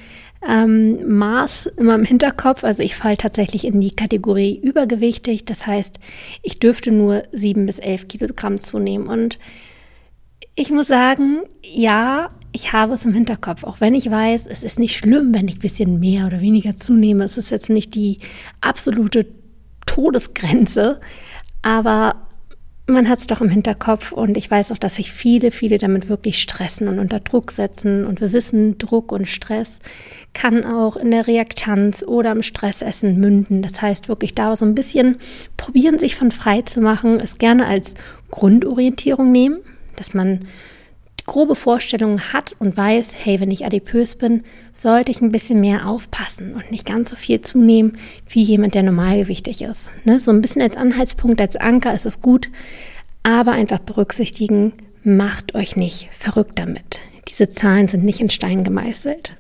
ähm, 0.46 1.18
Maß 1.18 1.68
immer 1.78 1.96
im 1.96 2.04
Hinterkopf. 2.04 2.66
Also 2.66 2.84
ich 2.84 2.98
falle 2.98 3.16
tatsächlich 3.16 3.64
in 3.64 3.80
die 3.80 3.96
Kategorie 3.96 4.60
übergewichtig. 4.62 5.46
Das 5.46 5.66
heißt, 5.66 6.00
ich 6.44 6.60
dürfte 6.60 6.92
nur 6.92 7.24
7 7.32 7.66
bis 7.66 7.80
11 7.80 8.10
Kilogramm 8.10 8.60
zunehmen. 8.60 9.08
Und 9.08 9.40
ich 10.56 10.70
muss 10.70 10.90
sagen, 10.90 11.44
ja, 11.64 12.32
ich 12.52 12.74
habe 12.74 12.94
es 12.94 13.06
im 13.06 13.14
Hinterkopf, 13.14 13.64
auch 13.64 13.80
wenn 13.80 13.94
ich 13.94 14.10
weiß, 14.10 14.48
es 14.48 14.64
ist 14.64 14.80
nicht 14.80 14.96
schlimm, 14.96 15.34
wenn 15.34 15.48
ich 15.48 15.58
ein 15.58 15.62
bisschen 15.62 16.00
mehr 16.00 16.26
oder 16.26 16.42
weniger 16.42 16.76
zunehme. 16.76 17.24
Es 17.24 17.38
ist 17.38 17.52
jetzt 17.52 17.70
nicht 17.70 17.96
die 17.96 18.20
absolute 18.62 19.28
Todesgrenze, 19.86 21.00
aber 21.62 22.16
man 22.90 23.08
hat 23.08 23.20
es 23.20 23.28
doch 23.28 23.42
im 23.42 23.50
Hinterkopf 23.50 24.12
und 24.12 24.36
ich 24.36 24.50
weiß 24.50 24.72
auch, 24.72 24.78
dass 24.78 24.96
sich 24.96 25.12
viele, 25.12 25.52
viele 25.52 25.78
damit 25.78 26.10
wirklich 26.10 26.42
stressen 26.42 26.88
und 26.88 27.00
unter 27.00 27.20
Druck 27.20 27.52
setzen. 27.52 28.06
Und 28.06 28.20
wir 28.20 28.32
wissen, 28.34 28.78
Druck 28.78 29.12
und 29.12 29.28
Stress 29.28 29.80
kann 30.34 30.66
auch 30.66 30.96
in 30.96 31.12
der 31.12 31.28
Reaktanz 31.28 32.04
oder 32.04 32.32
im 32.32 32.42
Stressessen 32.42 33.20
münden. 33.20 33.62
Das 33.62 33.82
heißt, 33.82 34.10
wirklich 34.10 34.34
da 34.34 34.56
so 34.56 34.66
ein 34.66 34.76
bisschen 34.76 35.18
probieren, 35.56 36.00
sich 36.00 36.16
von 36.16 36.32
frei 36.32 36.64
zu 36.64 36.82
machen, 36.82 37.20
es 37.20 37.38
gerne 37.38 37.68
als 37.68 37.94
Grundorientierung 38.32 39.32
nehmen, 39.32 39.60
dass 39.96 40.14
man 40.14 40.48
grobe 41.30 41.56
Vorstellungen 41.56 42.34
hat 42.34 42.56
und 42.58 42.76
weiß, 42.76 43.12
hey, 43.24 43.40
wenn 43.40 43.52
ich 43.52 43.64
adipös 43.64 44.16
bin, 44.16 44.42
sollte 44.74 45.12
ich 45.12 45.22
ein 45.22 45.32
bisschen 45.32 45.62
mehr 45.62 45.88
aufpassen 45.88 46.56
und 46.56 46.72
nicht 46.72 46.88
ganz 46.88 47.12
so 47.12 47.16
viel 47.16 47.40
zunehmen 47.40 48.00
wie 48.28 48.42
jemand, 48.42 48.74
der 48.74 48.82
normalgewichtig 48.82 49.62
ist. 49.62 49.92
Ne? 50.06 50.20
So 50.20 50.32
ein 50.32 50.42
bisschen 50.42 50.64
als 50.64 50.76
Anhaltspunkt, 50.76 51.40
als 51.40 51.56
Anker 51.56 51.94
ist 51.94 52.08
es 52.08 52.24
gut, 52.24 52.50
aber 53.22 53.52
einfach 53.52 53.78
berücksichtigen, 53.78 54.74
macht 55.04 55.54
euch 55.54 55.76
nicht 55.76 56.10
verrückt 56.18 56.58
damit. 56.58 57.00
Diese 57.28 57.52
Zahlen 57.52 57.88
sind 57.88 58.04
nicht 58.04 58.22
in 58.22 58.32
Stein 58.32 58.64
gemeißelt. 58.64 59.36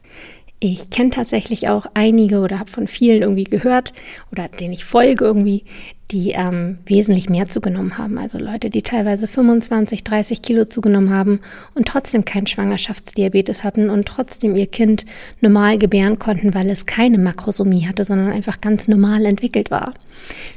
Ich 0.60 0.92
kenne 0.92 1.10
tatsächlich 1.10 1.70
auch 1.70 1.88
einige 1.96 2.42
oder 2.42 2.60
habe 2.60 2.70
von 2.70 2.88
vielen 2.88 3.24
irgendwie 3.24 3.46
gehört 3.46 3.94
oder 4.32 4.48
denen 4.48 4.74
ich 4.74 4.86
folge 4.86 5.26
irgendwie, 5.26 5.64
die 6.12 6.32
ähm, 6.32 6.80
wesentlich 6.86 7.30
mehr 7.30 7.48
zugenommen 7.48 7.98
haben. 7.98 8.18
Also 8.18 8.40
Leute, 8.40 8.70
die 8.70 8.82
teilweise 8.82 9.28
25, 9.28 10.04
30 10.04 10.42
Kilo 10.42 10.66
zugenommen 10.66 11.12
haben 11.12 11.40
und 11.76 11.88
trotzdem 11.88 12.26
keinen 12.26 12.48
Schwangerschaftsdiabetes 12.48 13.64
hatten 13.64 13.90
und 13.90 14.08
trotzdem 14.08 14.56
ihr 14.56 14.66
Kind 14.66 15.06
normal 15.40 15.78
gebären 15.78 16.18
konnten, 16.18 16.54
weil 16.54 16.70
es 16.70 16.88
keine 16.88 17.20
Makrosomie 17.20 17.88
hatte, 17.88 18.04
sondern 18.04 18.32
einfach 18.32 18.60
ganz 18.60 18.88
normal 18.88 19.26
entwickelt 19.26 19.70
war. 19.70 19.94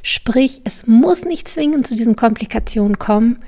Sprich, 0.02 0.62
es 0.64 0.86
muss 0.86 1.24
nicht 1.24 1.48
zwingend 1.48 1.86
zu 1.86 1.94
diesen 1.94 2.16
Komplikationen 2.16 2.98
kommen. 2.98 3.38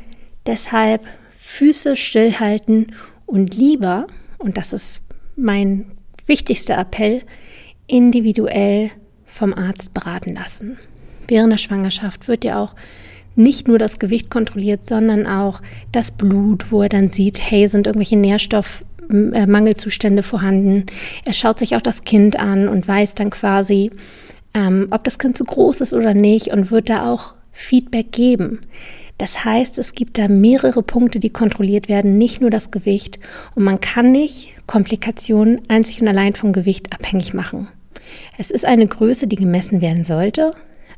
Deshalb 0.46 1.06
Füße 1.38 1.96
stillhalten 1.96 2.92
und 3.24 3.56
lieber, 3.56 4.06
und 4.38 4.58
das 4.58 4.74
ist 4.74 5.00
mein 5.36 5.86
wichtigster 6.26 6.76
Appell, 6.76 7.22
individuell 7.86 8.90
vom 9.24 9.54
Arzt 9.54 9.94
beraten 9.94 10.34
lassen. 10.34 10.78
Während 11.28 11.52
der 11.52 11.58
Schwangerschaft 11.58 12.28
wird 12.28 12.44
ja 12.44 12.62
auch 12.62 12.74
nicht 13.36 13.66
nur 13.66 13.78
das 13.78 13.98
Gewicht 13.98 14.30
kontrolliert, 14.30 14.86
sondern 14.86 15.26
auch 15.26 15.60
das 15.92 16.12
Blut, 16.12 16.70
wo 16.70 16.82
er 16.82 16.88
dann 16.88 17.08
sieht, 17.08 17.40
hey, 17.40 17.68
sind 17.68 17.86
irgendwelche 17.86 18.16
Nährstoffmangelzustände 18.16 20.22
vorhanden. 20.22 20.86
Er 21.24 21.32
schaut 21.32 21.58
sich 21.58 21.76
auch 21.76 21.82
das 21.82 22.04
Kind 22.04 22.38
an 22.38 22.68
und 22.68 22.86
weiß 22.86 23.16
dann 23.16 23.30
quasi, 23.30 23.90
ähm, 24.54 24.88
ob 24.90 25.04
das 25.04 25.18
Kind 25.18 25.36
zu 25.36 25.44
groß 25.44 25.80
ist 25.80 25.94
oder 25.94 26.14
nicht 26.14 26.48
und 26.48 26.70
wird 26.70 26.88
da 26.88 27.12
auch 27.12 27.34
Feedback 27.52 28.12
geben. 28.12 28.60
Das 29.18 29.44
heißt, 29.44 29.78
es 29.78 29.92
gibt 29.92 30.18
da 30.18 30.28
mehrere 30.28 30.82
Punkte, 30.82 31.20
die 31.20 31.30
kontrolliert 31.30 31.88
werden, 31.88 32.18
nicht 32.18 32.40
nur 32.40 32.50
das 32.50 32.72
Gewicht. 32.72 33.20
Und 33.54 33.62
man 33.62 33.80
kann 33.80 34.10
nicht 34.10 34.54
Komplikationen 34.66 35.60
einzig 35.68 36.02
und 36.02 36.08
allein 36.08 36.34
vom 36.34 36.52
Gewicht 36.52 36.92
abhängig 36.92 37.32
machen. 37.32 37.68
Es 38.38 38.50
ist 38.50 38.64
eine 38.64 38.86
Größe, 38.86 39.28
die 39.28 39.36
gemessen 39.36 39.80
werden 39.80 40.04
sollte, 40.04 40.50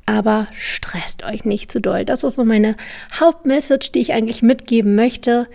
aber 0.07 0.47
stresst 0.57 1.25
euch 1.25 1.45
nicht 1.45 1.71
zu 1.71 1.81
doll. 1.81 2.05
Das 2.05 2.25
ist 2.25 2.37
so 2.37 2.45
meine 2.45 2.77
Hauptmessage, 3.19 3.91
die 3.93 4.01
ich 4.01 4.13
eigentlich 4.13 4.41
mitgeben 4.41 4.95
möchte. 4.95 5.49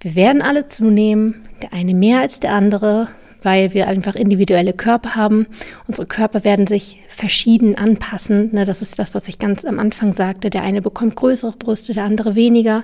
Wir 0.00 0.14
werden 0.16 0.42
alle 0.42 0.68
zunehmen, 0.68 1.42
der 1.62 1.72
eine 1.72 1.94
mehr 1.94 2.20
als 2.20 2.40
der 2.40 2.52
andere, 2.52 3.08
weil 3.42 3.74
wir 3.74 3.86
einfach 3.86 4.16
individuelle 4.16 4.72
Körper 4.72 5.14
haben. 5.14 5.46
Unsere 5.86 6.06
Körper 6.06 6.42
werden 6.42 6.66
sich 6.66 6.98
verschieden 7.08 7.76
anpassen. 7.76 8.50
Ne, 8.52 8.64
das 8.64 8.82
ist 8.82 8.98
das, 8.98 9.14
was 9.14 9.28
ich 9.28 9.38
ganz 9.38 9.64
am 9.64 9.78
Anfang 9.78 10.14
sagte. 10.14 10.50
Der 10.50 10.62
eine 10.62 10.82
bekommt 10.82 11.14
größere 11.14 11.52
Brüste, 11.52 11.94
der 11.94 12.04
andere 12.04 12.34
weniger. 12.34 12.82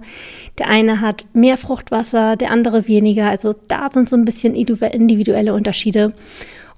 Der 0.59 0.69
eine 0.69 1.01
hat 1.01 1.27
mehr 1.33 1.59
Fruchtwasser, 1.59 2.37
der 2.37 2.53
andere 2.53 2.87
weniger. 2.87 3.29
Also 3.29 3.55
da 3.67 3.91
sind 3.93 4.09
so 4.09 4.17
ein 4.17 4.25
bisschen 4.25 4.55
individuelle 4.55 5.53
Unterschiede. 5.53 6.15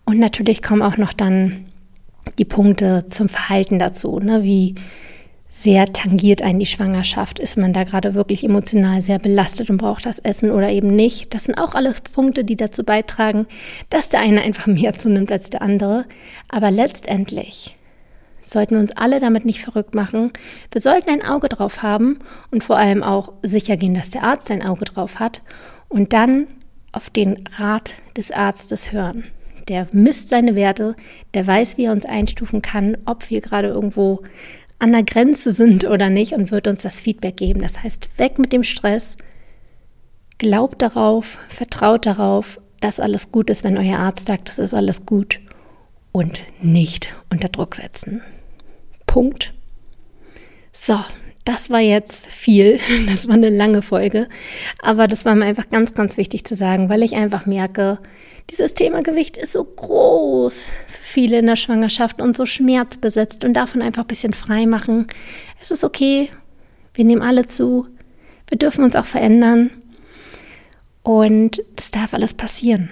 Und 0.07 0.18
natürlich 0.18 0.62
kommen 0.62 0.82
auch 0.82 0.96
noch 0.96 1.12
dann 1.12 1.66
die 2.39 2.45
Punkte 2.45 3.07
zum 3.09 3.29
Verhalten 3.29 3.79
dazu, 3.79 4.18
ne, 4.18 4.43
wie 4.43 4.75
sehr 5.57 5.93
tangiert 5.93 6.43
einen 6.43 6.59
die 6.59 6.66
Schwangerschaft? 6.66 7.39
Ist 7.39 7.57
man 7.57 7.72
da 7.72 7.85
gerade 7.85 8.14
wirklich 8.14 8.43
emotional 8.43 9.03
sehr 9.03 9.20
belastet 9.20 9.70
und 9.70 9.77
braucht 9.77 10.05
das 10.05 10.18
Essen 10.18 10.51
oder 10.51 10.68
eben 10.70 10.89
nicht? 10.89 11.33
Das 11.33 11.45
sind 11.45 11.57
auch 11.57 11.77
alles 11.77 12.01
Punkte, 12.01 12.45
die 12.45 12.57
dazu 12.57 12.83
beitragen, 12.83 13.47
dass 13.89 14.09
der 14.09 14.20
eine 14.20 14.43
einfach 14.43 14.66
mehr 14.68 14.93
zunimmt 14.95 15.31
als 15.31 15.51
der 15.51 15.62
andere. 15.62 16.07
Aber 16.49 16.70
letztendlich 16.72 17.77
sollten 18.43 18.77
uns 18.77 18.93
alle 18.97 19.20
damit 19.20 19.45
nicht 19.45 19.62
verrückt 19.62 19.95
machen. 19.95 20.33
Wir 20.72 20.81
sollten 20.81 21.11
ein 21.11 21.22
Auge 21.22 21.49
drauf 21.49 21.83
haben 21.83 22.18
und 22.51 22.64
vor 22.64 22.77
allem 22.77 23.03
auch 23.03 23.33
sicher 23.43 23.77
gehen, 23.77 23.95
dass 23.95 24.11
der 24.11 24.25
Arzt 24.25 24.51
ein 24.51 24.64
Auge 24.64 24.85
drauf 24.85 25.20
hat 25.20 25.41
und 25.89 26.12
dann 26.12 26.49
auf 26.93 27.11
den 27.11 27.45
Rat 27.59 27.95
des 28.16 28.33
Arztes 28.33 28.93
hören. 28.93 29.25
Der 29.68 29.88
misst 29.92 30.28
seine 30.28 30.54
Werte, 30.54 30.94
der 31.32 31.46
weiß, 31.46 31.78
wie 31.78 31.84
er 31.84 31.92
uns 31.92 32.04
einstufen 32.04 32.62
kann, 32.62 32.96
ob 33.06 33.30
wir 33.30 33.40
gerade 33.40 33.68
irgendwo 33.68 34.22
an 34.78 34.92
der 34.92 35.02
Grenze 35.02 35.52
sind 35.52 35.84
oder 35.84 36.10
nicht 36.10 36.32
und 36.32 36.50
wird 36.50 36.66
uns 36.66 36.82
das 36.82 37.00
Feedback 37.00 37.36
geben. 37.36 37.62
Das 37.62 37.82
heißt, 37.82 38.10
weg 38.18 38.38
mit 38.38 38.52
dem 38.52 38.64
Stress, 38.64 39.16
glaubt 40.38 40.82
darauf, 40.82 41.38
vertraut 41.48 42.06
darauf, 42.06 42.60
dass 42.80 43.00
alles 43.00 43.32
gut 43.32 43.48
ist, 43.48 43.64
wenn 43.64 43.78
euer 43.78 43.98
Arzt 43.98 44.26
sagt, 44.26 44.48
das 44.48 44.58
ist 44.58 44.74
alles 44.74 45.06
gut 45.06 45.40
und 46.12 46.42
nicht 46.60 47.14
unter 47.30 47.48
Druck 47.48 47.74
setzen. 47.74 48.20
Punkt. 49.06 49.54
So, 50.72 50.98
das 51.45 51.70
war 51.70 51.80
jetzt 51.80 52.26
viel. 52.26 52.80
Das 53.07 53.28
war 53.28 53.34
eine 53.34 53.51
lange 53.51 53.82
Folge. 53.82 54.28
Aber 54.80 55.09
das 55.09 55.24
war 55.24 55.34
mir 55.34 55.45
einfach 55.45 55.68
ganz, 55.70 55.95
ganz 55.95 56.16
wichtig 56.16 56.45
zu 56.45 56.55
sagen, 56.55 56.88
weil 56.88 57.03
ich 57.03 57.14
einfach 57.14 57.47
merke, 57.47 57.99
dieses 58.51 58.74
Thema 58.74 59.03
Gewicht 59.03 59.36
ist 59.36 59.53
so 59.53 59.64
groß 59.64 60.70
für 60.86 61.03
viele 61.03 61.38
in 61.38 61.47
der 61.47 61.57
Schwangerschaft 61.57 62.20
und 62.20 62.36
so 62.36 62.45
schmerzbesetzt 62.47 63.45
und 63.45 63.55
davon 63.55 63.82
einfach 63.82 64.03
ein 64.03 64.09
bisschen 64.09 64.32
frei 64.32 64.66
machen. 64.66 65.07
Es 65.61 65.70
ist 65.70 65.84
okay. 65.84 66.30
Wir 66.92 67.05
nehmen 67.05 67.22
alle 67.22 67.47
zu. 67.47 67.86
Wir 68.49 68.59
dürfen 68.59 68.84
uns 68.84 68.97
auch 68.97 69.07
verändern. 69.07 69.70
Und 71.03 71.62
das 71.76 71.90
darf 71.90 72.14
alles 72.14 72.34
passieren. 72.34 72.90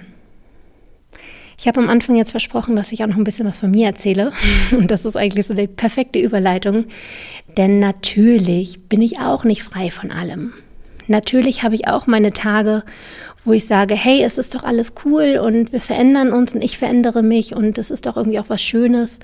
Ich 1.57 1.67
habe 1.67 1.79
am 1.79 1.89
Anfang 1.89 2.15
jetzt 2.15 2.31
versprochen, 2.31 2.75
dass 2.75 2.91
ich 2.91 3.03
auch 3.03 3.07
noch 3.07 3.17
ein 3.17 3.23
bisschen 3.23 3.47
was 3.47 3.59
von 3.59 3.71
mir 3.71 3.87
erzähle. 3.87 4.31
Und 4.71 4.91
das 4.91 5.05
ist 5.05 5.15
eigentlich 5.15 5.47
so 5.47 5.53
die 5.53 5.67
perfekte 5.67 6.19
Überleitung. 6.19 6.85
Denn 7.57 7.79
natürlich 7.79 8.87
bin 8.89 9.01
ich 9.01 9.19
auch 9.19 9.43
nicht 9.43 9.63
frei 9.63 9.91
von 9.91 10.11
allem. 10.11 10.53
Natürlich 11.07 11.63
habe 11.63 11.75
ich 11.75 11.87
auch 11.87 12.07
meine 12.07 12.31
Tage, 12.31 12.83
wo 13.45 13.51
ich 13.51 13.65
sage, 13.65 13.95
hey, 13.95 14.23
es 14.23 14.37
ist 14.37 14.55
doch 14.55 14.63
alles 14.63 14.93
cool 15.03 15.39
und 15.43 15.73
wir 15.73 15.81
verändern 15.81 16.31
uns 16.31 16.55
und 16.55 16.63
ich 16.63 16.77
verändere 16.77 17.21
mich 17.21 17.53
und 17.53 17.77
es 17.77 17.91
ist 17.91 18.05
doch 18.05 18.15
irgendwie 18.15 18.39
auch 18.39 18.49
was 18.49 18.61
Schönes. 18.61 19.19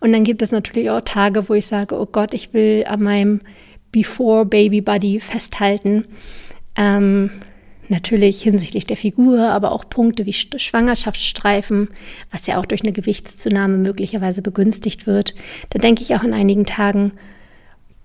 Und 0.00 0.12
dann 0.12 0.22
gibt 0.22 0.42
es 0.42 0.52
natürlich 0.52 0.90
auch 0.90 1.00
Tage, 1.00 1.48
wo 1.48 1.54
ich 1.54 1.66
sage, 1.66 1.98
oh 1.98 2.06
Gott, 2.06 2.34
ich 2.34 2.54
will 2.54 2.84
an 2.86 3.02
meinem 3.02 3.40
Before 3.90 4.46
Baby 4.46 4.80
Buddy 4.80 5.18
festhalten. 5.18 6.04
Ähm, 6.76 7.30
natürlich 7.90 8.42
hinsichtlich 8.42 8.86
der 8.86 8.96
Figur, 8.96 9.48
aber 9.48 9.72
auch 9.72 9.88
Punkte 9.88 10.26
wie 10.26 10.32
Schwangerschaftsstreifen, 10.32 11.88
was 12.30 12.46
ja 12.46 12.58
auch 12.58 12.66
durch 12.66 12.82
eine 12.82 12.92
Gewichtszunahme 12.92 13.76
möglicherweise 13.76 14.42
begünstigt 14.42 15.06
wird. 15.06 15.34
Da 15.70 15.78
denke 15.78 16.02
ich 16.02 16.14
auch 16.14 16.22
in 16.22 16.34
einigen 16.34 16.66
Tagen, 16.66 17.12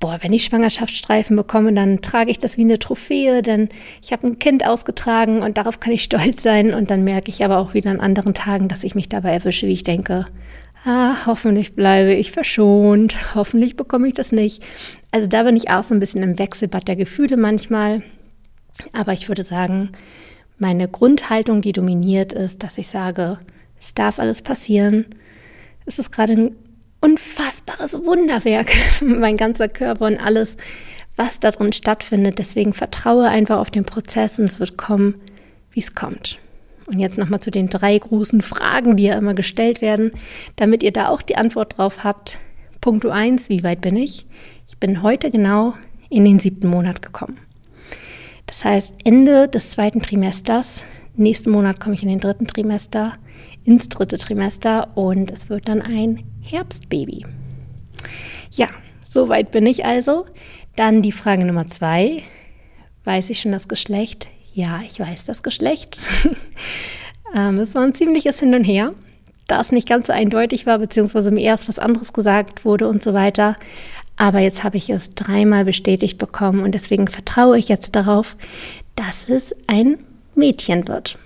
boah, 0.03 0.17
wenn 0.21 0.33
ich 0.33 0.43
Schwangerschaftsstreifen 0.43 1.37
bekomme, 1.37 1.71
dann 1.71 2.01
trage 2.01 2.29
ich 2.29 2.37
das 2.37 2.57
wie 2.57 2.63
eine 2.63 2.77
Trophäe, 2.77 3.41
denn 3.41 3.69
ich 4.01 4.11
habe 4.11 4.27
ein 4.27 4.37
Kind 4.37 4.65
ausgetragen 4.65 5.41
und 5.41 5.57
darauf 5.57 5.79
kann 5.79 5.93
ich 5.93 6.03
stolz 6.03 6.43
sein. 6.43 6.73
Und 6.73 6.91
dann 6.91 7.05
merke 7.05 7.29
ich 7.29 7.45
aber 7.45 7.57
auch 7.57 7.73
wieder 7.73 7.89
an 7.89 8.01
anderen 8.01 8.33
Tagen, 8.33 8.67
dass 8.67 8.83
ich 8.83 8.95
mich 8.95 9.07
dabei 9.07 9.31
erwische, 9.31 9.65
wie 9.65 9.71
ich 9.71 9.83
denke, 9.83 10.27
ah, 10.83 11.25
hoffentlich 11.25 11.75
bleibe 11.75 12.13
ich 12.13 12.33
verschont, 12.33 13.15
hoffentlich 13.35 13.77
bekomme 13.77 14.09
ich 14.09 14.13
das 14.13 14.33
nicht. 14.33 14.61
Also 15.11 15.27
da 15.27 15.43
bin 15.43 15.55
ich 15.55 15.69
auch 15.69 15.83
so 15.83 15.93
ein 15.93 16.01
bisschen 16.01 16.21
im 16.21 16.37
Wechselbad 16.37 16.87
der 16.87 16.97
Gefühle 16.97 17.37
manchmal. 17.37 18.01
Aber 18.91 19.13
ich 19.13 19.27
würde 19.27 19.43
sagen, 19.43 19.91
meine 20.57 20.87
Grundhaltung, 20.87 21.61
die 21.61 21.73
dominiert 21.73 22.33
ist, 22.33 22.63
dass 22.63 22.77
ich 22.77 22.87
sage, 22.87 23.39
es 23.79 23.93
darf 23.93 24.19
alles 24.19 24.41
passieren. 24.41 25.05
Es 25.85 25.99
ist 25.99 26.11
gerade 26.11 26.33
ein 26.33 26.55
unfassbares 27.01 28.05
Wunderwerk, 28.05 28.71
mein 29.01 29.37
ganzer 29.37 29.67
Körper 29.67 30.05
und 30.05 30.17
alles, 30.17 30.57
was 31.15 31.39
da 31.39 31.51
drin 31.51 31.73
stattfindet. 31.73 32.39
Deswegen 32.39 32.73
vertraue 32.73 33.27
einfach 33.27 33.57
auf 33.57 33.71
den 33.71 33.83
Prozess 33.83 34.39
und 34.39 34.45
es 34.45 34.59
wird 34.59 34.77
kommen, 34.77 35.15
wie 35.71 35.81
es 35.81 35.95
kommt. 35.95 36.39
Und 36.85 36.99
jetzt 36.99 37.17
nochmal 37.17 37.39
zu 37.39 37.51
den 37.51 37.69
drei 37.69 37.97
großen 37.97 38.41
Fragen, 38.41 38.97
die 38.97 39.03
ja 39.03 39.17
immer 39.17 39.33
gestellt 39.33 39.81
werden, 39.81 40.11
damit 40.55 40.83
ihr 40.83 40.91
da 40.91 41.09
auch 41.09 41.21
die 41.21 41.37
Antwort 41.37 41.77
drauf 41.77 42.03
habt. 42.03 42.39
Punkt 42.81 43.05
1, 43.05 43.49
wie 43.49 43.63
weit 43.63 43.81
bin 43.81 43.95
ich? 43.95 44.25
Ich 44.67 44.77
bin 44.77 45.01
heute 45.01 45.31
genau 45.31 45.73
in 46.09 46.25
den 46.25 46.39
siebten 46.39 46.67
Monat 46.67 47.01
gekommen. 47.01 47.37
Das 48.53 48.65
heißt, 48.65 48.95
Ende 49.03 49.47
des 49.47 49.71
zweiten 49.71 49.99
Trimesters, 49.99 50.83
nächsten 51.15 51.49
Monat 51.49 51.79
komme 51.79 51.95
ich 51.95 52.03
in 52.03 52.09
den 52.09 52.19
dritten 52.19 52.45
Trimester, 52.45 53.13
ins 53.63 53.89
dritte 53.89 54.19
Trimester 54.19 54.95
und 54.95 55.31
es 55.31 55.49
wird 55.49 55.67
dann 55.67 55.81
ein 55.81 56.23
Herbstbaby. 56.39 57.25
Ja, 58.51 58.67
soweit 59.09 59.49
bin 59.49 59.65
ich 59.65 59.85
also. 59.85 60.27
Dann 60.75 61.01
die 61.01 61.11
Frage 61.11 61.47
Nummer 61.47 61.65
zwei. 61.65 62.21
Weiß 63.05 63.31
ich 63.31 63.41
schon 63.41 63.53
das 63.53 63.67
Geschlecht? 63.67 64.27
Ja, 64.53 64.81
ich 64.87 64.99
weiß 64.99 65.25
das 65.25 65.41
Geschlecht. 65.41 65.99
ähm, 67.35 67.57
es 67.57 67.73
war 67.73 67.81
ein 67.81 67.95
ziemliches 67.95 68.39
Hin 68.39 68.53
und 68.53 68.65
Her, 68.65 68.93
da 69.47 69.61
es 69.61 69.71
nicht 69.71 69.89
ganz 69.89 70.05
so 70.07 70.13
eindeutig 70.13 70.67
war, 70.67 70.77
beziehungsweise 70.77 71.31
mir 71.31 71.41
erst 71.41 71.69
was 71.69 71.79
anderes 71.79 72.13
gesagt 72.13 72.65
wurde 72.65 72.87
und 72.87 73.01
so 73.01 73.15
weiter. 73.15 73.57
Aber 74.15 74.39
jetzt 74.39 74.63
habe 74.63 74.77
ich 74.77 74.89
es 74.89 75.13
dreimal 75.15 75.65
bestätigt 75.65 76.17
bekommen 76.17 76.61
und 76.61 76.73
deswegen 76.73 77.07
vertraue 77.07 77.57
ich 77.57 77.67
jetzt 77.67 77.95
darauf, 77.95 78.35
dass 78.95 79.29
es 79.29 79.55
ein 79.67 79.97
Mädchen 80.35 80.87
wird, 80.87 81.17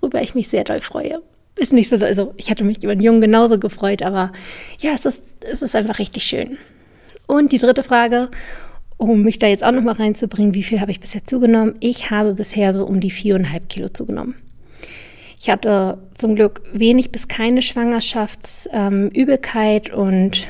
worüber 0.00 0.22
ich 0.22 0.34
mich 0.34 0.48
sehr 0.48 0.64
doll 0.64 0.80
freue 0.80 1.20
ist 1.62 1.72
nicht 1.72 1.88
so, 1.88 1.96
also 2.04 2.34
ich 2.36 2.50
hatte 2.50 2.64
mich 2.64 2.82
über 2.82 2.94
den 2.94 3.02
Jungen 3.02 3.22
genauso 3.22 3.58
gefreut, 3.58 4.02
aber 4.02 4.32
ja, 4.80 4.90
es 4.94 5.06
ist, 5.06 5.24
es 5.40 5.62
ist 5.62 5.76
einfach 5.76 5.98
richtig 5.98 6.24
schön. 6.24 6.58
Und 7.26 7.52
die 7.52 7.58
dritte 7.58 7.82
Frage, 7.82 8.30
um 8.96 9.22
mich 9.22 9.38
da 9.38 9.46
jetzt 9.46 9.64
auch 9.64 9.72
nochmal 9.72 9.94
reinzubringen, 9.94 10.54
wie 10.54 10.62
viel 10.62 10.80
habe 10.80 10.90
ich 10.90 11.00
bisher 11.00 11.24
zugenommen? 11.24 11.74
Ich 11.80 12.10
habe 12.10 12.34
bisher 12.34 12.72
so 12.72 12.84
um 12.84 13.00
die 13.00 13.10
viereinhalb 13.10 13.68
Kilo 13.68 13.88
zugenommen. 13.88 14.36
Ich 15.38 15.50
hatte 15.50 15.98
zum 16.14 16.36
Glück 16.36 16.62
wenig 16.72 17.10
bis 17.10 17.26
keine 17.26 17.62
Schwangerschaftsübelkeit 17.62 19.88
ähm, 19.88 19.98
und 19.98 20.46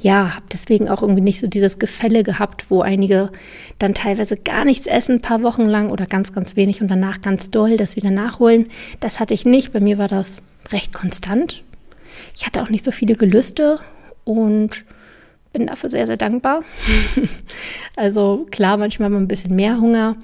ja, 0.00 0.36
habe 0.36 0.46
deswegen 0.52 0.88
auch 0.88 1.02
irgendwie 1.02 1.22
nicht 1.22 1.40
so 1.40 1.46
dieses 1.46 1.78
Gefälle 1.78 2.22
gehabt, 2.22 2.66
wo 2.68 2.82
einige 2.82 3.30
dann 3.78 3.94
teilweise 3.94 4.36
gar 4.36 4.64
nichts 4.64 4.86
essen, 4.86 5.16
ein 5.16 5.20
paar 5.22 5.42
Wochen 5.42 5.66
lang 5.66 5.90
oder 5.90 6.06
ganz, 6.06 6.32
ganz 6.32 6.56
wenig 6.56 6.80
und 6.80 6.88
danach 6.88 7.20
ganz 7.20 7.50
doll 7.50 7.76
das 7.76 7.96
wieder 7.96 8.10
nachholen. 8.10 8.68
Das 9.00 9.20
hatte 9.20 9.34
ich 9.34 9.44
nicht. 9.44 9.72
Bei 9.72 9.80
mir 9.80 9.98
war 9.98 10.08
das 10.08 10.38
recht 10.70 10.92
konstant. 10.92 11.62
Ich 12.36 12.46
hatte 12.46 12.62
auch 12.62 12.70
nicht 12.70 12.84
so 12.84 12.92
viele 12.92 13.14
Gelüste 13.14 13.80
und 14.24 14.84
bin 15.52 15.66
dafür 15.66 15.90
sehr, 15.90 16.06
sehr 16.06 16.16
dankbar. 16.16 16.62
also 17.96 18.46
klar, 18.50 18.76
manchmal 18.76 19.10
wir 19.10 19.18
ein 19.18 19.28
bisschen 19.28 19.56
mehr 19.56 19.80
Hunger, 19.80 20.16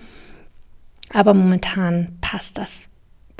aber 1.12 1.34
momentan 1.34 2.18
passt 2.20 2.58
das 2.58 2.88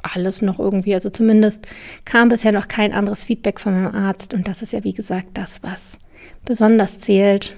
alles 0.03 0.43
noch 0.43 0.59
irgendwie. 0.59 0.95
Also 0.95 1.11
zumindest 1.11 1.67
kam 2.05 2.29
bisher 2.29 2.53
noch 2.53 2.69
kein 2.69 2.93
anderes 2.93 3.25
Feedback 3.25 3.61
von 3.61 3.73
meinem 3.75 3.95
Arzt 3.95 4.35
und 4.35 4.49
das 4.49 4.63
ist 4.63 4.73
ja 4.73 4.85
wie 4.85 4.93
gesagt 4.93 5.29
das, 5.35 5.63
was 5.63 5.99
besonders 6.45 6.99
zählt, 6.99 7.57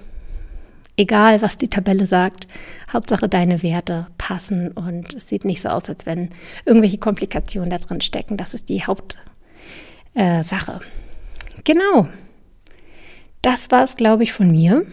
egal 0.97 1.43
was 1.43 1.57
die 1.57 1.69
Tabelle 1.69 2.07
sagt, 2.07 2.47
Hauptsache 2.93 3.29
deine 3.29 3.63
Werte 3.63 4.07
passen 4.19 4.71
und 4.71 5.15
es 5.15 5.29
sieht 5.29 5.45
nicht 5.45 5.63
so 5.63 5.69
aus, 5.69 5.89
als 5.89 6.07
wenn 6.07 6.31
irgendwelche 6.65 6.99
Komplikationen 6.99 7.71
da 7.71 7.79
drin 7.79 8.01
stecken. 8.01 8.37
Das 8.37 8.55
ist 8.55 8.69
die 8.69 8.85
Hauptsache. 8.85 9.21
Äh, 10.15 10.43
genau. 11.65 12.09
Das 13.43 13.71
war 13.71 13.85
es, 13.85 13.97
glaube 13.97 14.23
ich, 14.23 14.33
von 14.33 14.51
mir. 14.51 14.87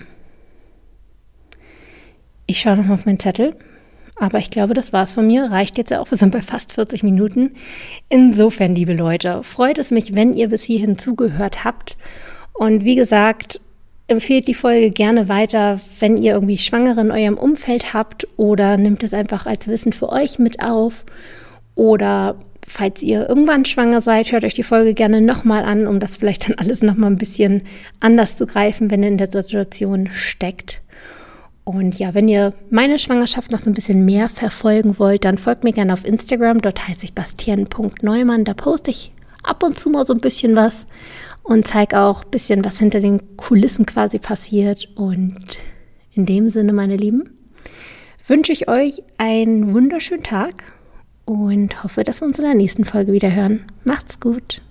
Ich 2.45 2.59
schaue 2.59 2.77
nochmal 2.77 2.95
auf 2.95 3.05
meinen 3.05 3.19
Zettel. 3.19 3.55
Aber 4.15 4.37
ich 4.37 4.51
glaube, 4.51 4.73
das 4.73 4.93
war 4.93 5.03
es 5.03 5.11
von 5.11 5.25
mir. 5.25 5.45
Reicht 5.45 5.77
jetzt 5.77 5.89
ja 5.89 5.99
auch. 5.99 6.11
Wir 6.11 6.17
sind 6.17 6.31
bei 6.31 6.41
fast 6.41 6.73
40 6.73 7.03
Minuten. 7.03 7.55
Insofern, 8.09 8.75
liebe 8.75 8.93
Leute, 8.93 9.43
freut 9.43 9.79
es 9.79 9.91
mich, 9.91 10.13
wenn 10.13 10.33
ihr 10.33 10.49
bis 10.49 10.63
hierhin 10.63 10.97
zugehört 10.97 11.63
habt. 11.63 11.97
Und 12.53 12.85
wie 12.85 12.95
gesagt, 12.95 13.59
empfehlt 14.07 14.47
die 14.47 14.53
Folge 14.53 14.91
gerne 14.91 15.29
weiter, 15.29 15.79
wenn 15.99 16.17
ihr 16.17 16.33
irgendwie 16.33 16.57
Schwangere 16.57 17.01
in 17.01 17.11
eurem 17.11 17.37
Umfeld 17.37 17.93
habt 17.93 18.27
oder 18.37 18.77
nimmt 18.77 19.03
es 19.03 19.13
einfach 19.13 19.45
als 19.45 19.67
Wissen 19.67 19.93
für 19.93 20.09
euch 20.09 20.39
mit 20.39 20.61
auf 20.63 21.05
oder 21.75 22.35
falls 22.67 23.01
ihr 23.01 23.27
irgendwann 23.27 23.65
schwanger 23.65 24.01
seid, 24.01 24.31
hört 24.31 24.43
euch 24.43 24.53
die 24.53 24.63
Folge 24.63 24.93
gerne 24.93 25.21
nochmal 25.21 25.63
an, 25.63 25.87
um 25.87 25.99
das 25.99 26.17
vielleicht 26.17 26.47
dann 26.47 26.57
alles 26.57 26.81
nochmal 26.81 27.11
ein 27.11 27.17
bisschen 27.17 27.63
anders 27.99 28.37
zu 28.37 28.45
greifen, 28.45 28.91
wenn 28.91 29.03
ihr 29.03 29.09
in 29.09 29.17
der 29.17 29.31
Situation 29.31 30.09
steckt. 30.11 30.81
Und 31.65 31.97
ja, 31.97 32.13
wenn 32.13 32.27
ihr 32.27 32.51
meine 32.69 32.99
Schwangerschaft 32.99 33.51
noch 33.51 33.59
so 33.59 33.69
ein 33.69 33.73
bisschen 33.73 34.03
mehr 34.03 34.27
verfolgen 34.27 34.99
wollt, 34.99 35.23
dann 35.23 35.37
folgt 35.37 35.63
mir 35.63 35.71
gerne 35.71 35.93
auf 35.93 36.05
Instagram. 36.05 36.61
Dort 36.61 36.87
heiße 36.87 37.05
ich 37.05 37.13
bastian.neumann. 37.13 38.43
Da 38.43 38.53
poste 38.53 38.91
ich 38.91 39.13
ab 39.43 39.63
und 39.63 39.79
zu 39.79 39.89
mal 39.89 40.05
so 40.05 40.13
ein 40.13 40.19
bisschen 40.19 40.57
was 40.57 40.87
und 41.43 41.67
zeige 41.67 41.99
auch 41.99 42.23
ein 42.23 42.31
bisschen, 42.31 42.65
was 42.65 42.79
hinter 42.79 42.99
den 42.99 43.37
Kulissen 43.37 43.85
quasi 43.85 44.19
passiert. 44.19 44.87
Und 44.95 45.59
in 46.13 46.25
dem 46.25 46.49
Sinne, 46.49 46.73
meine 46.73 46.97
Lieben, 46.97 47.29
wünsche 48.25 48.51
ich 48.51 48.67
euch 48.67 49.03
einen 49.17 49.73
wunderschönen 49.73 50.23
Tag 50.23 50.63
und 51.25 51.83
hoffe, 51.83 52.03
dass 52.03 52.21
wir 52.21 52.27
uns 52.27 52.39
in 52.39 52.45
der 52.45 52.55
nächsten 52.55 52.85
Folge 52.85 53.13
wieder 53.13 53.33
hören. 53.33 53.65
Macht's 53.83 54.19
gut! 54.19 54.61